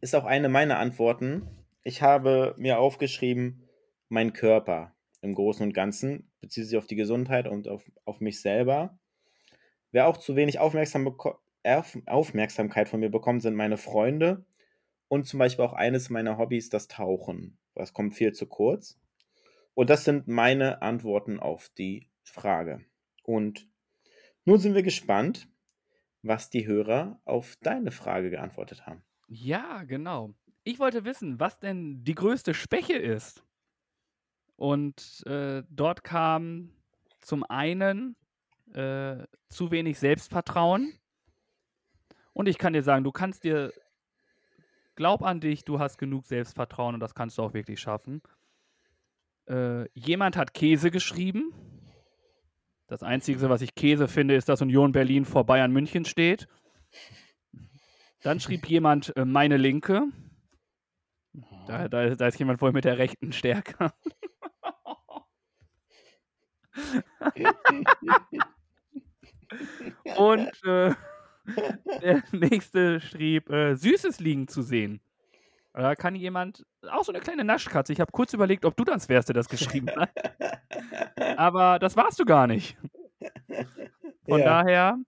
ist 0.00 0.14
auch 0.14 0.24
eine 0.24 0.48
meiner 0.48 0.78
Antworten. 0.78 1.48
Ich 1.82 2.02
habe 2.02 2.54
mir 2.58 2.78
aufgeschrieben, 2.78 3.67
mein 4.08 4.32
Körper 4.32 4.94
im 5.20 5.34
Großen 5.34 5.62
und 5.62 5.72
Ganzen 5.72 6.30
bezieht 6.40 6.66
sich 6.66 6.76
auf 6.78 6.86
die 6.86 6.96
Gesundheit 6.96 7.48
und 7.48 7.68
auf, 7.68 7.90
auf 8.04 8.20
mich 8.20 8.40
selber. 8.40 8.98
Wer 9.90 10.06
auch 10.06 10.16
zu 10.16 10.36
wenig 10.36 10.58
Aufmerksam 10.58 11.16
Aufmerksamkeit 12.06 12.88
von 12.88 13.00
mir 13.00 13.10
bekommt, 13.10 13.42
sind 13.42 13.54
meine 13.54 13.76
Freunde 13.76 14.46
und 15.08 15.26
zum 15.26 15.38
Beispiel 15.38 15.64
auch 15.64 15.72
eines 15.72 16.10
meiner 16.10 16.38
Hobbys, 16.38 16.70
das 16.70 16.88
Tauchen. 16.88 17.58
Das 17.74 17.92
kommt 17.92 18.14
viel 18.14 18.32
zu 18.32 18.46
kurz. 18.46 18.98
Und 19.74 19.90
das 19.90 20.04
sind 20.04 20.28
meine 20.28 20.82
Antworten 20.82 21.38
auf 21.38 21.70
die 21.76 22.08
Frage. 22.24 22.84
Und 23.22 23.68
nun 24.44 24.58
sind 24.58 24.74
wir 24.74 24.82
gespannt, 24.82 25.48
was 26.22 26.50
die 26.50 26.66
Hörer 26.66 27.20
auf 27.24 27.56
deine 27.62 27.90
Frage 27.90 28.30
geantwortet 28.30 28.86
haben. 28.86 29.02
Ja, 29.28 29.84
genau. 29.84 30.34
Ich 30.64 30.78
wollte 30.78 31.04
wissen, 31.04 31.38
was 31.38 31.58
denn 31.60 32.02
die 32.02 32.14
größte 32.14 32.54
Schwäche 32.54 32.96
ist. 32.96 33.44
Und 34.58 35.24
äh, 35.26 35.62
dort 35.70 36.02
kam 36.02 36.72
zum 37.20 37.44
einen 37.44 38.16
äh, 38.74 39.18
zu 39.48 39.70
wenig 39.70 40.00
Selbstvertrauen. 40.00 40.98
Und 42.32 42.48
ich 42.48 42.58
kann 42.58 42.72
dir 42.72 42.82
sagen, 42.82 43.04
du 43.04 43.12
kannst 43.12 43.44
dir, 43.44 43.72
glaub 44.96 45.22
an 45.22 45.38
dich, 45.38 45.64
du 45.64 45.78
hast 45.78 45.96
genug 45.96 46.26
Selbstvertrauen 46.26 46.94
und 46.94 47.00
das 47.00 47.14
kannst 47.14 47.38
du 47.38 47.42
auch 47.42 47.54
wirklich 47.54 47.78
schaffen. 47.80 48.20
Äh, 49.46 49.88
jemand 49.94 50.36
hat 50.36 50.54
Käse 50.54 50.90
geschrieben. 50.90 51.54
Das 52.88 53.04
Einzige, 53.04 53.48
was 53.48 53.62
ich 53.62 53.76
Käse 53.76 54.08
finde, 54.08 54.34
ist, 54.34 54.48
dass 54.48 54.60
Union 54.60 54.90
Berlin 54.90 55.24
vor 55.24 55.46
Bayern 55.46 55.70
München 55.70 56.04
steht. 56.04 56.48
Dann 58.22 58.40
schrieb 58.40 58.66
jemand 58.66 59.16
äh, 59.16 59.24
meine 59.24 59.56
Linke. 59.56 60.08
Da, 61.68 61.86
da, 61.86 62.16
da 62.16 62.26
ist 62.26 62.40
jemand 62.40 62.60
wohl 62.60 62.72
mit 62.72 62.84
der 62.84 62.98
rechten 62.98 63.32
stärker. 63.32 63.94
Und 70.16 70.50
äh, 70.64 70.94
der 72.02 72.22
nächste 72.32 73.00
schrieb, 73.00 73.50
äh, 73.50 73.74
Süßes 73.74 74.20
liegen 74.20 74.48
zu 74.48 74.62
sehen. 74.62 75.00
Da 75.72 75.94
kann 75.94 76.14
jemand, 76.14 76.66
auch 76.90 77.04
so 77.04 77.12
eine 77.12 77.20
kleine 77.20 77.44
Naschkatze. 77.44 77.92
Ich 77.92 78.00
habe 78.00 78.10
kurz 78.10 78.32
überlegt, 78.32 78.64
ob 78.64 78.76
du 78.76 78.84
das 78.84 79.08
wärst, 79.08 79.28
der 79.28 79.34
das 79.34 79.48
geschrieben 79.48 79.88
hat. 79.94 80.10
Aber 81.38 81.78
das 81.78 81.96
warst 81.96 82.18
du 82.18 82.24
gar 82.24 82.46
nicht. 82.46 82.76
Von 84.28 84.40
Ja. 84.40 84.44
daher 84.44 84.98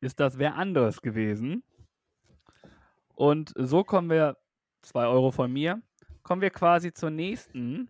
ist 0.00 0.20
das 0.20 0.38
wer 0.38 0.54
anderes 0.54 1.02
gewesen. 1.02 1.64
Und 3.14 3.52
so 3.56 3.84
kommen 3.84 4.10
wir, 4.10 4.36
2 4.82 5.06
Euro 5.06 5.30
von 5.30 5.52
mir, 5.52 5.82
kommen 6.22 6.40
wir 6.42 6.50
quasi 6.50 6.92
zur 6.92 7.10
nächsten. 7.10 7.88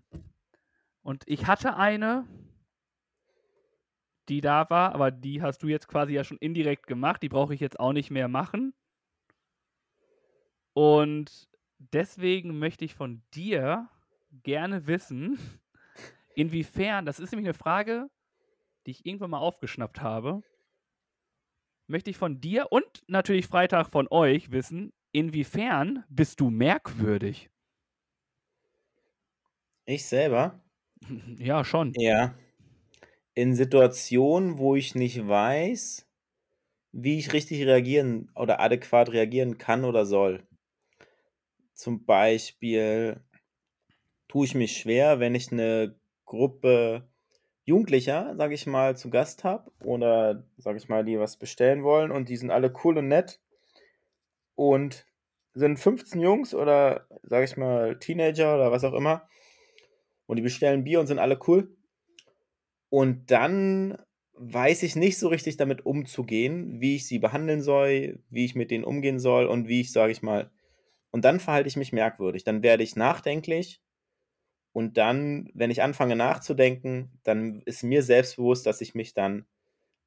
Und 1.03 1.25
ich 1.27 1.47
hatte 1.47 1.77
eine, 1.77 2.27
die 4.29 4.41
da 4.41 4.69
war, 4.71 4.95
aber 4.95 5.11
die 5.11 5.43
hast 5.43 5.63
du 5.63 5.69
jetzt 5.69 5.89
quasi 5.89 6.15
ja 6.15 6.25
schon 6.25 6.39
indirekt 6.39 6.87
gemacht. 6.87 7.23
Die 7.23 7.29
brauche 7.29 7.55
ich 7.55 7.61
jetzt 7.61 7.79
auch 7.81 7.93
nicht 7.93 8.11
mehr 8.11 8.29
machen. 8.29 8.73
Und 10.75 11.49
deswegen 11.79 12.59
möchte 12.59 12.85
ich 12.85 12.95
von 12.95 13.23
dir 13.35 13.89
gerne 14.43 14.87
wissen, 14.87 15.39
inwiefern, 16.35 17.05
das 17.05 17.21
ist 17.21 17.33
nämlich 17.33 17.49
eine 17.49 17.55
Frage, 17.55 18.09
die 18.87 18.93
ich 18.93 19.05
irgendwann 19.05 19.31
mal 19.31 19.39
aufgeschnappt 19.39 20.01
habe, 20.01 20.43
möchte 21.89 22.11
ich 22.11 22.17
von 22.17 22.41
dir 22.41 22.71
und 22.71 23.05
natürlich 23.07 23.47
Freitag 23.47 23.91
von 23.91 24.09
euch 24.11 24.51
wissen, 24.51 24.93
inwiefern 25.13 26.05
bist 26.09 26.41
du 26.41 26.49
merkwürdig? 26.49 27.51
Ich 29.85 30.07
selber? 30.07 30.62
Ja, 31.39 31.65
schon. 31.65 31.93
Ja. 31.97 32.35
In 33.35 33.55
Situationen, 33.55 34.59
wo 34.59 34.77
ich 34.77 34.95
nicht 34.95 35.27
weiß, 35.27 36.07
wie 36.93 37.19
ich 37.19 37.33
richtig 37.33 37.65
reagieren 37.67 38.31
oder 38.35 38.61
adäquat 38.61 39.11
reagieren 39.11 39.59
kann 39.59 39.85
oder 39.85 40.05
soll. 40.05 40.47
Zum 41.75 42.05
Beispiel 42.05 43.21
tue 44.29 44.47
ich 44.47 44.55
mich 44.55 44.77
schwer, 44.77 45.21
wenn 45.21 45.35
ich 45.35 45.53
eine 45.53 45.95
Gruppe 46.27 47.09
Jugendlicher, 47.65 48.35
sage 48.37 48.55
ich 48.55 48.67
mal, 48.67 48.97
zu 48.97 49.11
Gast 49.11 49.45
habe 49.45 49.71
oder, 49.85 50.45
sage 50.59 50.79
ich 50.79 50.89
mal, 50.89 51.05
die 51.05 51.19
was 51.19 51.37
bestellen 51.37 51.85
wollen 51.85 52.11
und 52.11 52.29
die 52.29 52.37
sind 52.37 52.51
alle 52.51 52.73
cool 52.85 52.99
und 52.99 53.09
nett 53.09 53.41
und 54.55 55.07
sind 55.55 55.79
15 55.79 56.21
Jungs 56.21 56.55
oder, 56.55 57.07
sage 57.23 57.45
ich 57.45 57.57
mal, 57.57 57.99
Teenager 57.99 58.55
oder 58.55 58.73
was 58.73 58.85
auch 58.85 58.95
immer 58.95 59.29
und 60.33 60.37
die 60.37 60.43
bestellen 60.43 60.83
Bier 60.83 60.99
und 60.99 61.07
sind 61.07 61.19
alle 61.19 61.39
cool. 61.47 61.77
Und 62.89 63.31
dann 63.31 63.99
weiß 64.33 64.83
ich 64.83 64.97
nicht 64.97 65.19
so 65.19 65.29
richtig 65.29 65.59
damit 65.59 65.85
umzugehen, 65.85 66.81
wie 66.81 66.97
ich 66.97 67.07
sie 67.07 67.19
behandeln 67.19 67.61
soll, 67.61 68.19
wie 68.31 68.47
ich 68.47 68.55
mit 68.55 68.71
denen 68.71 68.85
umgehen 68.85 69.19
soll 69.19 69.45
und 69.45 69.69
wie 69.69 69.83
ich, 69.83 69.93
sage 69.93 70.11
ich 70.11 70.23
mal, 70.23 70.51
und 71.11 71.27
dann 71.27 71.39
verhalte 71.39 71.69
ich 71.69 71.77
mich 71.77 71.93
merkwürdig. 71.93 72.45
Dann 72.45 72.63
werde 72.63 72.83
ich 72.83 72.97
nachdenklich 72.97 73.83
und 74.73 74.97
dann, 74.97 75.51
wenn 75.53 75.71
ich 75.71 75.83
anfange 75.83 76.17
nachzudenken, 76.17 77.21
dann 77.25 77.61
ist 77.67 77.83
mir 77.83 78.03
selbstbewusst, 78.03 78.65
dass 78.65 78.81
ich 78.81 78.95
mich 78.95 79.13
dann 79.13 79.45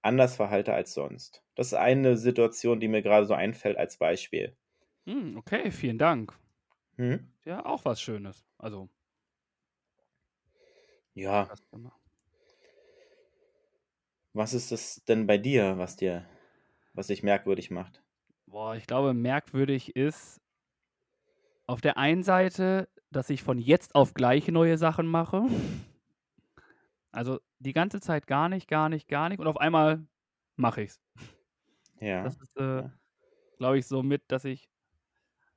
anders 0.01 0.35
verhalte 0.35 0.73
als 0.73 0.95
sonst. 0.95 1.43
Das 1.53 1.67
ist 1.67 1.75
eine 1.75 2.17
Situation, 2.17 2.79
die 2.79 2.87
mir 2.87 3.03
gerade 3.03 3.27
so 3.27 3.35
einfällt 3.35 3.77
als 3.77 3.97
Beispiel. 3.97 4.57
Hm, 5.05 5.37
okay, 5.37 5.69
vielen 5.69 5.99
Dank. 5.99 6.33
Hm? 6.97 7.31
Ja, 7.45 7.63
auch 7.63 7.85
was 7.85 8.01
Schönes. 8.01 8.43
Also, 8.57 8.89
Ja, 11.15 11.49
immer. 11.71 11.93
was 14.33 14.53
ist 14.53 14.71
das 14.71 15.03
denn 15.05 15.27
bei 15.27 15.37
dir, 15.37 15.77
was 15.77 15.95
dir, 15.95 16.25
was 16.93 17.07
dich 17.07 17.23
merkwürdig 17.23 17.71
macht? 17.71 18.03
Boah, 18.45 18.75
ich 18.75 18.85
glaube, 18.85 19.13
merkwürdig 19.13 19.95
ist 19.95 20.41
auf 21.67 21.81
der 21.81 21.97
einen 21.97 22.21
Seite, 22.21 22.89
dass 23.11 23.29
ich 23.29 23.43
von 23.43 23.57
jetzt 23.57 23.95
auf 23.95 24.13
gleich 24.13 24.47
neue 24.49 24.77
Sachen 24.77 25.07
mache. 25.07 25.45
Also 27.11 27.39
die 27.59 27.73
ganze 27.73 28.01
Zeit 28.01 28.27
gar 28.27 28.49
nicht, 28.49 28.67
gar 28.67 28.89
nicht, 28.89 29.07
gar 29.07 29.29
nicht. 29.29 29.39
Und 29.39 29.47
auf 29.47 29.57
einmal 29.57 30.05
mache 30.57 30.81
ich's. 30.81 31.01
Ja. 32.01 32.23
Das 32.23 32.35
ist, 32.37 32.57
äh, 32.57 32.89
glaube 33.57 33.77
ich, 33.77 33.87
so 33.87 34.03
mit, 34.03 34.23
dass 34.27 34.43
ich, 34.43 34.69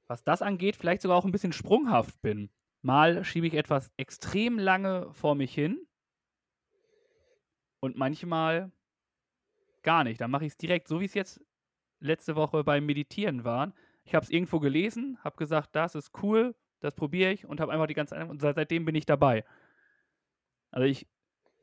was 0.07 0.23
das 0.23 0.41
angeht, 0.41 0.77
vielleicht 0.77 1.03
sogar 1.03 1.17
auch 1.17 1.25
ein 1.25 1.33
bisschen 1.33 1.53
sprunghaft 1.53 2.23
bin. 2.23 2.49
Mal 2.83 3.25
schiebe 3.25 3.47
ich 3.47 3.55
etwas 3.55 3.91
extrem 3.97 4.59
lange 4.59 5.13
vor 5.13 5.35
mich 5.35 5.53
hin. 5.55 5.87
Und 7.83 7.97
manchmal 7.97 8.73
gar 9.83 10.05
nicht. 10.05 10.21
Dann 10.21 10.31
mache 10.31 10.45
ich 10.45 10.53
es 10.53 10.57
direkt, 10.57 10.89
so 10.89 11.01
wie 11.01 11.05
es 11.05 11.15
jetzt 11.15 11.41
letzte 12.01 12.37
Woche 12.37 12.65
beim 12.65 12.87
Meditieren 12.87 13.45
war. 13.45 13.73
Ich 14.05 14.15
habe 14.15 14.25
es 14.25 14.31
irgendwo 14.31 14.61
gelesen, 14.61 15.19
habe 15.23 15.37
gesagt, 15.37 15.75
das 15.75 15.95
ist 15.95 16.13
cool, 16.23 16.55
das 16.81 16.95
probiere 16.95 17.33
ich 17.33 17.47
und 17.47 17.61
habe 17.61 17.73
einfach 17.73 17.87
die 17.87 17.95
ganze 17.95 18.15
Zeit, 18.15 18.29
und 18.29 18.41
seitdem 18.41 18.85
bin 18.85 18.95
ich 18.95 19.07
dabei. 19.07 19.45
Also 20.73 20.87
ich 20.87 21.07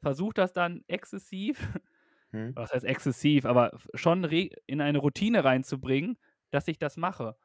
versuche 0.02 0.34
das 0.34 0.54
dann 0.54 0.84
exzessiv, 0.88 1.60
Hm. 2.34 2.56
was 2.56 2.74
heißt 2.74 2.86
exzessiv, 2.86 3.46
aber 3.46 3.78
schon 3.94 4.24
in 4.26 4.82
eine 4.82 4.98
Routine 4.98 5.44
reinzubringen, 5.44 6.18
dass 6.52 6.68
ich 6.68 6.80
das 6.80 6.98
mache. 6.98 7.38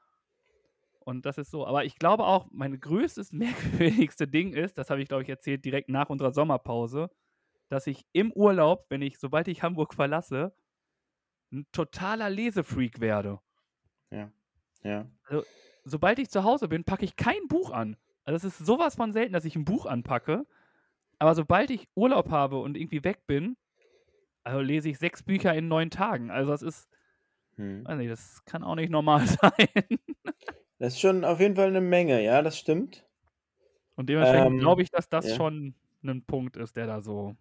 Und 1.10 1.26
das 1.26 1.38
ist 1.38 1.50
so. 1.50 1.66
Aber 1.66 1.84
ich 1.84 1.96
glaube 1.96 2.24
auch, 2.24 2.46
mein 2.52 2.78
größtes, 2.78 3.32
merkwürdigste 3.32 4.28
Ding 4.28 4.52
ist, 4.52 4.78
das 4.78 4.90
habe 4.90 5.02
ich, 5.02 5.08
glaube 5.08 5.24
ich, 5.24 5.28
erzählt 5.28 5.64
direkt 5.64 5.88
nach 5.88 6.08
unserer 6.08 6.32
Sommerpause, 6.32 7.10
dass 7.68 7.88
ich 7.88 8.06
im 8.12 8.32
Urlaub, 8.32 8.86
wenn 8.90 9.02
ich, 9.02 9.18
sobald 9.18 9.48
ich 9.48 9.64
Hamburg 9.64 9.92
verlasse, 9.92 10.54
ein 11.52 11.66
totaler 11.72 12.30
Lesefreak 12.30 13.00
werde. 13.00 13.40
Ja. 14.12 14.30
Ja. 14.84 15.10
Also, 15.24 15.44
sobald 15.84 16.20
ich 16.20 16.30
zu 16.30 16.44
Hause 16.44 16.68
bin, 16.68 16.84
packe 16.84 17.04
ich 17.04 17.16
kein 17.16 17.48
Buch 17.48 17.72
an. 17.72 17.96
Also 18.24 18.36
es 18.46 18.60
ist 18.60 18.64
sowas 18.64 18.94
von 18.94 19.12
selten, 19.12 19.32
dass 19.32 19.44
ich 19.44 19.56
ein 19.56 19.64
Buch 19.64 19.86
anpacke. 19.86 20.46
Aber 21.18 21.34
sobald 21.34 21.70
ich 21.70 21.88
Urlaub 21.96 22.30
habe 22.30 22.58
und 22.58 22.76
irgendwie 22.76 23.02
weg 23.02 23.26
bin, 23.26 23.56
also 24.44 24.60
lese 24.60 24.88
ich 24.88 24.98
sechs 24.98 25.24
Bücher 25.24 25.52
in 25.54 25.66
neun 25.66 25.90
Tagen. 25.90 26.30
Also 26.30 26.52
das 26.52 26.62
ist, 26.62 26.88
Hm. 27.56 27.84
weiß 27.84 27.98
nicht, 27.98 28.10
das 28.10 28.44
kann 28.44 28.62
auch 28.62 28.76
nicht 28.76 28.90
normal 28.90 29.26
sein. 29.26 29.98
Das 30.80 30.94
ist 30.94 31.00
schon 31.00 31.24
auf 31.26 31.40
jeden 31.40 31.56
Fall 31.56 31.68
eine 31.68 31.82
Menge, 31.82 32.22
ja, 32.24 32.40
das 32.40 32.58
stimmt. 32.58 33.06
Und 33.96 34.08
dementsprechend 34.08 34.52
Ähm, 34.52 34.58
glaube 34.58 34.80
ich, 34.82 34.90
dass 34.90 35.10
das 35.10 35.28
ja. 35.28 35.36
schon 35.36 35.74
ein 36.02 36.24
Punkt 36.24 36.56
ist, 36.56 36.74
der 36.74 36.86
da 36.86 37.02
so 37.02 37.36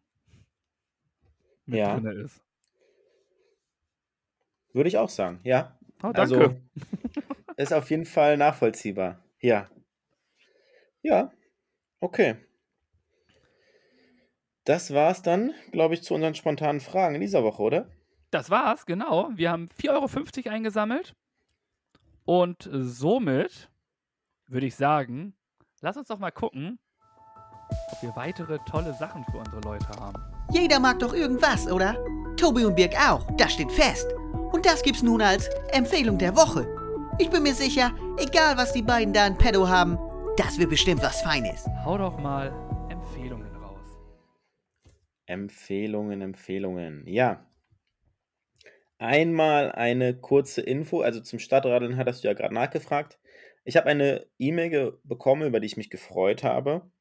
mit 1.66 1.80
Ja. 1.80 1.98
drin 1.98 2.20
ist. 2.26 2.44
Würde 4.74 4.90
ich 4.90 4.98
auch 4.98 5.08
sagen, 5.10 5.40
ja. 5.44 5.80
Oh, 6.04 6.12
danke. 6.12 6.20
Also 6.20 6.56
ist 7.58 7.74
auf 7.74 7.90
jeden 7.90 8.06
Fall 8.06 8.36
nachvollziehbar. 8.36 9.24
Ja. 9.40 9.70
Ja. 11.02 11.32
Okay. 12.02 12.36
Das 14.66 14.94
war's 14.94 15.22
dann, 15.22 15.54
glaube 15.72 15.94
ich, 15.94 16.04
zu 16.04 16.14
unseren 16.14 16.36
spontanen 16.36 16.82
Fragen 16.82 17.16
in 17.16 17.22
dieser 17.22 17.44
Woche, 17.44 17.62
oder? 17.64 17.90
Das 18.32 18.50
war's, 18.50 18.86
genau. 18.86 19.30
Wir 19.34 19.52
haben 19.52 19.70
4,50 19.70 20.46
Euro 20.46 20.56
eingesammelt. 20.56 21.16
Und 22.30 22.70
somit 22.72 23.72
würde 24.46 24.68
ich 24.68 24.76
sagen, 24.76 25.34
lass 25.82 25.98
uns 25.98 26.10
doch 26.10 26.20
mal 26.20 26.30
gucken, 26.30 26.78
ob 27.92 28.04
wir 28.04 28.16
weitere 28.16 28.60
tolle 28.70 28.94
Sachen 28.94 29.26
für 29.32 29.38
unsere 29.38 29.62
Leute 29.62 29.88
haben. 30.00 30.22
Jeder 30.52 30.80
mag 30.80 31.00
doch 31.00 31.16
irgendwas, 31.16 31.66
oder? 31.66 31.98
Tobi 32.38 32.66
und 32.66 32.76
Birg 32.76 32.94
auch, 33.10 33.26
das 33.38 33.54
steht 33.54 33.72
fest. 33.72 34.14
Und 34.52 34.64
das 34.68 34.84
gibt's 34.84 35.02
nun 35.02 35.24
als 35.24 35.50
Empfehlung 35.72 36.20
der 36.20 36.36
Woche. 36.36 36.68
Ich 37.18 37.32
bin 37.32 37.42
mir 37.42 37.56
sicher, 37.56 37.96
egal 38.20 38.58
was 38.58 38.74
die 38.74 38.84
beiden 38.84 39.12
da 39.12 39.26
in 39.26 39.36
Pedo 39.36 39.68
haben, 39.68 39.98
das 40.38 40.60
wird 40.60 40.70
bestimmt 40.70 41.02
was 41.02 41.24
Feines. 41.24 41.68
Hau 41.84 41.98
doch 41.98 42.20
mal 42.20 42.54
Empfehlungen 42.92 43.56
raus. 43.56 43.98
Empfehlungen, 45.26 46.22
Empfehlungen. 46.22 47.08
Ja. 47.08 47.44
Einmal 49.00 49.72
eine 49.72 50.14
kurze 50.14 50.62
Info. 50.62 51.02
Also 51.02 51.22
zum 51.22 51.40
Stadtradeln 51.40 51.96
hattest 51.98 52.24
du 52.24 52.28
ja 52.28 52.34
gerade 52.34 52.54
nachgefragt. 52.54 53.18
Ich 53.64 53.78
habe 53.78 53.88
eine 53.88 54.28
E-Mail 54.38 55.00
bekommen, 55.04 55.48
über 55.48 55.60
die 55.60 55.68
ich 55.68 55.78
mich 55.78 55.90
gefreut 55.90 56.44
habe. 56.44 56.92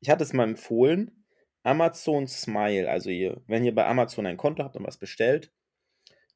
Ich 0.00 0.10
hatte 0.10 0.24
es 0.24 0.34
mal 0.34 0.44
empfohlen. 0.44 1.24
Amazon 1.62 2.28
Smile. 2.28 2.90
Also 2.90 3.08
ihr, 3.08 3.40
wenn 3.46 3.64
ihr 3.64 3.74
bei 3.74 3.86
Amazon 3.86 4.26
ein 4.26 4.36
Konto 4.36 4.62
habt 4.62 4.76
und 4.76 4.86
was 4.86 4.98
bestellt, 4.98 5.50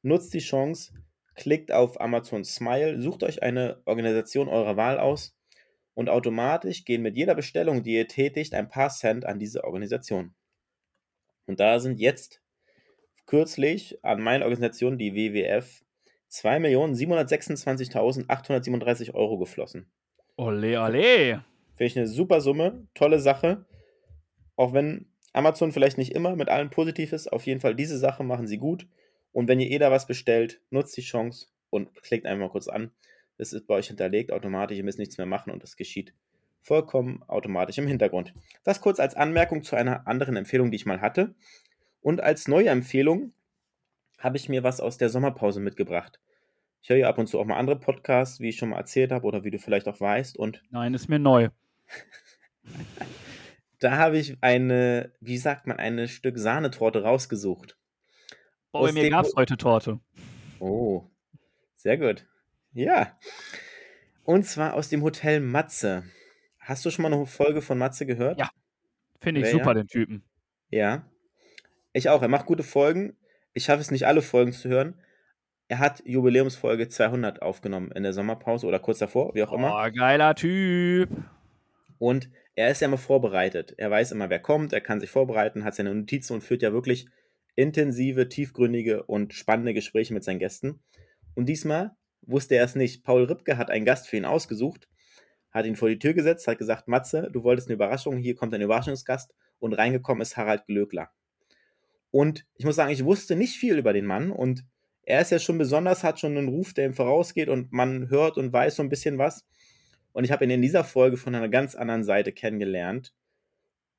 nutzt 0.01 0.33
die 0.33 0.39
Chance, 0.39 0.93
klickt 1.35 1.71
auf 1.71 2.01
Amazon 2.01 2.43
Smile, 2.43 2.99
sucht 2.99 3.23
euch 3.23 3.43
eine 3.43 3.81
Organisation 3.85 4.47
eurer 4.49 4.77
Wahl 4.77 4.99
aus 4.99 5.37
und 5.93 6.09
automatisch 6.09 6.85
gehen 6.85 7.03
mit 7.03 7.15
jeder 7.15 7.35
Bestellung, 7.35 7.83
die 7.83 7.93
ihr 7.93 8.07
tätigt, 8.07 8.55
ein 8.55 8.69
paar 8.69 8.89
Cent 8.89 9.25
an 9.25 9.37
diese 9.37 9.63
Organisation. 9.63 10.33
Und 11.45 11.59
da 11.59 11.79
sind 11.79 11.99
jetzt 11.99 12.41
kürzlich 13.27 14.03
an 14.03 14.19
meine 14.21 14.43
Organisation, 14.43 14.97
die 14.97 15.13
WWF, 15.13 15.83
2.726.837 16.31 19.13
Euro 19.13 19.37
geflossen. 19.37 19.91
Ole, 20.35 20.81
ole. 20.81 21.43
Finde 21.75 21.85
ich 21.85 21.97
eine 21.97 22.07
super 22.07 22.41
Summe, 22.41 22.87
tolle 22.95 23.19
Sache. 23.19 23.67
Auch 24.55 24.73
wenn 24.73 25.05
Amazon 25.33 25.71
vielleicht 25.71 25.99
nicht 25.99 26.13
immer 26.13 26.35
mit 26.35 26.49
allem 26.49 26.71
positiv 26.71 27.13
ist, 27.13 27.31
auf 27.31 27.45
jeden 27.45 27.61
Fall 27.61 27.75
diese 27.75 27.99
Sache 27.99 28.23
machen 28.23 28.47
sie 28.47 28.57
gut. 28.57 28.87
Und 29.31 29.47
wenn 29.47 29.59
ihr 29.59 29.69
eh 29.69 29.77
da 29.77 29.91
was 29.91 30.07
bestellt, 30.07 30.59
nutzt 30.71 30.97
die 30.97 31.01
Chance 31.01 31.49
und 31.69 31.93
klickt 32.01 32.25
einfach 32.25 32.47
mal 32.47 32.51
kurz 32.51 32.67
an. 32.67 32.89
Das 33.37 33.53
ist 33.53 33.67
bei 33.67 33.75
euch 33.75 33.85
hinterlegt 33.87 34.31
automatisch, 34.31 34.77
ihr 34.77 34.83
müsst 34.83 34.97
nichts 34.97 35.19
mehr 35.19 35.27
machen 35.27 35.51
und 35.51 35.61
das 35.61 35.75
geschieht 35.75 36.15
vollkommen 36.67 37.23
automatisch 37.27 37.77
im 37.77 37.87
Hintergrund. 37.87 38.33
Das 38.65 38.81
kurz 38.81 38.99
als 38.99 39.15
Anmerkung 39.15 39.63
zu 39.63 39.77
einer 39.77 40.05
anderen 40.05 40.35
Empfehlung, 40.35 40.69
die 40.69 40.75
ich 40.75 40.85
mal 40.85 40.99
hatte. 40.99 41.33
Und 42.07 42.21
als 42.21 42.47
neue 42.47 42.69
Empfehlung 42.69 43.33
habe 44.17 44.37
ich 44.37 44.47
mir 44.47 44.63
was 44.63 44.79
aus 44.79 44.97
der 44.97 45.09
Sommerpause 45.09 45.59
mitgebracht. 45.59 46.21
Ich 46.81 46.87
höre 46.87 46.95
ja 46.95 47.09
ab 47.09 47.17
und 47.17 47.27
zu 47.27 47.37
auch 47.37 47.43
mal 47.43 47.57
andere 47.57 47.77
Podcasts, 47.77 48.39
wie 48.39 48.47
ich 48.47 48.55
schon 48.55 48.69
mal 48.69 48.77
erzählt 48.77 49.11
habe 49.11 49.25
oder 49.27 49.43
wie 49.43 49.51
du 49.51 49.59
vielleicht 49.59 49.89
auch 49.89 49.99
weißt. 49.99 50.37
Und 50.37 50.63
Nein, 50.69 50.93
ist 50.93 51.09
mir 51.09 51.19
neu. 51.19 51.49
da 53.79 53.97
habe 53.97 54.17
ich 54.17 54.37
eine, 54.39 55.11
wie 55.19 55.37
sagt 55.37 55.67
man, 55.67 55.79
eine 55.79 56.07
Stück 56.07 56.37
Sahnetorte 56.37 57.03
rausgesucht. 57.03 57.77
Aus 58.71 58.87
bei 58.87 58.93
mir 58.93 59.09
gab 59.09 59.25
es 59.25 59.35
heute 59.35 59.57
Torte. 59.57 59.99
Oh, 60.59 61.03
sehr 61.75 61.97
gut. 61.97 62.25
Ja. 62.71 63.19
Und 64.23 64.45
zwar 64.45 64.75
aus 64.75 64.87
dem 64.87 65.03
Hotel 65.03 65.41
Matze. 65.41 66.05
Hast 66.57 66.85
du 66.85 66.89
schon 66.89 67.03
mal 67.03 67.11
eine 67.11 67.25
Folge 67.25 67.61
von 67.61 67.77
Matze 67.77 68.05
gehört? 68.05 68.39
Ja. 68.39 68.49
Finde 69.19 69.41
ich 69.41 69.47
Wer, 69.47 69.51
super, 69.51 69.71
ja? 69.71 69.73
den 69.73 69.87
Typen. 69.87 70.23
Ja. 70.69 71.05
Ich 71.97 72.09
auch. 72.09 72.21
Er 72.21 72.27
macht 72.27 72.45
gute 72.45 72.61
Folgen. 72.61 73.17
Ich 73.53 73.63
schaffe 73.63 73.81
es 73.81 73.89
nicht, 73.89 74.05
alle 74.05 74.21
Folgen 74.21 74.53
zu 74.53 74.69
hören. 74.69 75.01
Er 75.67 75.79
hat 75.79 76.03
Jubiläumsfolge 76.05 76.89
200 76.89 77.41
aufgenommen 77.41 77.91
in 77.91 78.03
der 78.03 78.13
Sommerpause 78.13 78.67
oder 78.67 78.77
kurz 78.77 78.99
davor, 78.99 79.33
wie 79.33 79.41
auch 79.41 79.51
immer. 79.51 79.73
Oh, 79.75 79.91
geiler 79.91 80.35
Typ. 80.35 81.09
Und 81.97 82.29
er 82.53 82.69
ist 82.69 82.81
ja 82.81 82.87
immer 82.87 82.99
vorbereitet. 82.99 83.73
Er 83.77 83.89
weiß 83.89 84.11
immer, 84.11 84.29
wer 84.29 84.37
kommt, 84.37 84.73
er 84.73 84.81
kann 84.81 84.99
sich 84.99 85.09
vorbereiten, 85.09 85.63
hat 85.63 85.73
seine 85.73 85.95
Notizen 85.95 86.33
und 86.33 86.43
führt 86.43 86.61
ja 86.61 86.71
wirklich 86.71 87.07
intensive, 87.55 88.29
tiefgründige 88.29 89.01
und 89.01 89.33
spannende 89.33 89.73
Gespräche 89.73 90.13
mit 90.13 90.23
seinen 90.23 90.37
Gästen. 90.37 90.83
Und 91.33 91.47
diesmal 91.47 91.95
wusste 92.21 92.57
er 92.57 92.63
es 92.65 92.75
nicht. 92.75 93.03
Paul 93.03 93.23
Ripke 93.23 93.57
hat 93.57 93.71
einen 93.71 93.85
Gast 93.85 94.07
für 94.07 94.17
ihn 94.17 94.25
ausgesucht, 94.25 94.87
hat 95.49 95.65
ihn 95.65 95.75
vor 95.75 95.89
die 95.89 95.97
Tür 95.97 96.13
gesetzt, 96.13 96.47
hat 96.47 96.59
gesagt, 96.59 96.87
Matze, 96.87 97.31
du 97.33 97.43
wolltest 97.43 97.69
eine 97.69 97.73
Überraschung, 97.73 98.17
hier 98.17 98.35
kommt 98.35 98.53
ein 98.53 98.61
Überraschungsgast 98.61 99.33
und 99.57 99.73
reingekommen 99.73 100.21
ist 100.21 100.37
Harald 100.37 100.67
Glöckler. 100.67 101.09
Und 102.17 102.47
ich 102.55 102.65
muss 102.65 102.77
sagen, 102.77 102.91
ich 102.91 103.05
wusste 103.05 103.35
nicht 103.35 103.57
viel 103.57 103.77
über 103.77 103.93
den 103.93 104.07
Mann 104.07 104.31
und 104.31 104.65
er 105.03 105.21
ist 105.21 105.29
ja 105.29 105.37
schon 105.37 105.59
besonders, 105.59 106.03
hat 106.03 106.19
schon 106.19 106.35
einen 106.35 106.47
Ruf, 106.47 106.73
der 106.73 106.87
ihm 106.87 106.95
vorausgeht 106.95 107.47
und 107.47 107.71
man 107.71 108.09
hört 108.09 108.39
und 108.39 108.51
weiß 108.51 108.77
so 108.77 108.81
ein 108.81 108.89
bisschen 108.89 109.19
was. 109.19 109.45
Und 110.13 110.23
ich 110.23 110.31
habe 110.31 110.43
ihn 110.43 110.49
in 110.49 110.63
dieser 110.63 110.83
Folge 110.83 111.15
von 111.15 111.35
einer 111.35 111.47
ganz 111.47 111.75
anderen 111.75 112.03
Seite 112.03 112.31
kennengelernt. 112.31 113.13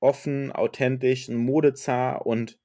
Offen, 0.00 0.50
authentisch, 0.50 1.28
ein 1.28 1.36
Modezar 1.36 2.26
und 2.26 2.58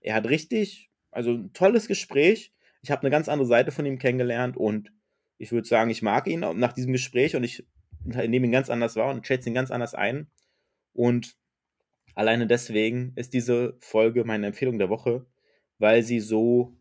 er 0.00 0.14
hat 0.14 0.30
richtig, 0.30 0.88
also 1.10 1.32
ein 1.32 1.52
tolles 1.52 1.88
Gespräch. 1.88 2.54
Ich 2.80 2.90
habe 2.90 3.02
eine 3.02 3.10
ganz 3.10 3.28
andere 3.28 3.48
Seite 3.48 3.72
von 3.72 3.84
ihm 3.84 3.98
kennengelernt 3.98 4.56
und 4.56 4.92
ich 5.36 5.52
würde 5.52 5.68
sagen, 5.68 5.90
ich 5.90 6.00
mag 6.00 6.26
ihn 6.26 6.40
nach 6.40 6.72
diesem 6.72 6.92
Gespräch 6.92 7.36
und 7.36 7.44
ich 7.44 7.66
nehme 8.02 8.46
ihn 8.46 8.50
ganz 8.50 8.70
anders 8.70 8.96
wahr 8.96 9.10
und 9.10 9.26
schätze 9.26 9.50
ihn 9.50 9.54
ganz 9.54 9.70
anders 9.70 9.94
ein. 9.94 10.30
Und 10.94 11.36
alleine 12.16 12.46
deswegen 12.48 13.12
ist 13.14 13.34
diese 13.34 13.76
Folge 13.78 14.24
meine 14.24 14.48
Empfehlung 14.48 14.78
der 14.78 14.88
Woche, 14.88 15.26
weil 15.78 16.02
sie 16.02 16.18
so 16.18 16.74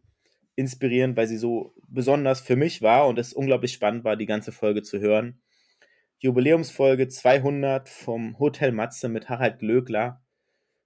inspirierend, 0.55 1.17
weil 1.17 1.27
sie 1.27 1.37
so 1.37 1.75
besonders 1.87 2.39
für 2.39 2.55
mich 2.55 2.81
war 2.81 3.07
und 3.07 3.19
es 3.19 3.33
unglaublich 3.33 3.73
spannend 3.73 4.05
war, 4.05 4.15
die 4.15 4.25
ganze 4.25 4.51
Folge 4.51 4.81
zu 4.81 4.99
hören. 4.99 5.41
Jubiläumsfolge 6.19 7.09
200 7.09 7.89
vom 7.89 8.39
Hotel 8.39 8.71
Matze 8.71 9.09
mit 9.09 9.29
Harald 9.29 9.59
Glöckler. 9.59 10.23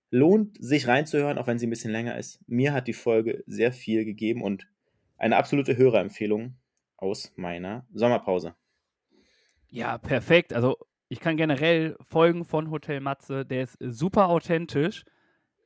Lohnt 0.10 0.58
sich 0.60 0.88
reinzuhören, 0.88 1.38
auch 1.38 1.45
wenn 1.45 1.60
sie 1.60 1.68
ein 1.68 1.70
bisschen 1.70 1.91
länger 1.91 2.18
ist. 2.18 2.39
Mir 2.47 2.74
hat 2.74 2.88
die 2.88 2.93
Folge 2.93 3.43
sehr 3.45 3.72
viel 3.72 4.04
gegeben 4.04 4.41
und 4.41 4.68
eine 5.18 5.38
absolute 5.38 5.78
Hörerempfehlung 5.78 6.56
aus 6.97 7.32
meiner 7.36 7.86
Sommerpause. 7.93 8.56
Ja, 9.70 10.00
perfekt. 10.00 10.52
Also 10.52 10.78
ich 11.10 11.20
kann 11.20 11.38
generell 11.38 11.97
Folgen 12.07 12.45
von 12.45 12.70
Hotel 12.70 13.01
Matze, 13.01 13.45
der 13.45 13.64
ist 13.64 13.78
super 13.82 14.30
authentisch 14.30 15.03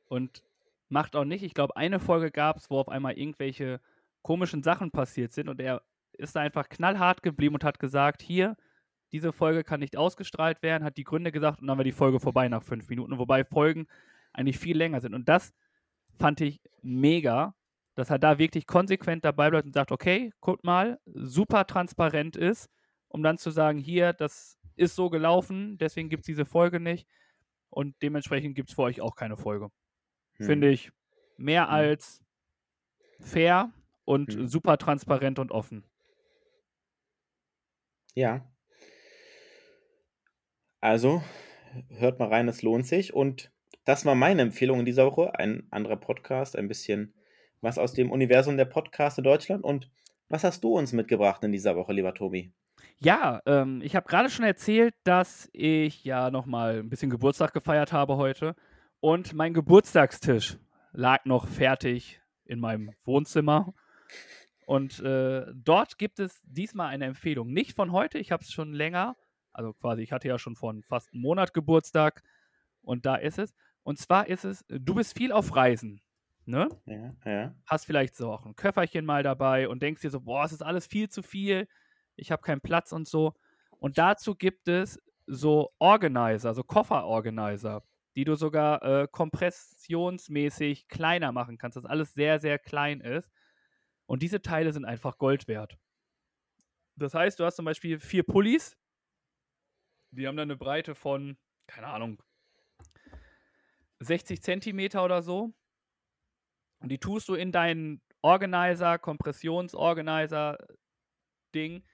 und 0.06 0.42
macht 0.88 1.14
auch 1.14 1.24
nicht. 1.24 1.42
Ich 1.44 1.54
glaube, 1.54 1.76
eine 1.76 2.00
Folge 2.00 2.30
gab 2.30 2.56
es, 2.56 2.70
wo 2.70 2.78
auf 2.78 2.88
einmal 2.88 3.18
irgendwelche 3.18 3.80
komischen 4.22 4.62
Sachen 4.62 4.90
passiert 4.90 5.32
sind 5.34 5.50
und 5.50 5.60
er 5.60 5.82
ist 6.12 6.34
da 6.34 6.40
einfach 6.40 6.68
knallhart 6.68 7.22
geblieben 7.22 7.54
und 7.54 7.64
hat 7.64 7.78
gesagt, 7.78 8.22
hier, 8.22 8.56
diese 9.12 9.32
Folge 9.32 9.64
kann 9.64 9.80
nicht 9.80 9.98
ausgestrahlt 9.98 10.62
werden, 10.62 10.82
hat 10.82 10.96
die 10.96 11.04
Gründe 11.04 11.30
gesagt 11.30 11.60
und 11.60 11.66
dann 11.66 11.76
war 11.76 11.84
die 11.84 11.92
Folge 11.92 12.20
vorbei 12.20 12.48
nach 12.48 12.62
fünf 12.62 12.88
Minuten, 12.88 13.18
wobei 13.18 13.44
Folgen 13.44 13.86
eigentlich 14.32 14.58
viel 14.58 14.76
länger 14.76 15.00
sind. 15.00 15.14
Und 15.14 15.28
das 15.28 15.52
fand 16.18 16.40
ich 16.40 16.60
mega, 16.82 17.54
dass 17.96 18.10
er 18.10 18.18
da 18.18 18.38
wirklich 18.38 18.66
konsequent 18.66 19.24
dabei 19.24 19.50
bleibt 19.50 19.66
und 19.66 19.74
sagt, 19.74 19.92
okay, 19.92 20.32
guck 20.40 20.64
mal, 20.64 20.98
super 21.04 21.66
transparent 21.66 22.34
ist, 22.36 22.70
um 23.14 23.22
dann 23.22 23.38
zu 23.38 23.52
sagen, 23.52 23.78
hier, 23.78 24.12
das 24.12 24.58
ist 24.74 24.96
so 24.96 25.08
gelaufen, 25.08 25.78
deswegen 25.78 26.08
gibt 26.08 26.22
es 26.22 26.26
diese 26.26 26.44
Folge 26.44 26.80
nicht 26.80 27.06
und 27.70 27.94
dementsprechend 28.02 28.56
gibt 28.56 28.70
es 28.70 28.74
für 28.74 28.82
euch 28.82 29.00
auch 29.00 29.14
keine 29.14 29.36
Folge. 29.36 29.70
Hm. 30.38 30.46
Finde 30.46 30.68
ich 30.68 30.90
mehr 31.36 31.68
als 31.68 32.24
fair 33.20 33.72
und 34.04 34.32
Hm. 34.32 34.48
super 34.48 34.78
transparent 34.78 35.38
und 35.38 35.52
offen. 35.52 35.84
Ja. 38.16 38.50
Also, 40.80 41.22
hört 41.90 42.18
mal 42.18 42.28
rein, 42.30 42.48
es 42.48 42.62
lohnt 42.62 42.84
sich. 42.84 43.14
Und 43.14 43.52
das 43.84 44.04
war 44.04 44.16
meine 44.16 44.42
Empfehlung 44.42 44.80
in 44.80 44.86
dieser 44.86 45.06
Woche. 45.06 45.38
Ein 45.38 45.68
anderer 45.70 45.96
Podcast, 45.96 46.56
ein 46.56 46.66
bisschen 46.66 47.14
was 47.60 47.78
aus 47.78 47.92
dem 47.92 48.10
Universum 48.10 48.56
der 48.56 48.64
Podcaster 48.64 49.22
Deutschland. 49.22 49.62
Und 49.62 49.88
was 50.28 50.42
hast 50.42 50.64
du 50.64 50.76
uns 50.76 50.92
mitgebracht 50.92 51.44
in 51.44 51.52
dieser 51.52 51.76
Woche, 51.76 51.92
lieber 51.92 52.12
Tobi? 52.12 52.52
Ja, 52.98 53.42
ähm, 53.46 53.80
ich 53.82 53.96
habe 53.96 54.06
gerade 54.06 54.30
schon 54.30 54.44
erzählt, 54.44 54.94
dass 55.04 55.48
ich 55.52 56.04
ja 56.04 56.30
nochmal 56.30 56.78
ein 56.78 56.88
bisschen 56.88 57.10
Geburtstag 57.10 57.52
gefeiert 57.52 57.92
habe 57.92 58.16
heute. 58.16 58.54
Und 59.00 59.34
mein 59.34 59.52
Geburtstagstisch 59.52 60.56
lag 60.92 61.24
noch 61.24 61.46
fertig 61.46 62.20
in 62.44 62.60
meinem 62.60 62.92
Wohnzimmer. 63.04 63.74
Und 64.66 65.00
äh, 65.00 65.44
dort 65.54 65.98
gibt 65.98 66.18
es 66.18 66.40
diesmal 66.44 66.88
eine 66.88 67.04
Empfehlung. 67.04 67.52
Nicht 67.52 67.74
von 67.74 67.92
heute, 67.92 68.18
ich 68.18 68.32
habe 68.32 68.42
es 68.42 68.50
schon 68.50 68.72
länger. 68.72 69.16
Also 69.52 69.72
quasi, 69.74 70.02
ich 70.02 70.12
hatte 70.12 70.28
ja 70.28 70.38
schon 70.38 70.56
vor 70.56 70.74
fast 70.82 71.12
einem 71.12 71.22
Monat 71.22 71.52
Geburtstag. 71.52 72.22
Und 72.80 73.06
da 73.06 73.16
ist 73.16 73.38
es. 73.38 73.54
Und 73.82 73.98
zwar 73.98 74.28
ist 74.28 74.44
es, 74.44 74.64
du 74.68 74.94
bist 74.94 75.16
viel 75.16 75.32
auf 75.32 75.54
Reisen. 75.54 76.00
Ne? 76.46 76.68
Ja, 76.86 77.14
ja. 77.24 77.54
hast 77.66 77.86
vielleicht 77.86 78.16
so 78.16 78.30
auch 78.30 78.44
ein 78.44 78.56
Köfferchen 78.56 79.04
mal 79.04 79.22
dabei 79.22 79.68
und 79.68 79.82
denkst 79.82 80.02
dir 80.02 80.10
so, 80.10 80.20
boah, 80.20 80.44
es 80.44 80.52
ist 80.52 80.62
alles 80.62 80.86
viel 80.86 81.08
zu 81.08 81.22
viel, 81.22 81.68
ich 82.16 82.30
habe 82.30 82.42
keinen 82.42 82.60
Platz 82.60 82.92
und 82.92 83.08
so. 83.08 83.34
Und 83.78 83.98
dazu 83.98 84.34
gibt 84.34 84.68
es 84.68 85.00
so 85.26 85.72
Organizer, 85.78 86.54
so 86.54 86.62
Kofferorganizer, 86.62 87.82
die 88.16 88.24
du 88.24 88.34
sogar 88.34 88.82
äh, 88.82 89.08
kompressionsmäßig 89.10 90.88
kleiner 90.88 91.32
machen 91.32 91.58
kannst, 91.58 91.76
dass 91.76 91.84
alles 91.84 92.14
sehr, 92.14 92.38
sehr 92.38 92.58
klein 92.58 93.00
ist. 93.00 93.30
Und 94.06 94.22
diese 94.22 94.42
Teile 94.42 94.72
sind 94.72 94.84
einfach 94.84 95.18
Gold 95.18 95.48
wert. 95.48 95.78
Das 96.96 97.14
heißt, 97.14 97.40
du 97.40 97.44
hast 97.44 97.56
zum 97.56 97.64
Beispiel 97.64 97.98
vier 97.98 98.22
Pullis, 98.22 98.76
die 100.12 100.28
haben 100.28 100.36
dann 100.36 100.50
eine 100.50 100.56
Breite 100.56 100.94
von, 100.94 101.36
keine 101.66 101.88
Ahnung, 101.88 102.22
60 104.00 104.42
Zentimeter 104.42 105.04
oder 105.04 105.22
so. 105.22 105.52
Und 106.78 106.90
die 106.90 106.98
tust 106.98 107.28
du 107.28 107.34
in 107.34 107.50
deinen 107.50 108.02
Organizer, 108.22 108.98
Kompressionsorganizer, 108.98 110.58
Ding, 111.54 111.84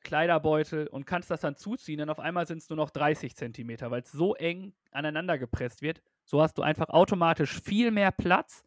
Kleiderbeutel 0.00 0.86
und 0.88 1.06
kannst 1.06 1.30
das 1.30 1.40
dann 1.42 1.56
zuziehen. 1.56 1.98
Dann 1.98 2.10
auf 2.10 2.20
einmal 2.20 2.46
sind 2.46 2.58
es 2.58 2.68
nur 2.68 2.76
noch 2.76 2.90
30 2.90 3.36
Zentimeter, 3.36 3.90
weil 3.90 4.02
es 4.02 4.12
so 4.12 4.34
eng 4.34 4.74
aneinander 4.92 5.38
gepresst 5.38 5.82
wird. 5.82 6.02
So 6.24 6.42
hast 6.42 6.58
du 6.58 6.62
einfach 6.62 6.88
automatisch 6.88 7.60
viel 7.60 7.90
mehr 7.90 8.12
Platz 8.12 8.64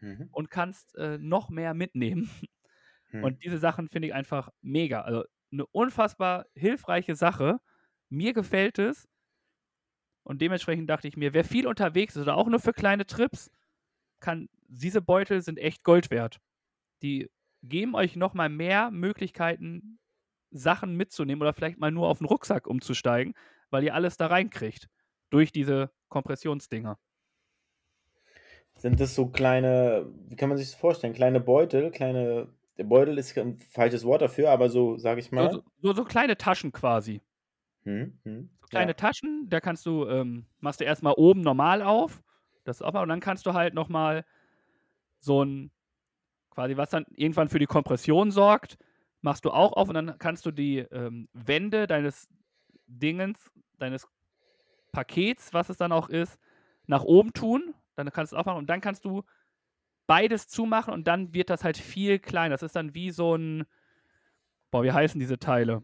Mhm. 0.00 0.28
und 0.32 0.50
kannst 0.50 0.94
äh, 0.96 1.18
noch 1.18 1.50
mehr 1.50 1.74
mitnehmen. 1.74 2.30
Hm. 3.10 3.24
Und 3.24 3.44
diese 3.44 3.58
Sachen 3.58 3.88
finde 3.88 4.08
ich 4.08 4.14
einfach 4.14 4.50
mega. 4.62 5.02
Also 5.02 5.24
eine 5.52 5.66
unfassbar 5.66 6.46
hilfreiche 6.54 7.14
Sache. 7.16 7.60
Mir 8.08 8.34
gefällt 8.34 8.78
es. 8.78 9.08
Und 10.24 10.42
dementsprechend 10.42 10.90
dachte 10.90 11.08
ich 11.08 11.16
mir, 11.16 11.32
wer 11.34 11.44
viel 11.44 11.66
unterwegs 11.66 12.16
ist 12.16 12.22
oder 12.22 12.36
auch 12.36 12.48
nur 12.48 12.58
für 12.60 12.72
kleine 12.72 13.06
Trips, 13.06 13.50
kann, 14.20 14.48
diese 14.68 15.02
Beutel 15.02 15.42
sind 15.42 15.58
echt 15.58 15.84
Gold 15.84 16.10
wert. 16.10 16.40
Die 17.02 17.30
geben 17.62 17.94
euch 17.94 18.16
nochmal 18.16 18.48
mehr 18.48 18.90
Möglichkeiten, 18.90 19.98
Sachen 20.50 20.96
mitzunehmen 20.96 21.42
oder 21.42 21.52
vielleicht 21.52 21.78
mal 21.78 21.90
nur 21.90 22.08
auf 22.08 22.18
den 22.18 22.26
Rucksack 22.26 22.66
umzusteigen, 22.66 23.34
weil 23.70 23.84
ihr 23.84 23.94
alles 23.94 24.16
da 24.16 24.26
reinkriegt. 24.28 24.88
Durch 25.30 25.52
diese 25.52 25.90
Kompressionsdinger. 26.08 26.98
Sind 28.78 29.00
das 29.00 29.14
so 29.14 29.28
kleine, 29.28 30.06
wie 30.28 30.36
kann 30.36 30.48
man 30.50 30.58
sich 30.58 30.68
das 30.70 30.78
vorstellen? 30.78 31.14
Kleine 31.14 31.40
Beutel, 31.40 31.90
kleine, 31.90 32.48
der 32.76 32.84
Beutel 32.84 33.16
ist 33.18 33.36
ein 33.38 33.58
falsches 33.58 34.04
Wort 34.04 34.20
dafür, 34.22 34.50
aber 34.50 34.68
so, 34.68 34.98
sage 34.98 35.20
ich 35.20 35.32
mal. 35.32 35.50
so, 35.50 35.62
so, 35.82 35.92
so 35.92 36.04
kleine 36.04 36.36
Taschen 36.36 36.72
quasi. 36.72 37.22
Hm, 37.84 38.18
hm, 38.24 38.50
So 38.60 38.66
kleine 38.68 38.94
ja. 38.94 38.96
Taschen, 38.96 39.48
da 39.48 39.60
kannst 39.60 39.86
du, 39.86 40.06
ähm, 40.08 40.46
machst 40.60 40.80
du 40.80 40.84
erstmal 40.84 41.14
oben 41.16 41.40
normal 41.40 41.82
auf, 41.82 42.22
das 42.64 42.78
ist 42.78 42.82
auch 42.82 42.92
mal, 42.92 43.02
und 43.02 43.08
dann 43.08 43.20
kannst 43.20 43.46
du 43.46 43.52
halt 43.54 43.74
nochmal 43.74 44.24
so 45.20 45.44
ein, 45.44 45.72
quasi 46.50 46.76
was 46.76 46.90
dann 46.90 47.06
irgendwann 47.10 47.48
für 47.48 47.58
die 47.58 47.66
Kompression 47.66 48.30
sorgt, 48.30 48.78
machst 49.26 49.44
du 49.44 49.50
auch 49.50 49.74
auf 49.74 49.88
und 49.88 49.94
dann 49.96 50.18
kannst 50.18 50.46
du 50.46 50.52
die 50.52 50.78
ähm, 50.78 51.28
Wände 51.34 51.86
deines 51.88 52.28
Dingens, 52.86 53.50
deines 53.78 54.06
Pakets, 54.92 55.52
was 55.52 55.68
es 55.68 55.76
dann 55.78 55.92
auch 55.92 56.08
ist, 56.08 56.38
nach 56.86 57.04
oben 57.04 57.32
tun, 57.34 57.74
dann 57.96 58.10
kannst 58.12 58.32
du 58.32 58.36
es 58.36 58.40
aufmachen 58.40 58.58
und 58.60 58.70
dann 58.70 58.80
kannst 58.80 59.04
du 59.04 59.24
beides 60.06 60.48
zumachen 60.48 60.94
und 60.94 61.08
dann 61.08 61.34
wird 61.34 61.50
das 61.50 61.64
halt 61.64 61.78
viel 61.78 62.18
kleiner. 62.20 62.54
Das 62.54 62.62
ist 62.62 62.76
dann 62.76 62.94
wie 62.94 63.10
so 63.10 63.36
ein, 63.36 63.66
boah, 64.70 64.82
wie 64.84 64.92
heißen 64.92 65.18
diese 65.18 65.38
Teile? 65.38 65.82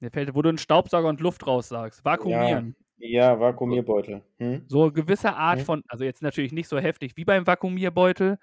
Mir 0.00 0.10
fällt, 0.10 0.34
wo 0.34 0.42
du 0.42 0.50
einen 0.50 0.58
Staubsauger 0.58 1.08
und 1.08 1.20
Luft 1.20 1.46
raussagst. 1.46 2.04
Vakuumieren. 2.04 2.76
Ja, 2.98 3.38
Vakuumierbeutel. 3.40 4.22
Hm? 4.38 4.66
So 4.68 4.84
eine 4.84 4.92
gewisse 4.92 5.34
Art 5.34 5.60
Mhm. 5.60 5.64
von, 5.64 5.82
also 5.88 6.04
jetzt 6.04 6.22
natürlich 6.22 6.52
nicht 6.52 6.68
so 6.68 6.78
heftig 6.78 7.16
wie 7.16 7.24
beim 7.24 7.46
Vakuumierbeutel, 7.46 8.38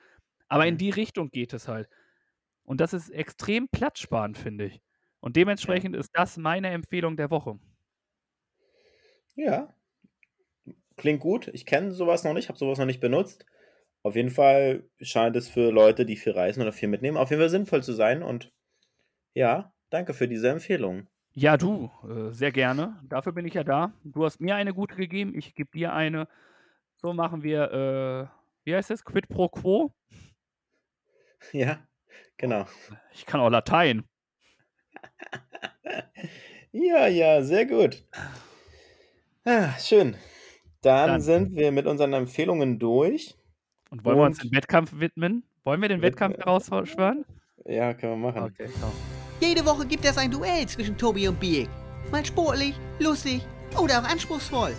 aber 0.50 0.66
in 0.68 0.76
Mhm. 0.76 0.78
die 0.80 0.90
Richtung 0.92 1.32
geht 1.32 1.54
es 1.54 1.68
halt. 1.68 1.90
Und 2.68 2.82
das 2.82 2.94
ist 2.94 3.10
extrem 3.10 3.70
platzsparend, 3.70 4.38
finde 4.38 4.66
ich. 4.66 4.82
Und 5.22 5.38
dementsprechend 5.38 5.96
ist 5.96 6.12
das 6.14 6.36
meine 6.36 6.70
Empfehlung 6.70 7.16
der 7.16 7.32
Woche. 7.32 7.58
Ja. 9.36 9.74
Klingt 10.98 11.22
gut. 11.22 11.48
Ich 11.54 11.66
kenne 11.66 11.92
sowas 11.92 12.26
noch 12.26 12.34
nicht, 12.34 12.50
habe 12.50 12.60
sowas 12.60 12.78
noch 12.78 12.86
nicht 12.86 13.00
benutzt. 13.00 13.46
Auf 14.04 14.18
jeden 14.18 14.32
Fall 14.32 14.84
scheint 15.00 15.38
es 15.38 15.48
für 15.48 15.72
Leute, 15.72 16.06
die 16.06 16.18
viel 16.18 16.34
reisen 16.34 16.62
oder 16.62 16.74
viel 16.74 16.90
mitnehmen, 16.90 17.16
auf 17.16 17.30
jeden 17.30 17.42
Fall 17.42 17.50
sinnvoll 17.50 17.84
zu 17.84 17.94
sein. 17.94 18.22
Und 18.22 18.52
ja, 19.34 19.74
danke 19.90 20.14
für 20.14 20.28
diese 20.28 20.50
Empfehlung. 20.50 21.08
Ja, 21.32 21.56
du, 21.56 21.90
äh, 22.04 22.34
sehr 22.34 22.52
gerne. 22.52 23.00
Dafür 23.08 23.32
bin 23.32 23.46
ich 23.46 23.54
ja 23.54 23.64
da. 23.64 23.94
Du 24.04 24.26
hast 24.26 24.42
mir 24.42 24.56
eine 24.56 24.74
gute 24.74 24.96
gegeben, 24.96 25.34
ich 25.36 25.56
gebe 25.56 25.72
dir 25.72 25.94
eine. 25.94 26.28
So 26.98 27.14
machen 27.14 27.44
wir, 27.44 27.72
äh, 27.72 28.66
wie 28.66 28.76
heißt 28.76 28.92
es? 28.92 29.06
Quid 29.06 29.30
pro 29.30 29.48
quo? 29.48 29.94
Ja, 31.54 31.88
genau. 32.38 32.66
Ich 33.14 33.26
kann 33.26 33.40
auch 33.42 33.50
Latein. 33.50 34.04
Ja, 36.72 37.08
ja, 37.08 37.42
sehr 37.42 37.66
gut. 37.66 38.04
Ah, 39.46 39.72
schön. 39.80 40.16
Dann, 40.82 41.08
Dann- 41.10 41.22
sind 41.22 41.56
wir 41.56 41.72
mit 41.72 41.88
unseren 41.88 42.14
Empfehlungen 42.14 42.78
durch. 42.78 43.36
Und 43.90 44.04
wollen 44.06 44.18
wir 44.18 44.24
uns 44.26 44.44
Und- 44.44 44.52
dem 44.52 44.58
Wettkampf 44.58 44.92
widmen? 45.00 45.44
Wollen 45.64 45.82
wir 45.82 45.90
den 45.90 46.02
Wettkampf 46.02 46.38
herausschwören? 46.38 47.26
Ja, 47.66 47.94
können 47.94 48.22
wir 48.22 48.32
machen. 48.32 48.44
Okay, 48.44 48.70
komm. 48.80 48.92
Jede 49.42 49.66
Woche 49.66 49.86
gibt 49.88 50.06
es 50.06 50.18
ein 50.18 50.30
Duell 50.32 50.68
zwischen 50.68 50.98
Tobi 50.98 51.28
und 51.28 51.40
Biek. 51.40 51.70
Mal 52.12 52.26
sportlich, 52.26 52.76
lustig 53.00 53.42
oder 53.82 54.00
auch 54.02 54.04
anspruchsvoll. 54.10 54.74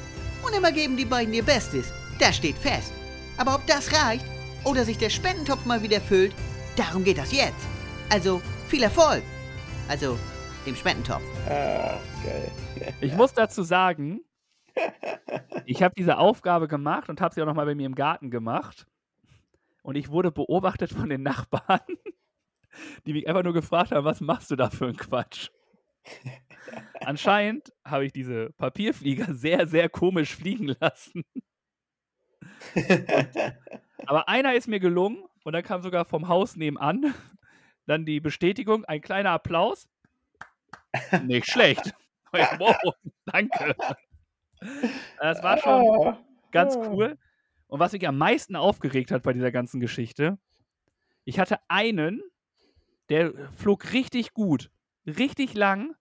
Und 0.46 0.54
immer 0.56 0.70
geben 0.72 0.96
die 0.96 1.04
beiden 1.04 1.34
ihr 1.34 1.42
Bestes. 1.44 1.92
Das 2.20 2.36
steht 2.36 2.56
fest. 2.56 2.92
Aber 3.38 3.54
ob 3.56 3.66
das 3.66 3.92
reicht 3.92 4.24
oder 4.64 4.84
sich 4.84 4.98
der 4.98 5.10
Spendentopf 5.10 5.64
mal 5.66 5.82
wieder 5.82 6.00
füllt, 6.00 6.32
darum 6.78 7.02
geht 7.02 7.18
das 7.18 7.32
jetzt. 7.32 7.66
Also 8.10 8.40
viel 8.68 8.82
Erfolg. 8.82 9.22
Also 9.88 10.18
dem 10.64 10.76
Spendentopf. 10.76 11.22
Ah, 11.48 11.98
geil. 12.24 12.52
Ich 13.00 13.14
muss 13.14 13.32
dazu 13.34 13.62
sagen, 13.62 14.20
ich 15.66 15.82
habe 15.82 15.94
diese 15.96 16.18
Aufgabe 16.18 16.68
gemacht 16.68 17.08
und 17.08 17.20
habe 17.20 17.34
sie 17.34 17.42
auch 17.42 17.46
nochmal 17.46 17.66
bei 17.66 17.74
mir 17.74 17.86
im 17.86 17.94
Garten 17.94 18.30
gemacht. 18.30 18.86
Und 19.82 19.96
ich 19.96 20.10
wurde 20.10 20.30
beobachtet 20.30 20.92
von 20.92 21.08
den 21.08 21.22
Nachbarn, 21.22 21.80
die 23.06 23.12
mich 23.12 23.26
einfach 23.26 23.42
nur 23.42 23.54
gefragt 23.54 23.90
haben, 23.90 24.04
was 24.04 24.20
machst 24.20 24.50
du 24.50 24.56
da 24.56 24.70
für 24.70 24.86
einen 24.86 24.96
Quatsch? 24.96 25.48
Anscheinend 27.00 27.72
habe 27.84 28.06
ich 28.06 28.12
diese 28.12 28.50
Papierflieger 28.52 29.34
sehr, 29.34 29.66
sehr 29.66 29.88
komisch 29.88 30.36
fliegen 30.36 30.76
lassen. 30.80 31.24
Aber 34.06 34.28
einer 34.28 34.54
ist 34.54 34.68
mir 34.68 34.80
gelungen 34.80 35.27
und 35.48 35.54
dann 35.54 35.62
kam 35.62 35.80
sogar 35.80 36.04
vom 36.04 36.28
Haus 36.28 36.56
nebenan 36.56 37.14
dann 37.86 38.04
die 38.04 38.20
Bestätigung, 38.20 38.84
ein 38.84 39.00
kleiner 39.00 39.30
Applaus. 39.30 39.88
Nicht 41.24 41.46
schlecht. 41.50 41.94
Wow, 42.30 42.76
danke. 43.24 43.74
Das 45.18 45.42
war 45.42 45.56
schon 45.56 45.70
Ah, 45.72 46.18
ganz 46.50 46.76
ah. 46.76 46.90
cool. 46.90 47.16
Und 47.68 47.80
was 47.80 47.92
mich 47.92 48.06
am 48.06 48.18
meisten 48.18 48.54
aufgeregt 48.54 49.10
hat 49.10 49.22
bei 49.22 49.32
dieser 49.32 49.50
ganzen 49.50 49.80
Geschichte, 49.80 50.36
ich 51.24 51.38
hatte 51.38 51.58
einen, 51.68 52.20
der 53.08 53.32
flog 53.56 53.94
richtig 53.94 54.34
gut, 54.34 54.70
richtig 55.06 55.54
lang. 55.54 55.94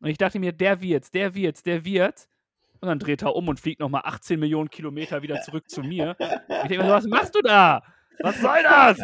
Und 0.00 0.10
ich 0.10 0.18
dachte 0.18 0.38
mir, 0.38 0.52
der 0.52 0.82
wird's, 0.82 1.10
der 1.10 1.34
wird's, 1.34 1.62
der 1.62 1.86
wird's. 1.86 2.28
Und 2.80 2.88
dann 2.88 2.98
dreht 2.98 3.22
er 3.22 3.34
um 3.34 3.48
und 3.48 3.58
fliegt 3.58 3.80
nochmal 3.80 4.02
18 4.04 4.38
Millionen 4.38 4.68
Kilometer 4.68 5.22
wieder 5.22 5.40
zurück 5.40 5.70
zu 5.70 5.80
mir. 5.80 6.16
Ich 6.20 6.68
denke 6.68 6.84
mir, 6.84 6.90
was 6.90 7.06
machst 7.06 7.34
du 7.34 7.40
da? 7.40 7.82
Was 8.20 8.40
soll 8.40 8.62
das? 8.62 8.98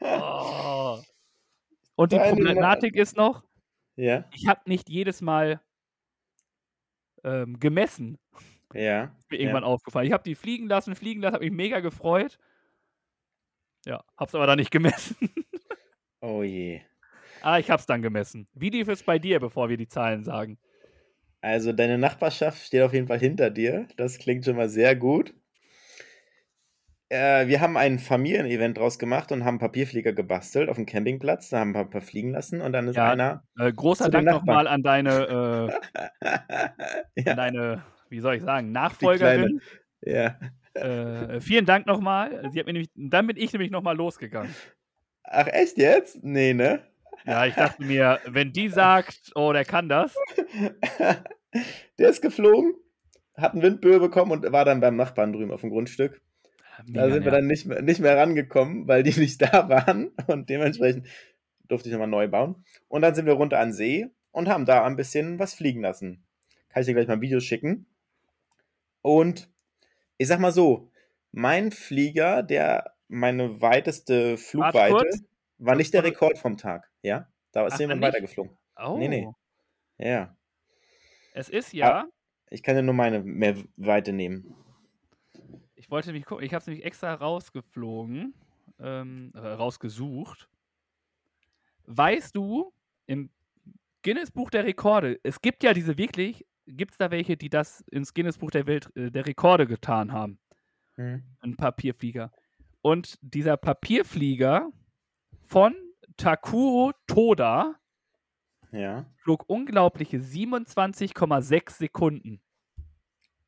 Oh. 0.00 0.98
Und 1.96 2.12
die 2.12 2.18
Problematik 2.18 2.96
ist 2.96 3.16
noch, 3.16 3.42
ja, 3.96 4.24
ich 4.32 4.46
habe 4.46 4.60
nicht 4.66 4.88
jedes 4.88 5.20
Mal 5.20 5.60
ähm, 7.24 7.58
gemessen. 7.60 8.18
ja. 8.74 9.14
Mir 9.28 9.40
irgendwann 9.40 9.64
aufgefallen. 9.64 10.06
Ich 10.06 10.12
habe 10.12 10.24
die 10.24 10.34
fliegen 10.34 10.66
lassen, 10.68 10.94
fliegen 10.96 11.20
lassen, 11.20 11.34
habe 11.34 11.44
mich 11.44 11.52
mega 11.54 11.80
gefreut. 11.80 12.38
Ja, 13.86 14.02
hab's 14.16 14.34
aber 14.34 14.46
dann 14.46 14.58
nicht 14.58 14.70
gemessen. 14.70 15.16
Oh 16.22 16.42
je. 16.42 16.82
ah, 17.40 17.58
ich 17.58 17.70
hab's 17.70 17.86
dann 17.86 18.02
gemessen. 18.02 18.46
Wie 18.52 18.68
lief 18.68 18.88
es 18.88 19.02
bei 19.02 19.18
dir, 19.18 19.40
bevor 19.40 19.70
wir 19.70 19.78
die 19.78 19.88
Zahlen 19.88 20.22
sagen? 20.22 20.58
Also 21.40 21.72
deine 21.72 21.96
Nachbarschaft 21.96 22.62
steht 22.62 22.82
auf 22.82 22.92
jeden 22.92 23.06
Fall 23.06 23.18
hinter 23.18 23.48
dir. 23.48 23.88
Das 23.96 24.18
klingt 24.18 24.44
schon 24.44 24.56
mal 24.56 24.68
sehr 24.68 24.94
gut. 24.96 25.32
Äh, 27.10 27.48
wir 27.48 27.60
haben 27.60 27.76
ein 27.76 27.98
Familienevent 27.98 28.78
draus 28.78 28.96
gemacht 28.98 29.32
und 29.32 29.44
haben 29.44 29.58
Papierflieger 29.58 30.12
gebastelt 30.12 30.68
auf 30.68 30.76
dem 30.76 30.86
Campingplatz. 30.86 31.50
Da 31.50 31.58
haben 31.58 31.72
wir 31.72 31.80
ein 31.80 31.90
paar 31.90 32.02
fliegen 32.02 32.30
lassen 32.30 32.60
und 32.60 32.72
dann 32.72 32.86
ist 32.86 32.94
Ja, 32.94 33.10
einer. 33.10 33.42
Äh, 33.58 33.72
großer 33.72 34.08
Dank 34.10 34.26
nochmal 34.26 34.68
an 34.68 34.84
deine, 34.84 35.72
äh, 36.22 36.28
ja, 37.20 37.32
an 37.32 37.36
deine, 37.36 37.82
wie 38.10 38.20
soll 38.20 38.36
ich 38.36 38.42
sagen, 38.42 38.70
Nachfolgerin. 38.70 39.60
ja. 40.02 40.38
Äh, 40.74 41.40
vielen 41.40 41.66
Dank 41.66 41.86
nochmal. 41.88 42.48
Sie 42.52 42.60
hat 42.60 42.66
mir 42.66 42.74
nämlich, 42.74 42.90
dann 42.94 43.26
bin 43.26 43.36
ich 43.36 43.52
nämlich 43.52 43.72
nochmal 43.72 43.96
losgegangen. 43.96 44.54
Ach, 45.24 45.48
echt 45.48 45.78
jetzt? 45.78 46.22
Nee, 46.22 46.54
ne? 46.54 46.80
Ja, 47.26 47.44
ich 47.44 47.54
dachte 47.56 47.82
mir, 47.82 48.20
wenn 48.26 48.52
die 48.52 48.68
sagt, 48.68 49.32
oh, 49.34 49.52
der 49.52 49.64
kann 49.64 49.88
das. 49.88 50.14
Der 51.98 52.08
ist 52.08 52.22
geflogen, 52.22 52.74
hat 53.36 53.54
einen 53.54 53.62
Windböe 53.62 53.98
bekommen 53.98 54.30
und 54.30 54.52
war 54.52 54.64
dann 54.64 54.80
beim 54.80 54.94
Nachbarn 54.94 55.32
drüben 55.32 55.50
auf 55.50 55.62
dem 55.62 55.70
Grundstück. 55.70 56.22
Da 56.86 57.10
sind 57.10 57.24
wir 57.24 57.32
dann 57.32 57.46
nicht 57.46 57.66
mehr, 57.66 57.82
nicht 57.82 58.00
mehr 58.00 58.16
rangekommen, 58.16 58.88
weil 58.88 59.02
die 59.02 59.18
nicht 59.18 59.40
da 59.52 59.68
waren. 59.68 60.10
Und 60.26 60.48
dementsprechend 60.48 61.06
durfte 61.68 61.88
ich 61.88 61.92
nochmal 61.92 62.08
neu 62.08 62.28
bauen. 62.28 62.64
Und 62.88 63.02
dann 63.02 63.14
sind 63.14 63.26
wir 63.26 63.34
runter 63.34 63.58
an 63.58 63.72
See 63.72 64.08
und 64.32 64.48
haben 64.48 64.66
da 64.66 64.84
ein 64.84 64.96
bisschen 64.96 65.38
was 65.38 65.54
fliegen 65.54 65.80
lassen. 65.80 66.24
Kann 66.68 66.82
ich 66.82 66.86
dir 66.86 66.94
gleich 66.94 67.08
mal 67.08 67.14
ein 67.14 67.20
Video 67.20 67.40
schicken. 67.40 67.86
Und 69.02 69.48
ich 70.18 70.28
sag 70.28 70.40
mal 70.40 70.52
so, 70.52 70.90
mein 71.32 71.70
Flieger, 71.72 72.42
der 72.42 72.94
meine 73.08 73.60
weiteste 73.60 74.36
Flugweite, 74.36 74.94
kurz. 74.94 75.22
war 75.58 75.76
nicht 75.76 75.94
der 75.94 76.04
Rekord 76.04 76.38
vom 76.38 76.56
Tag. 76.56 76.90
Ja, 77.02 77.28
da 77.52 77.66
ist 77.66 77.74
Ach, 77.74 77.80
jemand 77.80 78.02
weitergeflogen. 78.02 78.56
Oh. 78.76 78.96
Nee, 78.98 79.08
nee. 79.08 79.28
Ja, 79.98 80.36
Es 81.34 81.48
ist 81.48 81.72
ja, 81.72 82.06
ich 82.48 82.62
kann 82.62 82.76
ja 82.76 82.82
nur 82.82 82.94
meine 82.94 83.20
mehr 83.20 83.56
Weite 83.76 84.12
nehmen. 84.12 84.54
Ich 85.90 85.92
wollte 85.92 86.10
nämlich 86.10 86.24
gucken, 86.24 86.46
ich 86.46 86.54
habe 86.54 86.60
es 86.60 86.68
nämlich 86.68 86.84
extra 86.84 87.12
rausgeflogen, 87.12 88.32
ähm, 88.78 89.32
äh, 89.34 89.40
rausgesucht. 89.40 90.48
Weißt 91.86 92.36
du, 92.36 92.72
im 93.06 93.28
Guinness 94.04 94.30
Buch 94.30 94.50
der 94.50 94.62
Rekorde, 94.66 95.18
es 95.24 95.40
gibt 95.40 95.64
ja 95.64 95.74
diese 95.74 95.98
wirklich, 95.98 96.46
gibt 96.68 96.92
es 96.92 96.98
da 96.98 97.10
welche, 97.10 97.36
die 97.36 97.48
das 97.48 97.80
ins 97.90 98.14
Guinness 98.14 98.38
Buch 98.38 98.52
der 98.52 98.68
Welt 98.68 98.88
äh, 98.94 99.10
der 99.10 99.26
Rekorde 99.26 99.66
getan 99.66 100.12
haben? 100.12 100.38
Hm. 100.94 101.24
Ein 101.40 101.56
Papierflieger. 101.56 102.30
Und 102.82 103.18
dieser 103.20 103.56
Papierflieger 103.56 104.70
von 105.42 105.74
Takuro 106.16 106.92
Toda 107.08 107.74
Ja. 108.70 109.06
flog 109.16 109.42
unglaubliche 109.48 110.18
27,6 110.18 111.72
Sekunden. 111.72 112.40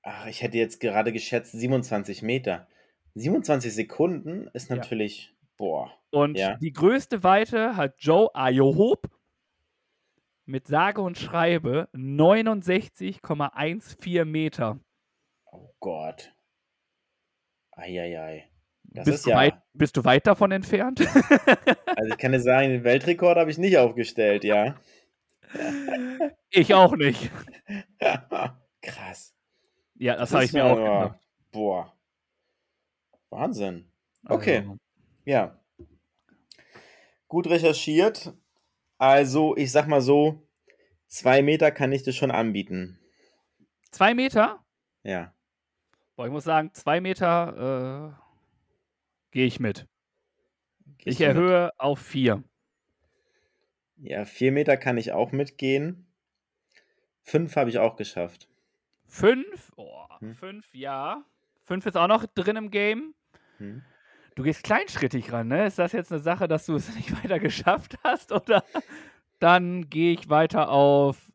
Ach, 0.02 0.26
ich 0.26 0.42
hätte 0.42 0.58
jetzt 0.58 0.80
gerade 0.80 1.12
geschätzt 1.12 1.52
27 1.52 2.22
Meter. 2.22 2.66
27 3.14 3.72
Sekunden 3.74 4.48
ist 4.52 4.68
Ja. 4.70 4.76
natürlich, 4.76 5.34
boah. 5.56 5.90
Und 6.10 6.36
Ja. 6.38 6.56
die 6.56 6.72
größte 6.72 7.22
Weite 7.22 7.76
hat 7.76 7.94
Joe 7.98 8.28
Ayohob 8.34 9.08
mit 10.44 10.66
sage 10.66 11.00
und 11.02 11.18
schreibe 11.18 11.88
69,14 11.92 14.24
Meter. 14.24 14.80
Oh 15.50 15.72
Gott. 15.80 16.34
Eieiei. 17.72 18.48
Das 18.84 19.04
bist, 19.06 19.18
ist 19.18 19.26
du 19.26 19.30
ja. 19.30 19.36
weit, 19.36 19.54
bist 19.72 19.96
du 19.96 20.04
weit 20.04 20.26
davon 20.26 20.52
entfernt? 20.52 21.00
Also 21.94 22.10
ich 22.14 22.18
kann 22.18 22.32
dir 22.32 22.40
sagen, 22.40 22.70
den 22.70 22.84
Weltrekord 22.84 23.36
habe 23.38 23.50
ich 23.50 23.58
nicht 23.58 23.76
aufgestellt, 23.76 24.44
ja. 24.44 24.76
ich 26.50 26.72
auch 26.74 26.96
nicht. 26.96 27.30
Krass. 28.82 29.34
Ja, 30.02 30.16
das, 30.16 30.30
Das 30.30 30.34
habe 30.34 30.44
ich 30.44 30.52
mir 30.52 30.64
auch 30.64 30.74
gedacht. 30.76 31.20
Boah. 31.52 31.96
Wahnsinn. 33.30 33.88
Okay. 34.26 34.58
Also, 34.58 34.76
Ja. 35.24 35.60
Gut 37.28 37.46
recherchiert. 37.48 38.34
Also, 38.98 39.56
ich 39.56 39.70
sag 39.70 39.86
mal 39.86 40.00
so, 40.00 40.46
zwei 41.06 41.40
Meter 41.42 41.70
kann 41.70 41.92
ich 41.92 42.02
dir 42.02 42.12
schon 42.12 42.32
anbieten. 42.32 42.98
zwei 43.92 44.12
Meter? 44.14 44.64
Ja. 45.04 45.32
Boah, 46.16 46.26
ich 46.26 46.32
muss 46.32 46.44
sagen, 46.44 46.74
zwei 46.74 47.00
Meter 47.00 48.16
äh, 48.18 49.30
gehe 49.30 49.46
ich 49.46 49.60
mit. 49.60 49.86
Gehst 50.98 51.06
Ich 51.06 51.18
du 51.18 51.24
mit? 51.28 51.36
erhöhe 51.36 51.70
auf 51.78 52.00
vier. 52.00 52.42
Ja, 53.98 54.24
vier 54.24 54.50
Meter 54.50 54.76
kann 54.76 54.98
ich 54.98 55.12
auch 55.12 55.30
mitgehen. 55.30 56.12
Fünf 57.22 57.54
habe 57.54 57.70
ich 57.70 57.78
auch 57.78 57.94
geschafft. 57.96 58.48
Fünf? 59.12 59.70
Oh, 59.76 60.06
Hm. 60.20 60.34
Fünf, 60.34 60.74
ja. 60.74 61.22
Fünf 61.64 61.84
ist 61.84 61.98
auch 61.98 62.06
noch 62.06 62.24
drin 62.26 62.56
im 62.56 62.70
Game. 62.70 63.14
Hm. 63.58 63.82
Du 64.36 64.42
gehst 64.42 64.64
kleinschrittig 64.64 65.30
ran, 65.32 65.48
ne? 65.48 65.66
Ist 65.66 65.78
das 65.78 65.92
jetzt 65.92 66.10
eine 66.10 66.22
Sache, 66.22 66.48
dass 66.48 66.64
du 66.64 66.76
es 66.76 66.88
nicht 66.94 67.12
weiter 67.22 67.38
geschafft 67.38 67.98
hast? 68.02 68.32
Oder 68.32 68.64
dann 69.38 69.90
gehe 69.90 70.14
ich 70.14 70.30
weiter 70.30 70.70
auf 70.70 71.30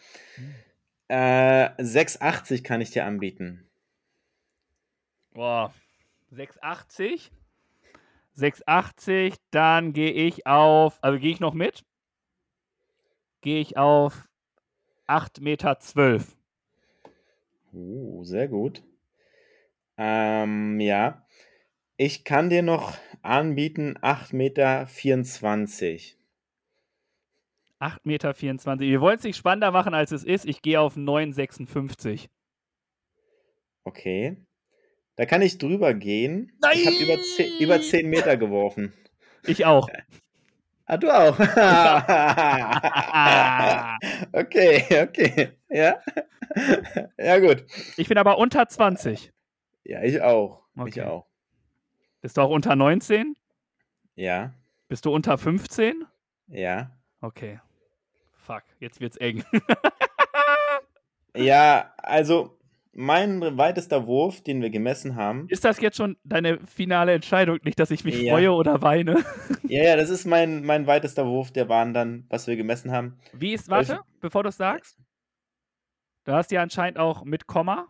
Äh, 1.08 1.70
6,80 1.80 2.64
kann 2.64 2.82
ich 2.82 2.90
dir 2.90 3.06
anbieten. 3.06 3.66
Boah. 5.32 5.72
6,80. 6.34 7.30
6,80. 8.38 9.36
Dann 9.50 9.92
gehe 9.92 10.12
ich 10.12 10.46
auf, 10.46 10.98
also 11.02 11.18
gehe 11.18 11.32
ich 11.32 11.40
noch 11.40 11.54
mit? 11.54 11.84
Gehe 13.40 13.60
ich 13.60 13.76
auf 13.76 14.28
8,12 15.06 15.40
Meter. 15.42 15.78
Uh, 17.72 18.24
sehr 18.24 18.48
gut. 18.48 18.82
Ähm, 19.96 20.80
ja. 20.80 21.26
Ich 21.96 22.24
kann 22.24 22.48
dir 22.48 22.62
noch 22.62 22.96
anbieten 23.22 23.96
8,24 23.98 24.34
Meter. 24.36 24.86
8,24 27.80 28.04
Meter. 28.04 28.80
Wir 28.80 29.00
wollen 29.00 29.18
es 29.18 29.24
nicht 29.24 29.36
spannender 29.36 29.70
machen, 29.70 29.94
als 29.94 30.12
es 30.12 30.24
ist. 30.24 30.44
Ich 30.44 30.62
gehe 30.62 30.80
auf 30.80 30.96
9,56. 30.96 32.28
Okay. 33.84 34.36
Da 35.18 35.26
kann 35.26 35.42
ich 35.42 35.58
drüber 35.58 35.92
gehen. 35.94 36.52
Ich 36.72 36.86
habe 36.86 36.96
über, 36.96 37.20
10 37.20 37.58
über 37.58 37.80
10 37.82 38.08
Meter 38.08 38.36
geworfen. 38.36 38.92
Ich 39.46 39.66
auch. 39.66 39.88
Ah, 40.90 40.96
du 40.96 41.10
auch. 41.14 41.38
Okay, 44.32 45.02
okay. 45.02 45.50
Ja. 45.68 46.00
ja, 47.18 47.38
gut. 47.40 47.66
Ich 47.98 48.08
bin 48.08 48.16
aber 48.16 48.38
unter 48.38 48.66
20. 48.66 49.30
Ja, 49.84 50.02
ich 50.02 50.22
auch. 50.22 50.62
Ich 50.76 50.80
Okay. 50.82 51.02
auch. 51.02 51.26
Bist 52.22 52.38
du 52.38 52.40
auch 52.40 52.48
unter 52.48 52.74
19? 52.74 53.36
Ja, 54.14 54.54
Bist 54.88 55.04
du 55.04 55.12
unter 55.12 55.36
15? 55.36 56.06
ja. 56.46 56.90
Okay. 57.20 57.60
Fuck, 58.46 58.62
jetzt 58.80 58.98
wird's 58.98 59.18
eng. 59.18 59.44
Ja, 61.36 61.92
also 61.98 62.57
mein 62.92 63.40
weitester 63.58 64.06
Wurf, 64.06 64.42
den 64.42 64.60
wir 64.62 64.70
gemessen 64.70 65.16
haben. 65.16 65.46
Ist 65.48 65.64
das 65.64 65.80
jetzt 65.80 65.96
schon 65.96 66.16
deine 66.24 66.58
finale 66.66 67.12
Entscheidung? 67.12 67.58
Nicht, 67.62 67.78
dass 67.78 67.90
ich 67.90 68.04
mich 68.04 68.20
Ja. 68.22 68.32
freue 68.32 68.52
oder 68.52 68.82
weine? 68.82 69.24
Ja, 69.70 69.84
ja, 69.84 69.96
das 69.96 70.08
ist 70.08 70.24
mein, 70.24 70.64
mein 70.64 70.86
weitester 70.86 71.26
Wurf, 71.26 71.52
der 71.52 71.68
waren 71.68 71.92
dann, 71.92 72.24
was 72.30 72.46
wir 72.46 72.56
gemessen 72.56 72.90
haben. 72.90 73.18
Wie 73.34 73.52
ist, 73.52 73.68
warte, 73.68 74.00
bevor 74.20 74.42
du 74.42 74.48
es 74.48 74.56
sagst. 74.56 74.98
Du 76.24 76.32
hast 76.32 76.50
ja 76.52 76.62
anscheinend 76.62 76.98
auch 76.98 77.22
mit 77.24 77.46
Komma 77.46 77.86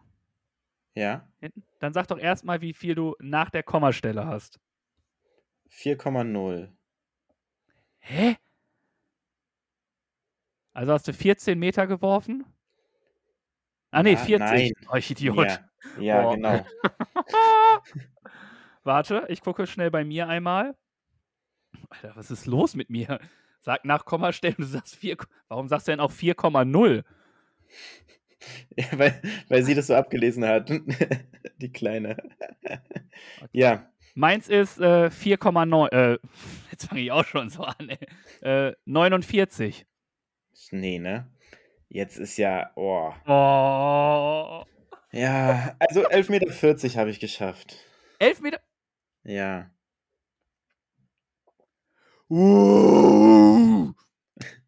Ja, 0.95 1.29
hinten. 1.39 1.63
Dann 1.79 1.93
sag 1.93 2.09
doch 2.09 2.19
erstmal, 2.19 2.61
wie 2.61 2.73
viel 2.75 2.97
du 2.97 3.15
nach 3.21 3.51
der 3.51 3.63
Kommastelle 3.63 4.27
hast. 4.27 4.59
4,0. 5.71 6.69
Hä? 7.99 8.37
Also 10.73 10.93
hast 10.93 11.07
du 11.07 11.13
14 11.13 11.59
Meter 11.59 11.87
geworfen? 11.87 12.45
Ah, 13.91 14.03
nee, 14.03 14.13
Ja, 14.13 14.19
40. 14.19 14.39
nein. 14.39 14.73
Oh, 14.91 14.97
ich 14.97 15.11
Idiot. 15.11 15.47
Ja, 15.47 15.59
ja 15.99 16.23
Boah. 16.23 16.35
genau. 16.35 16.67
Warte, 18.85 19.27
ich 19.29 19.41
gucke 19.41 19.67
schnell 19.67 19.91
bei 19.91 20.05
mir 20.05 20.29
einmal. 20.29 20.77
Alter, 21.91 22.17
was 22.17 22.31
ist 22.31 22.47
los 22.47 22.75
mit 22.75 22.91
mir? 22.91 23.21
Sag 23.61 23.85
nach 23.85 24.05
Kommastellen, 24.05 24.57
du 24.59 24.65
sagst 24.65 24.97
4. 24.97 25.17
Warum 25.49 25.69
sagst 25.69 25.89
du 25.89 25.93
denn 25.93 26.01
auch 26.01 26.13
4,0? 26.13 27.05
Ja, 28.77 28.85
weil, 28.99 29.21
weil 29.49 29.63
sie 29.63 29.75
das 29.75 29.89
so 29.89 29.95
abgelesen 29.95 30.45
hat. 30.45 30.71
Die 31.61 31.73
Kleine. 31.73 32.17
Ja, 33.53 33.91
Meins 34.19 34.49
ist 34.49 34.81
äh, 34.81 35.11
4,9. 35.11 35.93
Äh, 35.93 36.19
jetzt 36.73 36.87
fange 36.87 37.01
ich 37.03 37.13
auch 37.13 37.25
schon 37.25 37.51
so 37.51 37.63
an, 37.63 37.89
ey. 37.89 37.99
Äh, 38.41 38.75
49. 38.85 39.87
nee, 40.73 40.99
ne? 40.99 41.31
Jetzt 41.89 42.19
ist 42.19 42.37
ja, 42.37 42.71
oh. 42.77 43.13
Oh. 43.27 44.65
Ja, 45.11 45.75
also 45.79 46.07
11,40 46.07 46.31
Meter 46.31 47.01
habe 47.01 47.11
ich 47.11 47.19
geschafft. 47.19 47.77
11 48.19 48.41
Meter. 48.43 48.61
Ja. 49.25 49.71
Uh. 52.29 53.93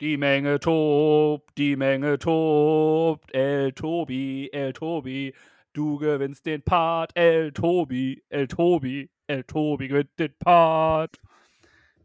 Die 0.00 0.18
Menge 0.18 0.60
tobt, 0.60 1.56
die 1.56 1.76
Menge 1.76 2.18
tobt. 2.18 3.32
El 3.32 3.72
Tobi, 3.72 4.50
El 4.52 4.74
Tobi. 4.74 5.32
Du 5.72 5.96
gewinnst 5.96 6.44
den 6.44 6.62
Part. 6.62 7.12
El 7.14 7.52
Tobi, 7.52 8.22
El 8.28 8.48
Tobi, 8.48 9.10
El 9.28 9.44
Tobi 9.44 9.88
gewinnt 9.88 10.18
den 10.18 10.34
Part. 10.38 11.18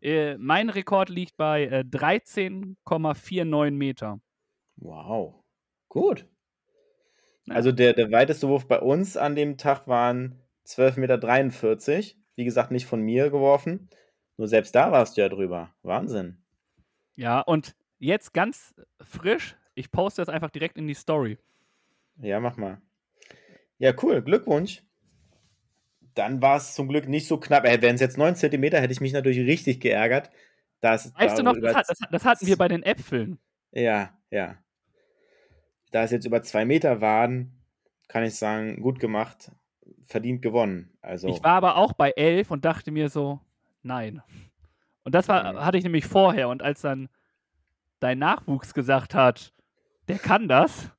Äh, 0.01 0.37
mein 0.37 0.69
Rekord 0.69 1.09
liegt 1.09 1.37
bei 1.37 1.65
äh, 1.65 1.83
13,49 1.89 3.71
Meter. 3.71 4.19
Wow. 4.77 5.43
Gut. 5.89 6.25
Ja. 7.45 7.55
Also 7.55 7.71
der, 7.71 7.93
der 7.93 8.11
weiteste 8.11 8.47
Wurf 8.47 8.67
bei 8.67 8.79
uns 8.79 9.17
an 9.17 9.35
dem 9.35 9.57
Tag 9.57 9.87
waren 9.87 10.39
12,43 10.65 11.97
Meter. 11.97 12.19
Wie 12.35 12.45
gesagt, 12.45 12.71
nicht 12.71 12.85
von 12.85 13.01
mir 13.01 13.29
geworfen. 13.29 13.89
Nur 14.37 14.47
selbst 14.47 14.73
da 14.73 14.91
warst 14.91 15.17
du 15.17 15.21
ja 15.21 15.27
drüber. 15.29 15.73
Wahnsinn. 15.81 16.41
Ja, 17.15 17.41
und 17.41 17.75
jetzt 17.97 18.33
ganz 18.33 18.73
frisch, 19.01 19.57
ich 19.75 19.91
poste 19.91 20.21
das 20.21 20.29
einfach 20.29 20.49
direkt 20.49 20.77
in 20.77 20.87
die 20.87 20.93
Story. 20.93 21.37
Ja, 22.21 22.39
mach 22.39 22.55
mal. 22.55 22.81
Ja, 23.77 23.93
cool. 24.01 24.21
Glückwunsch. 24.21 24.83
Dann 26.19 26.41
war 26.41 26.57
es 26.57 26.73
zum 26.75 26.89
Glück 26.89 27.07
nicht 27.07 27.27
so 27.27 27.39
knapp. 27.39 27.63
Äh, 27.63 27.81
Wären 27.81 27.95
es 27.95 28.01
jetzt 28.01 28.17
9 28.17 28.35
Zentimeter, 28.35 28.81
hätte 28.81 28.91
ich 28.91 28.99
mich 28.99 29.13
natürlich 29.13 29.39
richtig 29.47 29.79
geärgert. 29.79 30.29
Dass 30.81 31.15
Weißt 31.15 31.39
du 31.39 31.43
noch, 31.43 31.55
das, 31.57 31.73
hat, 31.73 31.85
das, 31.87 31.97
das 32.11 32.25
hatten 32.25 32.45
wir 32.45 32.57
bei 32.57 32.67
den 32.67 32.83
Äpfeln. 32.83 33.39
Ja, 33.71 34.09
ja. 34.29 34.55
Da 35.91 36.03
es 36.03 36.11
jetzt 36.11 36.25
über 36.25 36.41
zwei 36.43 36.65
Meter 36.65 36.99
waren, 36.99 37.53
kann 38.09 38.25
ich 38.25 38.35
sagen, 38.35 38.81
gut 38.81 38.99
gemacht, 38.99 39.49
verdient 40.07 40.41
gewonnen. 40.41 40.91
Also, 41.01 41.29
Ich 41.29 41.41
war 41.41 41.53
aber 41.53 41.77
auch 41.77 41.93
bei 41.93 42.11
11 42.11 42.51
und 42.51 42.65
dachte 42.65 42.91
mir 42.91 43.07
so, 43.07 43.39
nein. 43.81 44.21
Und 45.03 45.15
das 45.15 45.29
war, 45.29 45.53
Mhm. 45.53 45.65
hatte 45.65 45.77
ich 45.77 45.83
nämlich 45.85 46.05
vorher. 46.05 46.49
Und 46.49 46.61
als 46.61 46.81
dann 46.81 47.07
dein 48.01 48.19
Nachwuchs 48.19 48.73
gesagt 48.73 49.15
hat, 49.15 49.53
der 50.09 50.19
kann 50.19 50.49
das, 50.49 50.91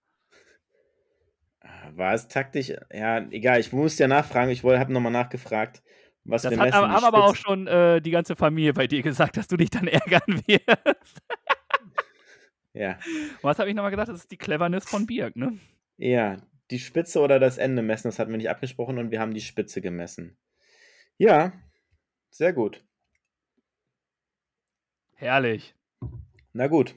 war 1.97 2.15
es 2.15 2.29
taktisch, 2.29 2.73
ja, 2.93 3.19
egal, 3.31 3.61
ich 3.61 3.73
muss 3.73 3.99
ja 3.99 4.09
nachfragen, 4.09 4.51
ich 4.51 4.63
habe 4.63 4.93
nochmal 4.93 5.13
nachgefragt, 5.13 5.83
was 6.25 6.43
das 6.43 6.53
wir 6.53 6.59
hat, 6.61 6.73
haben 6.73 7.05
aber 7.05 7.25
auch 7.25 7.37
schon 7.37 7.67
äh, 7.67 8.01
die 8.01 8.11
ganze 8.11 8.37
Familie 8.37 8.73
bei 8.73 8.87
dir 8.87 9.03
gesagt, 9.03 9.37
dass 9.37 9.49
du 9.49 9.57
dich 9.57 9.71
dann 9.71 9.87
ärgern 9.89 10.43
wirst. 10.47 11.19
Ja, 12.73 12.99
was 13.43 13.59
habe 13.59 13.69
ich 13.69 13.75
nochmal 13.75 13.91
gesagt? 13.91 14.11
Das 14.11 14.19
ist 14.19 14.31
die 14.31 14.37
Cleverness 14.37 14.85
von 14.85 15.07
Birk, 15.07 15.37
ne? 15.37 15.59
ja, 16.01 16.41
die 16.71 16.79
Spitze 16.79 17.21
oder 17.21 17.39
das 17.39 17.59
Ende 17.59 17.83
messen, 17.83 18.09
das 18.09 18.19
hatten 18.19 18.31
wir 18.31 18.39
nicht 18.39 18.49
abgesprochen 18.49 18.99
und 18.99 19.11
wir 19.11 19.21
haben 19.21 19.35
die 19.35 19.41
Spitze 19.41 19.81
gemessen. 19.81 20.39
Ja, 21.19 21.53
sehr 22.31 22.53
gut. 22.53 22.85
Herrlich. 25.15 25.75
Na 26.53 26.69
gut, 26.69 26.95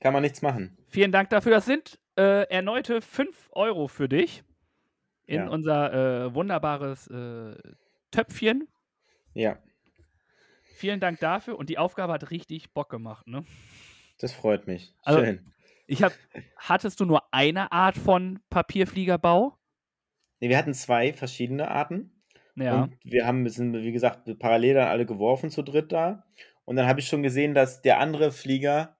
kann 0.00 0.12
man 0.12 0.22
nichts 0.22 0.42
machen. 0.42 0.76
Vielen 0.88 1.12
Dank 1.12 1.30
dafür. 1.30 1.52
Das 1.52 1.64
sind 1.64 1.98
äh, 2.16 2.48
erneute 2.48 3.00
5 3.00 3.48
Euro 3.52 3.88
für 3.88 4.08
dich 4.08 4.42
in 5.26 5.36
Ja. 5.42 5.48
unser 5.48 6.26
äh, 6.26 6.34
wunderbares 6.34 7.06
äh, 7.08 7.56
Töpfchen. 8.10 8.68
Ja, 9.32 9.58
Vielen 10.76 10.98
Dank 11.00 11.20
dafür. 11.20 11.56
Und 11.56 11.68
die 11.70 11.78
Aufgabe 11.78 12.12
hat 12.12 12.30
richtig 12.30 12.72
Bock 12.74 12.90
gemacht, 12.90 13.26
ne? 13.26 13.44
das 14.18 14.32
freut 14.32 14.66
mich. 14.66 14.92
Also- 15.02 15.20
Schön. 15.24 15.50
Ich 15.86 16.02
hab, 16.02 16.12
hattest 16.56 16.98
du 17.00 17.04
nur 17.04 17.22
eine 17.32 17.70
Art 17.70 17.96
von 17.98 18.40
Papierfliegerbau? 18.48 19.56
Nee, 20.40 20.48
wir 20.48 20.56
hatten 20.56 20.72
zwei 20.72 21.12
verschiedene 21.12 21.70
Arten. 21.70 22.22
Ja. 22.56 22.84
Und 22.84 22.96
wir 23.04 23.26
haben, 23.26 23.46
sind, 23.50 23.74
wie 23.74 23.92
gesagt, 23.92 24.38
parallel 24.38 24.74
dann 24.74 24.88
alle 24.88 25.04
geworfen 25.04 25.50
zu 25.50 25.62
dritt 25.62 25.92
da. 25.92 26.24
Und 26.64 26.76
dann 26.76 26.86
habe 26.86 27.00
ich 27.00 27.06
schon 27.08 27.22
gesehen, 27.22 27.52
dass 27.54 27.82
der 27.82 27.98
andere 27.98 28.32
Flieger, 28.32 28.96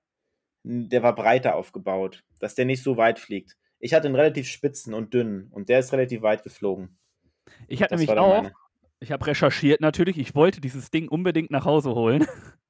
der 0.65 1.03
war 1.03 1.15
breiter 1.15 1.55
aufgebaut, 1.55 2.23
dass 2.39 2.55
der 2.55 2.65
nicht 2.65 2.81
so 2.81 2.97
weit 2.97 3.19
fliegt. 3.19 3.55
Ich 3.79 3.93
hatte 3.93 4.07
einen 4.07 4.15
relativ 4.15 4.47
spitzen 4.47 4.93
und 4.93 5.13
dünnen 5.13 5.49
und 5.51 5.69
der 5.69 5.79
ist 5.79 5.93
relativ 5.93 6.21
weit 6.21 6.43
geflogen. 6.43 6.97
Ich 7.67 7.83
hatte 7.83 7.93
nämlich 7.95 8.09
dann 8.09 8.17
auch, 8.17 8.41
meine. 8.41 8.53
ich 8.99 9.11
habe 9.11 9.27
recherchiert 9.27 9.81
natürlich, 9.81 10.17
ich 10.17 10.33
wollte 10.33 10.61
dieses 10.61 10.89
Ding 10.89 11.07
unbedingt 11.07 11.51
nach 11.51 11.65
Hause 11.65 11.93
holen. 11.93 12.25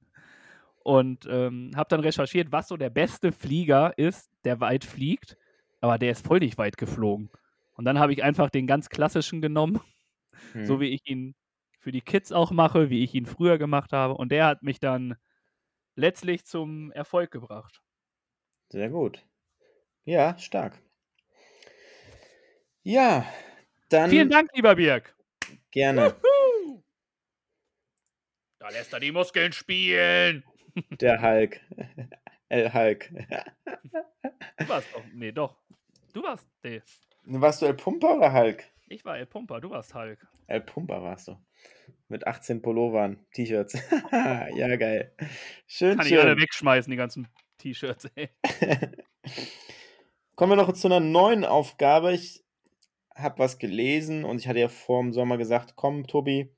Und 0.86 1.26
ähm, 1.28 1.72
habe 1.74 1.88
dann 1.88 1.98
recherchiert, 1.98 2.52
was 2.52 2.68
so 2.68 2.76
der 2.76 2.90
beste 2.90 3.32
Flieger 3.32 3.98
ist, 3.98 4.30
der 4.44 4.60
weit 4.60 4.84
fliegt. 4.84 5.36
Aber 5.80 5.98
der 5.98 6.12
ist 6.12 6.24
voll 6.24 6.38
nicht 6.38 6.58
weit 6.58 6.76
geflogen. 6.76 7.28
Und 7.74 7.84
dann 7.86 7.98
habe 7.98 8.12
ich 8.12 8.22
einfach 8.22 8.50
den 8.50 8.68
ganz 8.68 8.88
klassischen 8.88 9.42
genommen, 9.42 9.80
Hm. 10.52 10.64
so 10.64 10.80
wie 10.80 10.90
ich 10.90 11.00
ihn 11.04 11.34
für 11.80 11.90
die 11.90 12.02
Kids 12.02 12.30
auch 12.30 12.52
mache, 12.52 12.88
wie 12.88 13.02
ich 13.02 13.14
ihn 13.14 13.26
früher 13.26 13.58
gemacht 13.58 13.92
habe. 13.92 14.14
Und 14.14 14.30
der 14.30 14.46
hat 14.46 14.62
mich 14.62 14.78
dann 14.78 15.16
letztlich 15.96 16.44
zum 16.44 16.92
Erfolg 16.92 17.32
gebracht. 17.32 17.82
Sehr 18.68 18.88
gut. 18.90 19.24
Ja, 20.04 20.36
stark. 20.38 20.80
Ja, 22.82 23.26
dann 23.88 24.10
Vielen 24.10 24.30
Dank, 24.30 24.50
lieber 24.54 24.76
Birg. 24.76 25.14
gerne. 25.70 26.14
Da 28.58 28.68
lässt 28.70 28.92
er 28.92 29.00
die 29.00 29.12
Muskeln 29.12 29.52
spielen. 29.52 30.44
Der 31.00 31.20
Hulk. 31.22 31.60
El 32.48 32.72
Hulk. 32.72 33.10
Du 34.58 34.68
warst 34.68 34.88
doch. 34.94 35.02
Nee, 35.12 35.32
doch. 35.32 35.56
Du 36.12 36.22
warst. 36.22 36.48
Nee. 36.62 36.82
Warst 37.24 37.62
du 37.62 37.66
El 37.66 37.74
Pumper 37.74 38.16
oder 38.16 38.32
Hulk? 38.32 38.64
Ich 38.88 39.04
war 39.04 39.18
El 39.18 39.26
Pumper, 39.26 39.60
du 39.60 39.70
warst 39.70 39.94
Hulk. 39.94 40.24
El 40.46 40.60
Pumper 40.60 41.02
warst 41.02 41.26
du. 41.28 41.36
Mit 42.08 42.24
18 42.24 42.62
Pullovern, 42.62 43.26
T-Shirts. 43.34 43.72
ja, 44.12 44.76
geil. 44.76 45.12
Schön, 45.66 45.98
Kann 45.98 46.06
ich 46.06 46.16
alle 46.16 46.30
schön. 46.34 46.40
wegschmeißen, 46.42 46.90
die 46.90 46.96
ganzen 46.96 47.26
T-Shirts, 47.58 48.06
ey. 48.14 48.28
Kommen 50.36 50.52
wir 50.52 50.56
noch 50.56 50.72
zu 50.72 50.88
einer 50.88 51.00
neuen 51.00 51.44
Aufgabe. 51.44 52.12
Ich 52.12 52.44
habe 53.14 53.38
was 53.38 53.58
gelesen 53.58 54.24
und 54.24 54.38
ich 54.38 54.48
hatte 54.48 54.60
ja 54.60 54.68
vor 54.68 55.02
dem 55.02 55.12
Sommer 55.12 55.38
gesagt, 55.38 55.74
komm, 55.76 56.06
Tobi, 56.06 56.54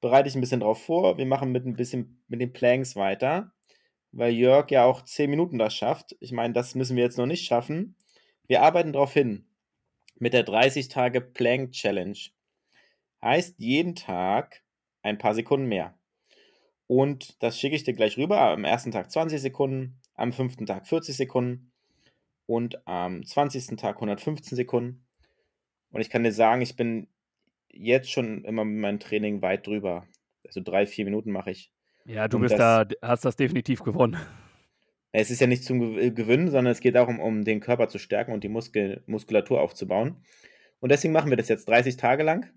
bereite 0.00 0.24
dich 0.24 0.34
ein 0.34 0.40
bisschen 0.40 0.60
drauf 0.60 0.84
vor. 0.84 1.18
Wir 1.18 1.26
machen 1.26 1.50
mit 1.50 1.64
ein 1.64 1.76
bisschen 1.76 2.22
mit 2.28 2.40
den 2.40 2.52
Planks 2.52 2.96
weiter, 2.96 3.52
weil 4.12 4.32
Jörg 4.32 4.70
ja 4.70 4.84
auch 4.84 5.02
10 5.02 5.30
Minuten 5.30 5.58
das 5.58 5.74
schafft. 5.74 6.16
Ich 6.20 6.32
meine, 6.32 6.52
das 6.52 6.74
müssen 6.74 6.96
wir 6.96 7.04
jetzt 7.04 7.18
noch 7.18 7.26
nicht 7.26 7.46
schaffen. 7.46 7.96
Wir 8.46 8.62
arbeiten 8.62 8.92
darauf 8.92 9.12
hin 9.12 9.46
mit 10.18 10.32
der 10.32 10.42
30 10.42 10.88
Tage 10.88 11.20
Plank 11.20 11.72
Challenge. 11.72 12.18
Heißt 13.22 13.56
jeden 13.58 13.94
Tag 13.94 14.62
ein 15.02 15.18
paar 15.18 15.34
Sekunden 15.34 15.66
mehr. 15.66 15.98
Und 16.86 17.42
das 17.42 17.58
schicke 17.58 17.76
ich 17.76 17.84
dir 17.84 17.94
gleich 17.94 18.16
rüber. 18.16 18.40
Am 18.40 18.64
ersten 18.64 18.90
Tag 18.90 19.10
20 19.10 19.40
Sekunden, 19.40 20.00
am 20.18 20.32
fünften 20.32 20.66
Tag 20.66 20.86
40 20.86 21.16
Sekunden 21.16 21.70
und 22.46 22.86
am 22.86 23.24
20. 23.24 23.76
Tag 23.76 23.96
115 23.96 24.56
Sekunden. 24.56 25.04
Und 25.90 26.00
ich 26.00 26.10
kann 26.10 26.24
dir 26.24 26.32
sagen, 26.32 26.60
ich 26.60 26.76
bin 26.76 27.08
jetzt 27.70 28.10
schon 28.10 28.44
immer 28.44 28.64
mit 28.64 28.80
meinem 28.80 29.00
Training 29.00 29.42
weit 29.42 29.66
drüber. 29.66 30.06
Also 30.46 30.60
drei, 30.62 30.86
vier 30.86 31.04
Minuten 31.04 31.30
mache 31.30 31.50
ich. 31.50 31.72
Ja, 32.04 32.26
du 32.28 32.36
Und 32.38 32.42
bist 32.42 32.58
das- 32.58 32.88
da, 32.88 33.08
hast 33.08 33.24
das 33.24 33.36
definitiv 33.36 33.82
gewonnen. 33.82 34.16
Es 35.12 35.30
ist 35.30 35.40
ja 35.40 35.46
nicht 35.46 35.64
zum 35.64 35.80
Gew- 35.80 36.10
Gewinnen, 36.10 36.50
sondern 36.50 36.72
es 36.72 36.80
geht 36.80 36.96
auch 36.96 37.08
um, 37.08 37.20
um 37.20 37.44
den 37.44 37.60
Körper 37.60 37.88
zu 37.88 37.98
stärken 37.98 38.32
und 38.32 38.44
die 38.44 38.48
Muskel 38.48 39.02
Muskulatur 39.06 39.60
aufzubauen. 39.60 40.16
Und 40.80 40.90
deswegen 40.92 41.12
machen 41.14 41.30
wir 41.30 41.36
das 41.36 41.48
jetzt 41.48 41.68
30 41.68 41.96
Tage 41.96 42.22
lang. 42.22 42.50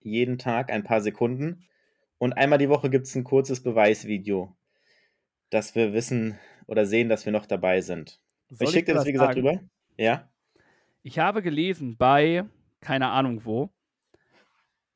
Jeden 0.00 0.38
Tag 0.38 0.70
ein 0.70 0.82
paar 0.84 1.00
Sekunden. 1.00 1.64
Und 2.18 2.32
einmal 2.34 2.58
die 2.58 2.68
Woche 2.68 2.88
gibt 2.90 3.06
es 3.06 3.14
ein 3.14 3.24
kurzes 3.24 3.62
Beweisvideo, 3.62 4.54
dass 5.50 5.74
wir 5.74 5.92
wissen 5.92 6.38
oder 6.72 6.86
sehen, 6.86 7.10
dass 7.10 7.26
wir 7.26 7.32
noch 7.32 7.44
dabei 7.44 7.82
sind. 7.82 8.18
Soll 8.48 8.66
ich 8.66 8.72
schicke 8.72 8.92
dir 8.92 8.94
das, 8.94 9.04
wie 9.04 9.12
gesagt, 9.12 9.34
sagen? 9.34 9.46
rüber. 9.46 9.62
Ja? 9.98 10.26
Ich 11.02 11.18
habe 11.18 11.42
gelesen 11.42 11.98
bei, 11.98 12.46
keine 12.80 13.10
Ahnung 13.10 13.44
wo, 13.44 13.68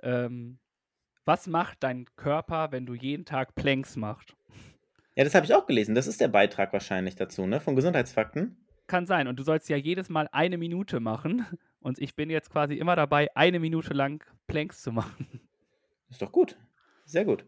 ähm, 0.03 0.59
was 1.27 1.47
macht 1.47 1.83
dein 1.83 2.07
Körper, 2.17 2.73
wenn 2.73 2.87
du 2.87 2.95
jeden 2.95 3.27
Tag 3.27 3.55
Planks 3.55 3.95
machst? 3.97 4.35
Ja, 5.17 5.25
das 5.25 5.35
habe 5.35 5.45
ich 5.45 5.55
auch 5.55 5.67
gelesen. 5.67 5.95
Das 5.95 6.07
ist 6.07 6.19
der 6.19 6.29
Beitrag 6.29 6.73
wahrscheinlich 6.73 7.15
dazu, 7.15 7.47
ne? 7.47 7.61
Von 7.61 7.77
Gesundheitsfakten. 7.77 8.57
Kann 8.87 9.07
sein. 9.07 9.29
Und 9.29 9.39
du 9.39 9.43
sollst 9.43 9.69
ja 9.69 9.77
jedes 9.77 10.09
Mal 10.09 10.29
eine 10.33 10.57
Minute 10.57 10.99
machen. 11.01 11.45
Und 11.81 11.99
ich 11.99 12.17
bin 12.17 12.31
jetzt 12.31 12.51
quasi 12.51 12.75
immer 12.75 12.97
dabei, 12.97 13.29
eine 13.37 13.61
Minute 13.61 13.93
lang 13.93 14.25
Planks 14.47 14.81
zu 14.81 14.93
machen. 14.93 15.41
Ist 16.09 16.23
doch 16.23 16.33
gut. 16.33 16.57
Sehr 17.05 17.25
gut. 17.27 17.45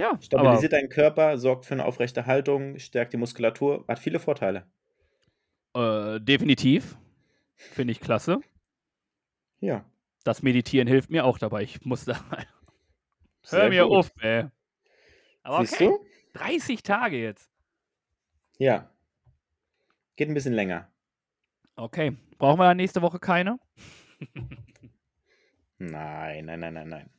Ja, 0.00 0.18
Stabilisiert 0.22 0.72
deinen 0.72 0.88
Körper, 0.88 1.36
sorgt 1.36 1.66
für 1.66 1.74
eine 1.74 1.84
aufrechte 1.84 2.24
Haltung, 2.24 2.78
stärkt 2.78 3.12
die 3.12 3.18
Muskulatur, 3.18 3.84
hat 3.86 3.98
viele 3.98 4.18
Vorteile. 4.18 4.66
äh, 5.74 6.18
definitiv. 6.20 6.96
Finde 7.56 7.92
ich 7.92 8.00
klasse. 8.00 8.40
Ja. 9.60 9.84
Das 10.24 10.42
Meditieren 10.42 10.88
hilft 10.88 11.10
mir 11.10 11.26
auch 11.26 11.36
dabei. 11.36 11.62
Ich 11.64 11.84
muss 11.84 12.06
da. 12.06 12.18
Hör 13.50 13.68
mir 13.68 13.82
gut. 13.84 13.92
auf, 13.92 14.10
ey. 14.20 14.46
Aber 15.42 15.60
Siehst 15.66 15.74
okay. 15.74 15.86
du? 15.88 16.06
30 16.38 16.82
Tage 16.82 17.18
jetzt. 17.20 17.50
Ja. 18.56 18.90
Geht 20.16 20.28
ein 20.28 20.34
bisschen 20.34 20.54
länger. 20.54 20.88
Okay. 21.76 22.16
Brauchen 22.38 22.58
wir 22.58 22.64
dann 22.64 22.78
nächste 22.78 23.02
Woche 23.02 23.18
keine? 23.18 23.58
Nein, 25.78 26.44
nein, 26.46 26.60
nein, 26.60 26.74
nein, 26.74 26.88
nein. 26.88 27.10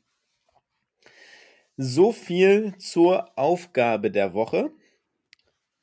So 1.84 2.12
viel 2.12 2.78
zur 2.78 3.36
Aufgabe 3.36 4.12
der 4.12 4.36
Woche. 4.36 4.70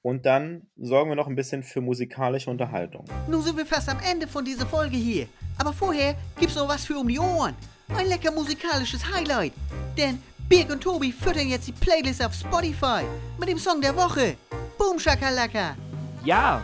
Und 0.01 0.27
dann 0.27 0.69
sorgen 0.77 1.11
wir 1.11 1.17
noch 1.17 1.27
ein 1.27 1.35
bisschen 1.35 1.65
für 1.65 1.81
musikalische 1.81 2.49
Unterhaltung. 2.49 3.05
Nun 3.29 3.43
sind 3.43 3.57
wir 3.57 3.67
fast 3.67 3.89
am 3.89 3.99
Ende 4.09 4.29
von 4.29 4.45
dieser 4.45 4.65
Folge 4.65 4.97
hier. 4.97 5.27
Aber 5.59 5.73
vorher 5.73 6.15
gibt's 6.39 6.55
noch 6.55 6.69
was 6.69 6.85
für 6.85 6.97
um 6.97 7.09
die 7.09 7.19
Ohren. 7.19 7.57
Ein 7.89 8.07
lecker 8.07 8.31
musikalisches 8.31 9.13
Highlight. 9.13 9.53
Denn 9.97 10.23
Birg 10.49 10.71
und 10.71 10.81
Tobi 10.81 11.11
füttern 11.11 11.49
jetzt 11.49 11.67
die 11.67 11.73
Playlist 11.73 12.25
auf 12.25 12.33
Spotify 12.33 13.03
mit 13.37 13.49
dem 13.49 13.59
Song 13.59 13.81
der 13.81 13.97
Woche. 13.97 14.37
Boom 14.79 15.01
Shakalaka. 15.01 15.77
Ja. 16.25 16.63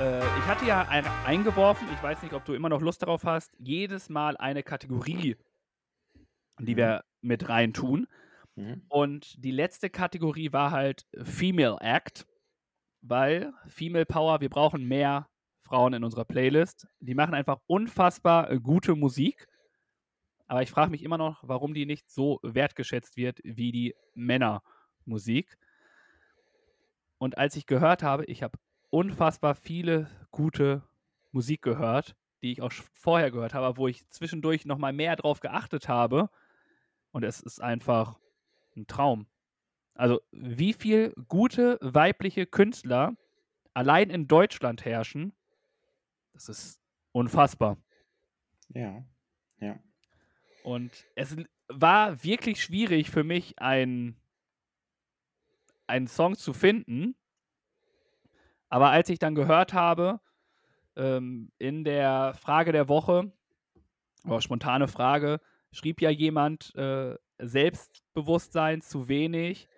Äh, 0.00 0.20
ich 0.20 0.46
hatte 0.46 0.64
ja 0.64 0.88
ein, 0.88 1.04
eingeworfen, 1.26 1.86
ich 1.94 2.02
weiß 2.02 2.22
nicht, 2.22 2.32
ob 2.32 2.46
du 2.46 2.54
immer 2.54 2.70
noch 2.70 2.80
Lust 2.80 3.02
darauf 3.02 3.24
hast, 3.24 3.52
jedes 3.58 4.08
Mal 4.08 4.38
eine 4.38 4.62
Kategorie, 4.62 5.36
die 6.58 6.76
wir 6.78 7.04
mit 7.20 7.50
rein 7.50 7.74
tun. 7.74 8.06
Mhm. 8.56 8.82
Und 8.88 9.42
die 9.44 9.50
letzte 9.50 9.90
Kategorie 9.90 10.52
war 10.52 10.70
halt 10.70 11.06
Female 11.22 11.78
Act, 11.80 12.26
weil 13.00 13.52
Female 13.66 14.06
Power, 14.06 14.40
wir 14.40 14.48
brauchen 14.48 14.84
mehr 14.84 15.28
Frauen 15.62 15.94
in 15.94 16.04
unserer 16.04 16.24
Playlist. 16.24 16.86
Die 17.00 17.14
machen 17.14 17.34
einfach 17.34 17.58
unfassbar 17.66 18.50
äh, 18.50 18.60
gute 18.60 18.94
Musik. 18.94 19.48
Aber 20.46 20.62
ich 20.62 20.70
frage 20.70 20.90
mich 20.90 21.02
immer 21.02 21.18
noch, 21.18 21.42
warum 21.42 21.74
die 21.74 21.86
nicht 21.86 22.10
so 22.10 22.38
wertgeschätzt 22.42 23.16
wird 23.16 23.40
wie 23.42 23.72
die 23.72 23.94
Männermusik. 24.14 25.56
Und 27.18 27.38
als 27.38 27.56
ich 27.56 27.66
gehört 27.66 28.02
habe, 28.02 28.26
ich 28.26 28.42
habe 28.42 28.58
unfassbar 28.90 29.54
viele 29.54 30.08
gute 30.30 30.82
Musik 31.32 31.62
gehört, 31.62 32.14
die 32.42 32.52
ich 32.52 32.60
auch 32.60 32.72
vorher 32.92 33.30
gehört 33.30 33.54
habe, 33.54 33.78
wo 33.78 33.88
ich 33.88 34.06
zwischendurch 34.10 34.66
nochmal 34.66 34.92
mehr 34.92 35.16
drauf 35.16 35.40
geachtet 35.40 35.88
habe. 35.88 36.28
Und 37.10 37.24
es 37.24 37.40
ist 37.40 37.62
einfach 37.62 38.18
ein 38.76 38.86
Traum. 38.86 39.26
Also, 39.94 40.20
wie 40.32 40.72
viel 40.72 41.14
gute 41.28 41.78
weibliche 41.80 42.46
Künstler 42.46 43.16
allein 43.74 44.10
in 44.10 44.26
Deutschland 44.26 44.84
herrschen, 44.84 45.32
das 46.32 46.48
ist 46.48 46.80
unfassbar. 47.12 47.76
Ja. 48.68 49.04
Ja. 49.60 49.78
Und 50.64 50.90
es 51.14 51.36
war 51.68 52.24
wirklich 52.24 52.62
schwierig 52.62 53.10
für 53.10 53.24
mich, 53.24 53.58
ein, 53.58 54.16
einen 55.86 56.08
Song 56.08 56.36
zu 56.36 56.52
finden. 56.52 57.14
Aber 58.68 58.90
als 58.90 59.08
ich 59.08 59.18
dann 59.18 59.34
gehört 59.34 59.72
habe, 59.72 60.20
ähm, 60.96 61.52
in 61.58 61.84
der 61.84 62.34
Frage 62.34 62.72
der 62.72 62.88
Woche, 62.88 63.32
oder 64.24 64.40
spontane 64.40 64.88
Frage, 64.88 65.40
schrieb 65.70 66.00
ja 66.00 66.10
jemand, 66.10 66.74
äh, 66.74 67.16
Selbstbewusstsein 67.48 68.80
zu 68.80 69.08
wenig. 69.08 69.68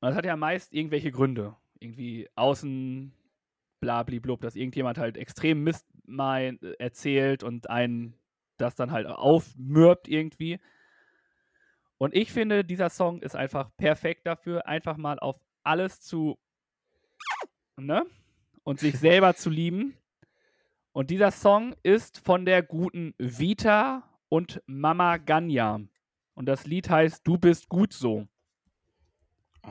Das 0.00 0.14
hat 0.14 0.24
ja 0.24 0.36
meist 0.36 0.72
irgendwelche 0.72 1.10
Gründe. 1.10 1.56
Irgendwie 1.78 2.28
außen 2.34 3.12
blablablub, 3.80 4.40
dass 4.40 4.56
irgendjemand 4.56 4.98
halt 4.98 5.16
extrem 5.16 5.62
Mist 5.62 5.86
mein, 6.04 6.60
äh, 6.62 6.72
erzählt 6.78 7.42
und 7.42 7.70
einen 7.70 8.14
das 8.58 8.74
dann 8.74 8.92
halt 8.92 9.06
aufmürbt 9.06 10.06
irgendwie. 10.06 10.60
Und 11.98 12.14
ich 12.14 12.32
finde, 12.32 12.64
dieser 12.64 12.90
Song 12.90 13.22
ist 13.22 13.36
einfach 13.36 13.70
perfekt 13.76 14.26
dafür, 14.26 14.66
einfach 14.66 14.96
mal 14.96 15.18
auf 15.18 15.40
alles 15.62 16.00
zu, 16.00 16.38
ne? 17.76 18.06
Und 18.62 18.80
sich 18.80 18.98
selber 18.98 19.34
zu 19.34 19.50
lieben. 19.50 19.96
Und 20.92 21.10
dieser 21.10 21.30
Song 21.30 21.74
ist 21.82 22.18
von 22.18 22.44
der 22.44 22.62
guten 22.62 23.14
Vita 23.18 24.09
und 24.30 24.62
Mama 24.66 25.18
Ganya. 25.18 25.80
Und 26.32 26.46
das 26.46 26.66
Lied 26.66 26.88
heißt 26.88 27.26
Du 27.26 27.36
bist 27.36 27.68
gut 27.68 27.92
so. 27.92 28.26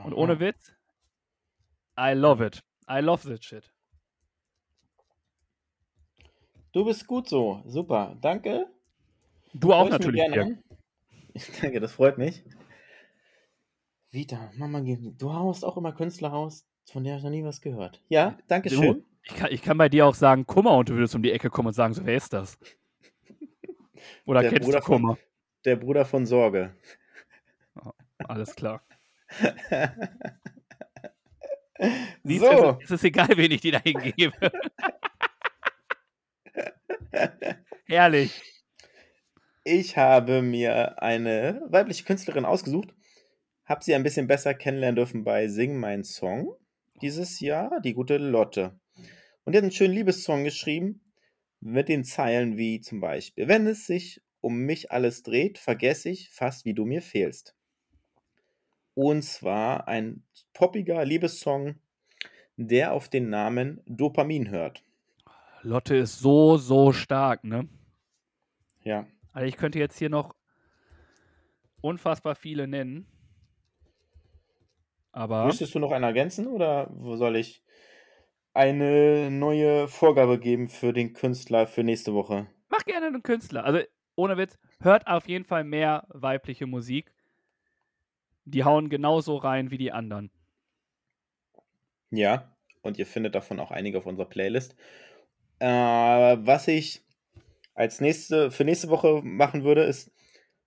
Und 0.04 0.14
ohne 0.14 0.34
Aha. 0.34 0.40
Witz, 0.40 0.72
I 1.98 2.12
love 2.12 2.46
it. 2.46 2.62
I 2.88 3.00
love 3.00 3.28
that 3.28 3.44
shit. 3.44 3.72
Du 6.72 6.84
bist 6.84 7.08
gut 7.08 7.28
so. 7.28 7.62
Super. 7.66 8.16
Danke. 8.20 8.66
Du 9.52 9.72
auch 9.72 9.88
natürlich. 9.88 10.20
gerne. 10.20 10.62
Ich 11.34 11.50
danke, 11.60 11.80
das 11.80 11.92
freut 11.92 12.18
mich. 12.18 12.44
Vita, 14.12 14.50
Mama, 14.56 14.80
du 14.80 15.32
haust 15.32 15.64
auch 15.64 15.76
immer 15.76 15.92
Künstler 15.92 16.28
raus, 16.28 16.66
von 16.84 17.04
der 17.04 17.16
ich 17.16 17.22
noch 17.22 17.30
nie 17.30 17.44
was 17.44 17.60
gehört. 17.60 18.02
Ja, 18.08 18.38
danke 18.48 18.70
schön. 18.70 19.04
Ich 19.22 19.34
kann, 19.34 19.52
ich 19.52 19.62
kann 19.62 19.78
bei 19.78 19.88
dir 19.88 20.06
auch 20.06 20.14
sagen 20.14 20.46
Kummer 20.46 20.76
und 20.76 20.88
du 20.88 20.94
würdest 20.94 21.14
um 21.14 21.22
die 21.22 21.30
Ecke 21.30 21.50
kommen 21.50 21.68
und 21.68 21.74
sagen, 21.74 21.94
so, 21.94 22.04
wer 22.04 22.16
ist 22.16 22.32
das? 22.32 22.58
Oder 24.26 24.42
Der 24.42 24.58
Bruder 24.58 24.80
du 24.80 24.84
Kummer? 24.84 25.18
Der 25.64 25.76
Bruder 25.76 26.04
von 26.04 26.26
Sorge. 26.26 26.74
Alles 28.18 28.54
klar. 28.54 28.82
Siehst 32.24 32.44
du, 32.44 32.58
so, 32.58 32.78
es 32.82 32.90
ist 32.90 33.04
egal, 33.04 33.28
wen 33.36 33.50
ich 33.52 33.60
dir 33.62 33.72
da 33.72 33.80
hingebe. 33.80 34.52
Herrlich. 37.86 38.42
ich 39.64 39.96
habe 39.96 40.42
mir 40.42 41.02
eine 41.02 41.62
weibliche 41.68 42.04
Künstlerin 42.04 42.44
ausgesucht, 42.44 42.94
habe 43.64 43.82
sie 43.82 43.94
ein 43.94 44.02
bisschen 44.02 44.26
besser 44.26 44.52
kennenlernen 44.54 44.96
dürfen 44.96 45.24
bei 45.24 45.48
Sing 45.48 45.78
Mein 45.78 46.04
Song 46.04 46.54
dieses 47.00 47.40
Jahr, 47.40 47.80
die 47.80 47.94
gute 47.94 48.18
Lotte. 48.18 48.78
Und 49.44 49.54
die 49.54 49.58
hat 49.58 49.62
einen 49.62 49.72
schönen 49.72 49.94
Liebessong 49.94 50.44
geschrieben 50.44 51.00
mit 51.60 51.88
den 51.88 52.04
Zeilen 52.04 52.56
wie 52.56 52.80
zum 52.80 53.00
Beispiel, 53.00 53.48
wenn 53.48 53.66
es 53.66 53.86
sich 53.86 54.22
um 54.40 54.58
mich 54.60 54.90
alles 54.92 55.22
dreht, 55.22 55.58
vergesse 55.58 56.10
ich 56.10 56.30
fast, 56.30 56.64
wie 56.64 56.74
du 56.74 56.84
mir 56.84 57.02
fehlst. 57.02 57.56
Und 58.94 59.22
zwar 59.22 59.88
ein 59.88 60.22
poppiger 60.52 61.04
Liebessong, 61.04 61.80
der 62.56 62.92
auf 62.92 63.08
den 63.08 63.30
Namen 63.30 63.82
Dopamin 63.86 64.50
hört. 64.50 64.84
Lotte 65.62 65.96
ist 65.96 66.18
so, 66.18 66.58
so 66.58 66.92
stark, 66.92 67.44
ne? 67.44 67.68
Ja, 68.82 69.06
Also 69.32 69.46
ich 69.46 69.56
könnte 69.56 69.78
jetzt 69.78 69.98
hier 69.98 70.08
noch 70.10 70.34
unfassbar 71.82 72.34
viele 72.34 72.66
nennen. 72.66 73.06
Aber 75.12 75.46
Möchtest 75.46 75.74
du 75.74 75.78
noch 75.78 75.90
einen 75.92 76.04
ergänzen 76.04 76.46
oder 76.46 76.90
soll 77.16 77.36
ich 77.36 77.62
eine 78.54 79.30
neue 79.30 79.88
Vorgabe 79.88 80.38
geben 80.38 80.68
für 80.68 80.92
den 80.92 81.12
Künstler 81.12 81.66
für 81.66 81.84
nächste 81.84 82.14
Woche? 82.14 82.48
mach 82.70 82.84
gerne 82.84 83.06
einen 83.06 83.22
Künstler. 83.22 83.64
Also 83.64 83.80
ohne 84.16 84.36
Witz, 84.36 84.58
hört 84.80 85.06
auf 85.06 85.28
jeden 85.28 85.44
Fall 85.44 85.64
mehr 85.64 86.06
weibliche 86.08 86.66
Musik. 86.66 87.12
Die 88.44 88.64
hauen 88.64 88.88
genauso 88.88 89.36
rein 89.36 89.70
wie 89.70 89.78
die 89.78 89.92
anderen. 89.92 90.30
Ja, 92.10 92.56
und 92.82 92.98
ihr 92.98 93.06
findet 93.06 93.34
davon 93.34 93.60
auch 93.60 93.70
einige 93.70 93.98
auf 93.98 94.06
unserer 94.06 94.28
Playlist. 94.28 94.74
Äh, 95.58 95.66
was 95.66 96.66
ich 96.68 97.02
als 97.74 98.00
nächste 98.00 98.50
für 98.50 98.64
nächste 98.64 98.88
Woche 98.88 99.20
machen 99.22 99.62
würde, 99.62 99.84
ist 99.84 100.10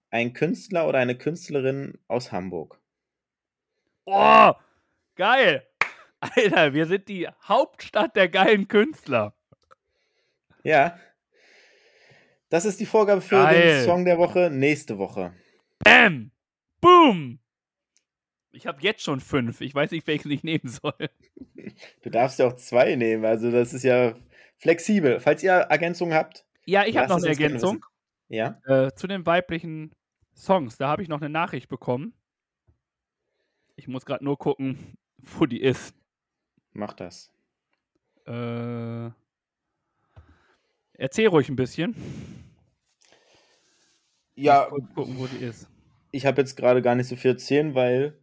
ein 0.10 0.34
Künstler 0.34 0.88
oder 0.88 1.00
eine 1.00 1.18
Künstlerin 1.18 1.98
aus 2.08 2.32
Hamburg. 2.32 2.80
Oh, 4.06 4.54
geil. 5.16 5.68
Alter, 6.36 6.74
wir 6.74 6.86
sind 6.86 7.08
die 7.10 7.28
Hauptstadt 7.44 8.16
der 8.16 8.30
geilen 8.30 8.68
Künstler. 8.68 9.34
Ja. 10.64 10.98
Das 12.50 12.66
ist 12.66 12.80
die 12.80 12.86
Vorgabe 12.86 13.22
für 13.22 13.36
Geil. 13.36 13.80
den 13.80 13.86
Song 13.86 14.06
der 14.06 14.18
Woche 14.18 14.50
nächste 14.52 14.98
Woche. 14.98 15.34
Bam. 15.80 16.32
Boom. 16.80 17.40
Ich 18.52 18.68
habe 18.68 18.82
jetzt 18.82 19.02
schon 19.02 19.20
fünf. 19.20 19.62
Ich 19.62 19.74
weiß 19.74 19.92
nicht, 19.92 20.06
welchen 20.08 20.30
ich 20.32 20.44
nehmen 20.44 20.68
soll. 20.70 20.94
Du 22.04 22.10
darfst 22.10 22.40
ja 22.40 22.48
auch 22.48 22.56
zwei 22.56 22.96
nehmen, 22.96 23.26
also 23.26 23.52
das 23.52 23.74
ist 23.74 23.84
ja 23.84 24.14
flexibel. 24.58 25.20
Falls 25.20 25.42
ihr 25.44 25.52
Ergänzungen 25.54 26.14
habt, 26.14 26.46
Ja, 26.66 26.86
ich 26.86 26.96
habe 26.98 27.10
noch 27.10 27.18
eine 27.18 27.28
Ergänzung. 27.28 27.86
Ja? 28.30 28.60
äh, 28.66 28.94
zu 28.94 29.08
den 29.08 29.26
weiblichen 29.26 29.94
Songs. 30.36 30.78
Da 30.78 30.88
habe 30.88 31.02
ich 31.02 31.10
noch 31.10 31.20
eine 31.22 31.30
Nachricht 31.30 31.68
bekommen. 31.70 32.14
Ich 33.76 33.88
muss 33.88 34.06
gerade 34.06 34.24
nur 34.24 34.38
gucken, 34.38 34.98
wo 35.18 35.46
die 35.48 35.62
ist. 35.62 35.96
Mach 36.74 36.94
das. 36.94 37.32
Äh, 38.26 39.10
erzähl 40.94 41.28
ruhig 41.28 41.50
ein 41.50 41.56
bisschen. 41.56 41.96
Ja, 44.36 44.68
Ich 44.76 44.96
gucken, 44.96 45.18
wo 45.18 45.28
die 45.28 45.38
ist. 45.44 45.68
ich 46.12 46.26
habe 46.26 46.42
jetzt 46.42 46.56
gerade 46.56 46.82
gar 46.82 46.96
nicht 46.96 47.08
so 47.08 47.16
viel 47.16 47.32
erzählen, 47.32 47.76
weil 47.76 48.18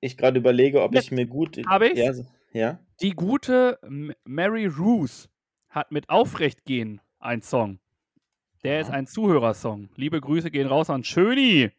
ich 0.00 0.16
gerade 0.16 0.38
überlege, 0.38 0.82
ob 0.82 0.94
Ja, 0.94 1.00
ich 1.00 1.10
mir 1.10 1.26
gut. 1.26 1.58
hab 1.66 1.82
ich's. 1.82 1.98
Ja, 1.98 2.12
ja. 2.52 2.78
Die 3.00 3.10
gute 3.10 3.78
Mary 4.24 4.66
Ruth 4.66 5.28
hat 5.68 5.90
mit 5.90 6.08
Aufrechtgehen 6.08 7.00
einen 7.18 7.42
Song. 7.42 7.78
Der 8.62 8.80
ist 8.80 8.88
Ja. 8.88 8.94
ein 8.94 9.06
Zuhörersong. 9.08 9.88
Liebe 9.96 10.20
Grüße 10.20 10.50
gehen 10.50 10.68
raus 10.68 10.88
an 10.90 11.02
Schöni. 11.02 11.72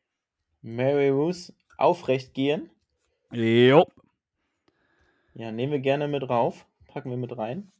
Mary 0.62 1.10
Ruth 1.10 1.54
aufrecht 1.78 2.34
gehen. 2.34 2.70
Jo. 3.32 3.88
Ja, 5.36 5.52
nehmen 5.52 5.72
wir 5.72 5.80
gerne 5.80 6.08
mit 6.08 6.30
rauf. 6.30 6.68
Packen 6.88 7.10
wir 7.10 7.18
mit 7.18 7.36
rein. 7.38 7.72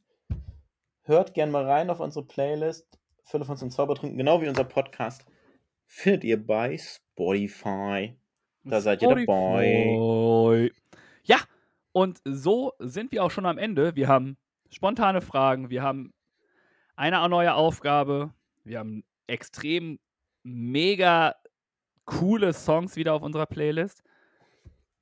Hört 1.02 1.34
gerne 1.34 1.52
mal 1.52 1.64
rein 1.64 1.88
auf 1.88 2.00
unsere 2.00 2.26
Playlist. 2.26 2.98
Philipp 3.24 3.46
von 3.46 3.56
zum 3.56 3.70
Zaubertrunken, 3.70 4.18
genau 4.18 4.42
wie 4.42 4.48
unser 4.48 4.64
Podcast. 4.64 5.24
Findet 5.86 6.24
ihr 6.24 6.44
bei 6.44 6.76
Spotify. 6.76 8.16
Da 8.64 8.80
seid 8.80 9.02
ihr 9.02 9.08
dabei. 9.08 10.70
Ja, 11.22 11.38
und 11.92 12.20
so 12.24 12.72
sind 12.80 13.12
wir 13.12 13.22
auch 13.22 13.30
schon 13.30 13.46
am 13.46 13.58
Ende. 13.58 13.94
Wir 13.94 14.08
haben 14.08 14.36
spontane 14.70 15.20
Fragen, 15.20 15.70
wir 15.70 15.82
haben 15.82 16.12
eine 16.96 17.28
neue 17.28 17.54
Aufgabe, 17.54 18.34
wir 18.64 18.80
haben 18.80 19.04
extrem 19.26 19.98
mega 20.42 21.36
coole 22.04 22.52
Songs 22.52 22.96
wieder 22.96 23.14
auf 23.14 23.22
unserer 23.22 23.46
Playlist. 23.46 24.02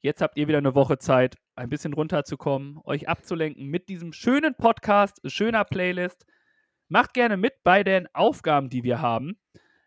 Jetzt 0.01 0.21
habt 0.21 0.37
ihr 0.37 0.49
wieder 0.49 0.59
eine 0.59 0.75
Woche 0.75 0.99
Zeit, 0.99 1.37
ein 1.55 1.69
bisschen 1.69 1.93
runterzukommen, 1.93 2.79
euch 2.85 3.09
abzulenken 3.09 3.67
mit 3.67 3.89
diesem 3.89 4.13
schönen 4.13 4.55
Podcast, 4.55 5.21
schöner 5.27 5.65
Playlist. 5.65 6.25
Macht 6.89 7.15
gerne 7.15 7.37
mit 7.37 7.63
bei 7.63 7.85
den 7.85 8.07
Aufgaben, 8.15 8.69
die 8.69 8.85
wir 8.85 9.01
haben. 9.01 9.39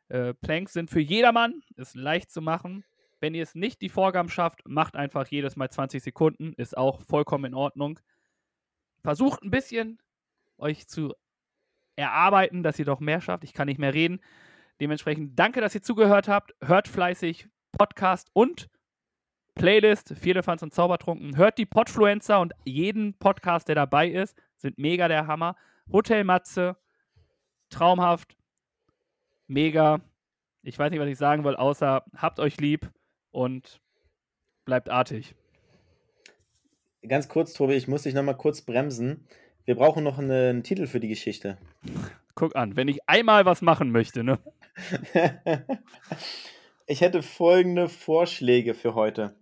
Äh, 0.09 0.33
Planks 0.33 0.73
sind 0.73 0.89
für 0.89 0.99
jedermann, 0.99 1.61
ist 1.75 1.95
leicht 1.95 2.31
zu 2.31 2.41
machen. 2.41 2.83
Wenn 3.19 3.33
ihr 3.33 3.43
es 3.43 3.55
nicht 3.55 3.81
die 3.81 3.89
Vorgaben 3.89 4.29
schafft, 4.29 4.61
macht 4.65 4.95
einfach 4.95 5.27
jedes 5.27 5.55
Mal 5.55 5.69
20 5.69 6.03
Sekunden, 6.03 6.53
ist 6.53 6.77
auch 6.77 7.01
vollkommen 7.01 7.45
in 7.45 7.53
Ordnung. 7.55 7.99
Versucht 9.03 9.43
ein 9.43 9.51
bisschen 9.51 9.99
euch 10.57 10.87
zu 10.87 11.13
erarbeiten, 11.95 12.63
dass 12.63 12.77
ihr 12.77 12.85
doch 12.85 12.99
mehr 12.99 13.21
schafft. 13.21 13.43
Ich 13.43 13.53
kann 13.53 13.67
nicht 13.67 13.79
mehr 13.79 13.93
reden. 13.93 14.19
Dementsprechend 14.81 15.39
danke, 15.39 15.61
dass 15.61 15.73
ihr 15.73 15.81
zugehört 15.81 16.27
habt. 16.27 16.53
Hört 16.61 16.87
fleißig 16.87 17.47
Podcast 17.71 18.29
und 18.33 18.67
Playlist, 19.55 20.13
Vierlefanz 20.17 20.61
und 20.63 20.73
Zaubertrunken. 20.73 21.37
Hört 21.37 21.57
die 21.57 21.65
Podfluencer 21.65 22.39
und 22.41 22.53
jeden 22.65 23.13
Podcast, 23.17 23.67
der 23.67 23.75
dabei 23.75 24.09
ist, 24.09 24.37
sind 24.57 24.77
mega 24.77 25.07
der 25.07 25.27
Hammer. 25.27 25.55
Hotel 25.91 26.23
Matze, 26.23 26.75
traumhaft, 27.69 28.35
mega. 29.47 30.01
Ich 30.61 30.77
weiß 30.77 30.91
nicht, 30.91 30.99
was 30.99 31.07
ich 31.09 31.17
sagen 31.17 31.43
will, 31.43 31.55
außer 31.55 32.03
habt 32.17 32.39
euch 32.39 32.57
lieb 32.59 32.91
und 33.31 33.79
bleibt 34.65 34.89
artig. 34.89 35.35
Ganz 37.07 37.29
kurz, 37.29 37.53
Tobi, 37.53 37.75
ich 37.75 37.87
muss 37.87 38.03
dich 38.03 38.13
nochmal 38.15 38.35
kurz 38.37 38.61
bremsen. 38.61 39.27
Wir 39.63 39.75
brauchen 39.75 40.03
noch 40.03 40.17
eine- 40.17 40.49
einen 40.49 40.63
Titel 40.63 40.87
für 40.87 40.99
die 40.99 41.07
Geschichte. 41.07 41.57
Guck 42.33 42.55
an, 42.55 42.75
wenn 42.75 42.87
ich 42.87 43.07
einmal 43.07 43.45
was 43.45 43.61
machen 43.61 43.91
möchte, 43.91 44.23
ne? 44.23 44.39
ich 46.87 47.01
hätte 47.01 47.21
folgende 47.21 47.87
Vorschläge 47.89 48.73
für 48.73 48.95
heute. 48.95 49.35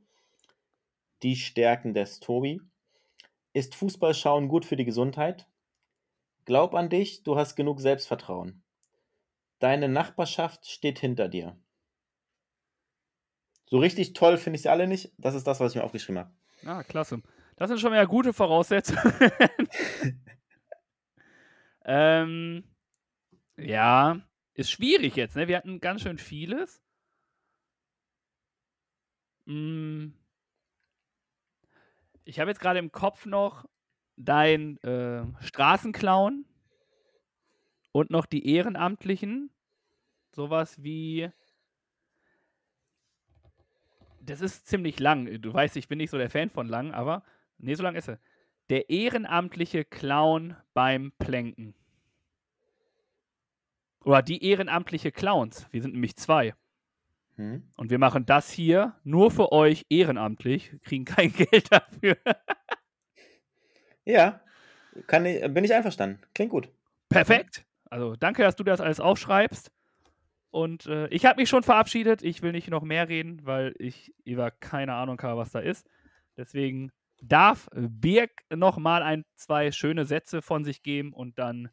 Die 1.23 1.35
Stärken 1.35 1.93
des 1.93 2.19
Tobi. 2.19 2.61
Ist 3.53 3.75
Fußballschauen 3.75 4.47
gut 4.47 4.65
für 4.65 4.75
die 4.75 4.85
Gesundheit? 4.85 5.47
Glaub 6.45 6.75
an 6.75 6.89
dich, 6.89 7.23
du 7.23 7.37
hast 7.37 7.55
genug 7.55 7.79
Selbstvertrauen. 7.79 8.63
Deine 9.59 9.87
Nachbarschaft 9.87 10.69
steht 10.69 10.99
hinter 10.99 11.29
dir. 11.29 11.57
So 13.65 13.79
richtig 13.79 14.13
toll 14.13 14.37
finde 14.37 14.57
ich 14.57 14.63
sie 14.63 14.69
alle 14.69 14.87
nicht. 14.87 15.13
Das 15.17 15.35
ist 15.35 15.47
das, 15.47 15.59
was 15.59 15.71
ich 15.71 15.77
mir 15.77 15.85
aufgeschrieben 15.85 16.19
habe. 16.19 16.31
Ah, 16.65 16.83
klasse. 16.83 17.21
Das 17.55 17.69
sind 17.69 17.79
schon 17.79 17.91
mal 17.91 18.05
gute 18.07 18.33
Voraussetzungen. 18.33 19.13
ähm, 21.85 22.63
ja, 23.57 24.19
ist 24.53 24.71
schwierig 24.71 25.15
jetzt, 25.15 25.35
ne? 25.35 25.47
Wir 25.47 25.57
hatten 25.57 25.79
ganz 25.79 26.01
schön 26.01 26.17
vieles. 26.17 26.81
Mm. 29.45 30.09
Ich 32.25 32.39
habe 32.39 32.49
jetzt 32.49 32.59
gerade 32.59 32.79
im 32.79 32.91
Kopf 32.91 33.25
noch 33.25 33.65
dein 34.15 34.77
äh, 34.83 35.23
Straßenclown 35.41 36.45
und 37.91 38.09
noch 38.09 38.25
die 38.25 38.47
Ehrenamtlichen. 38.53 39.49
Sowas 40.31 40.81
wie. 40.81 41.29
Das 44.21 44.41
ist 44.41 44.67
ziemlich 44.67 44.99
lang. 44.99 45.41
Du 45.41 45.53
weißt, 45.53 45.75
ich 45.75 45.87
bin 45.87 45.97
nicht 45.97 46.09
so 46.09 46.17
der 46.17 46.29
Fan 46.29 46.49
von 46.49 46.67
lang, 46.67 46.93
aber. 46.93 47.23
Nee, 47.57 47.75
so 47.75 47.83
lang 47.83 47.95
ist 47.95 48.07
er. 48.07 48.19
Der 48.69 48.89
ehrenamtliche 48.89 49.83
Clown 49.83 50.55
beim 50.73 51.11
Plänken. 51.19 51.75
Oder 54.03 54.21
die 54.21 54.43
ehrenamtliche 54.45 55.11
Clowns. 55.11 55.67
Wir 55.71 55.81
sind 55.81 55.93
nämlich 55.93 56.15
zwei. 56.15 56.55
Hm? 57.35 57.63
Und 57.77 57.89
wir 57.89 57.97
machen 57.97 58.25
das 58.25 58.51
hier 58.51 58.95
nur 59.03 59.31
für 59.31 59.51
euch 59.51 59.85
ehrenamtlich, 59.89 60.71
kriegen 60.83 61.05
kein 61.05 61.33
Geld 61.33 61.71
dafür. 61.71 62.17
Ja, 64.05 64.41
kann 65.07 65.25
ich, 65.25 65.41
bin 65.53 65.63
ich 65.63 65.73
einverstanden. 65.73 66.19
Klingt 66.33 66.51
gut. 66.51 66.69
Perfekt. 67.09 67.65
Also 67.89 68.15
danke, 68.15 68.43
dass 68.43 68.55
du 68.55 68.63
das 68.63 68.81
alles 68.81 68.99
aufschreibst. 68.99 69.71
Und 70.51 70.85
äh, 70.85 71.07
ich 71.07 71.25
habe 71.25 71.41
mich 71.41 71.49
schon 71.49 71.63
verabschiedet. 71.63 72.21
Ich 72.21 72.41
will 72.43 72.51
nicht 72.51 72.69
noch 72.69 72.83
mehr 72.83 73.09
reden, 73.09 73.45
weil 73.45 73.73
ich 73.79 74.13
über 74.23 74.51
keine 74.51 74.93
Ahnung 74.93 75.19
habe, 75.21 75.37
was 75.37 75.51
da 75.51 75.59
ist. 75.59 75.89
Deswegen 76.37 76.91
darf 77.21 77.69
Birg 77.73 78.31
noch 78.53 78.77
mal 78.77 79.01
ein, 79.01 79.23
zwei 79.35 79.71
schöne 79.71 80.05
Sätze 80.05 80.41
von 80.41 80.63
sich 80.63 80.83
geben 80.83 81.13
und 81.13 81.39
dann 81.39 81.69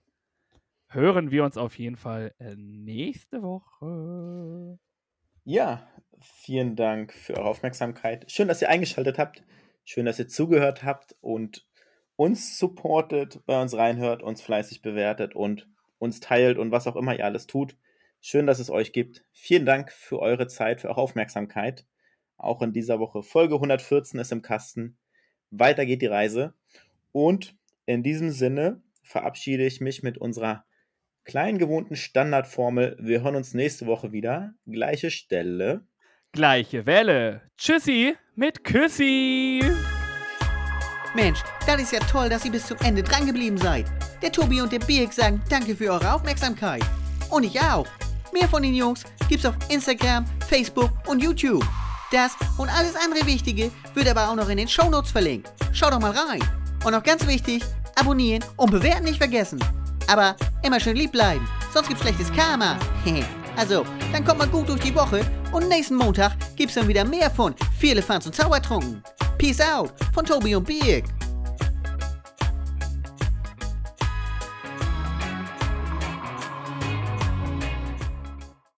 hören 0.89 1.31
wir 1.31 1.45
uns 1.45 1.57
auf 1.57 1.79
jeden 1.79 1.97
Fall 1.97 2.35
äh, 2.39 2.55
nächste 2.57 3.43
Woche. 3.43 4.79
Ja, 5.45 5.89
vielen 6.21 6.77
Dank 6.77 7.15
für 7.15 7.37
eure 7.39 7.49
Aufmerksamkeit. 7.49 8.31
Schön, 8.31 8.49
dass 8.49 8.61
ihr 8.61 8.69
eingeschaltet 8.69 9.19
habt. 9.19 9.43
Schön, 9.85 10.05
dass 10.05 10.19
ihr 10.19 10.29
zugehört 10.29 10.85
habt 10.85 11.17
und 11.23 11.67
uns 12.17 12.59
supportet, 12.59 13.41
bei 13.47 13.61
uns 13.61 13.75
reinhört, 13.75 14.23
uns 14.23 14.43
fleißig 14.43 14.83
bewertet 14.83 15.35
und 15.35 15.67
uns 15.99 16.21
teilt 16.21 16.59
und 16.59 16.73
was 16.73 16.87
auch 16.87 16.97
immer 16.97 17.17
ihr 17.17 17.25
alles 17.25 17.47
tut. 17.47 17.75
Schön, 18.21 18.47
dass 18.47 18.59
es 18.59 18.69
euch 18.69 18.93
gibt. 18.93 19.25
Vielen 19.33 19.65
Dank 19.65 19.91
für 19.91 20.19
eure 20.19 20.47
Zeit, 20.47 20.83
für 20.83 20.89
eure 20.89 21.01
Aufmerksamkeit. 21.01 21.87
Auch 22.37 22.61
in 22.61 22.75
dieser 22.75 22.99
Woche. 23.01 23.23
Folge 23.23 23.55
114 23.55 24.21
ist 24.21 24.33
im 24.33 24.43
Kasten. 24.43 24.99
Weiter 25.51 25.87
geht 25.87 26.03
die 26.03 26.07
Reise. 26.07 26.53
Und 27.13 27.57
in 27.87 28.03
diesem 28.03 28.31
Sinne 28.31 28.83
verabschiede 29.03 29.65
ich 29.65 29.81
mich 29.81 30.03
mit 30.03 30.19
unserer 30.19 30.67
kleinen 31.31 31.59
gewohnten 31.59 31.95
Standardformel. 31.95 32.97
Wir 32.99 33.23
hören 33.23 33.37
uns 33.37 33.55
nächste 33.55 33.87
Woche 33.87 34.11
wieder. 34.11 34.53
Gleiche 34.67 35.13
Stelle. 35.13 35.87
Gleiche 36.33 36.87
Welle. 36.87 37.43
Tschüssi 37.57 38.17
mit 38.35 38.65
Küssi. 38.65 39.63
Mensch, 41.15 41.41
das 41.69 41.83
ist 41.83 41.93
ja 41.93 42.01
toll, 42.01 42.29
dass 42.29 42.45
ihr 42.45 42.51
bis 42.51 42.67
zum 42.67 42.79
Ende 42.79 43.05
dran 43.05 43.27
geblieben 43.27 43.57
seid. 43.59 43.87
Der 44.21 44.33
Tobi 44.33 44.61
und 44.61 44.73
der 44.73 44.81
Birk 44.81 45.13
sagen 45.13 45.41
danke 45.49 45.77
für 45.77 45.93
eure 45.93 46.13
Aufmerksamkeit. 46.13 46.83
Und 47.31 47.45
ich 47.45 47.61
auch. 47.61 47.87
Mehr 48.33 48.49
von 48.49 48.65
den 48.65 48.75
Jungs 48.75 49.05
gibt's 49.29 49.47
auf 49.47 49.55
Instagram, 49.69 50.25
Facebook 50.49 50.91
und 51.07 51.23
YouTube. 51.23 51.65
Das 52.11 52.33
und 52.59 52.69
alles 52.77 52.97
andere 52.97 53.25
Wichtige 53.25 53.71
wird 53.95 54.09
aber 54.09 54.31
auch 54.31 54.35
noch 54.35 54.49
in 54.49 54.57
den 54.57 54.67
Shownotes 54.67 55.13
verlinkt. 55.13 55.49
Schaut 55.73 55.93
doch 55.93 56.01
mal 56.01 56.11
rein. 56.11 56.43
Und 56.85 56.91
noch 56.91 57.05
ganz 57.05 57.25
wichtig, 57.29 57.63
abonnieren 57.95 58.45
und 58.57 58.73
bewerten 58.73 59.05
nicht 59.05 59.19
vergessen. 59.19 59.61
Aber 60.11 60.35
immer 60.65 60.81
schön 60.81 60.97
lieb 60.97 61.13
bleiben, 61.13 61.49
sonst 61.73 61.87
gibt's 61.87 62.03
schlechtes 62.03 62.33
Karma. 62.33 62.77
also, 63.57 63.87
dann 64.13 64.25
kommt 64.25 64.41
mal 64.41 64.49
gut 64.49 64.69
durch 64.69 64.81
die 64.81 64.93
Woche 64.93 65.25
und 65.53 65.69
nächsten 65.69 65.95
Montag 65.95 66.33
gibt's 66.57 66.75
dann 66.75 66.89
wieder 66.89 67.05
mehr 67.05 67.31
von 67.31 67.55
Viele 67.79 68.03
Fans 68.03 68.27
und 68.27 68.35
Zaubertrunken. 68.35 69.05
Peace 69.39 69.61
out 69.61 69.93
von 70.13 70.25
Tobi 70.25 70.57
und 70.57 70.67
Birk. 70.67 71.05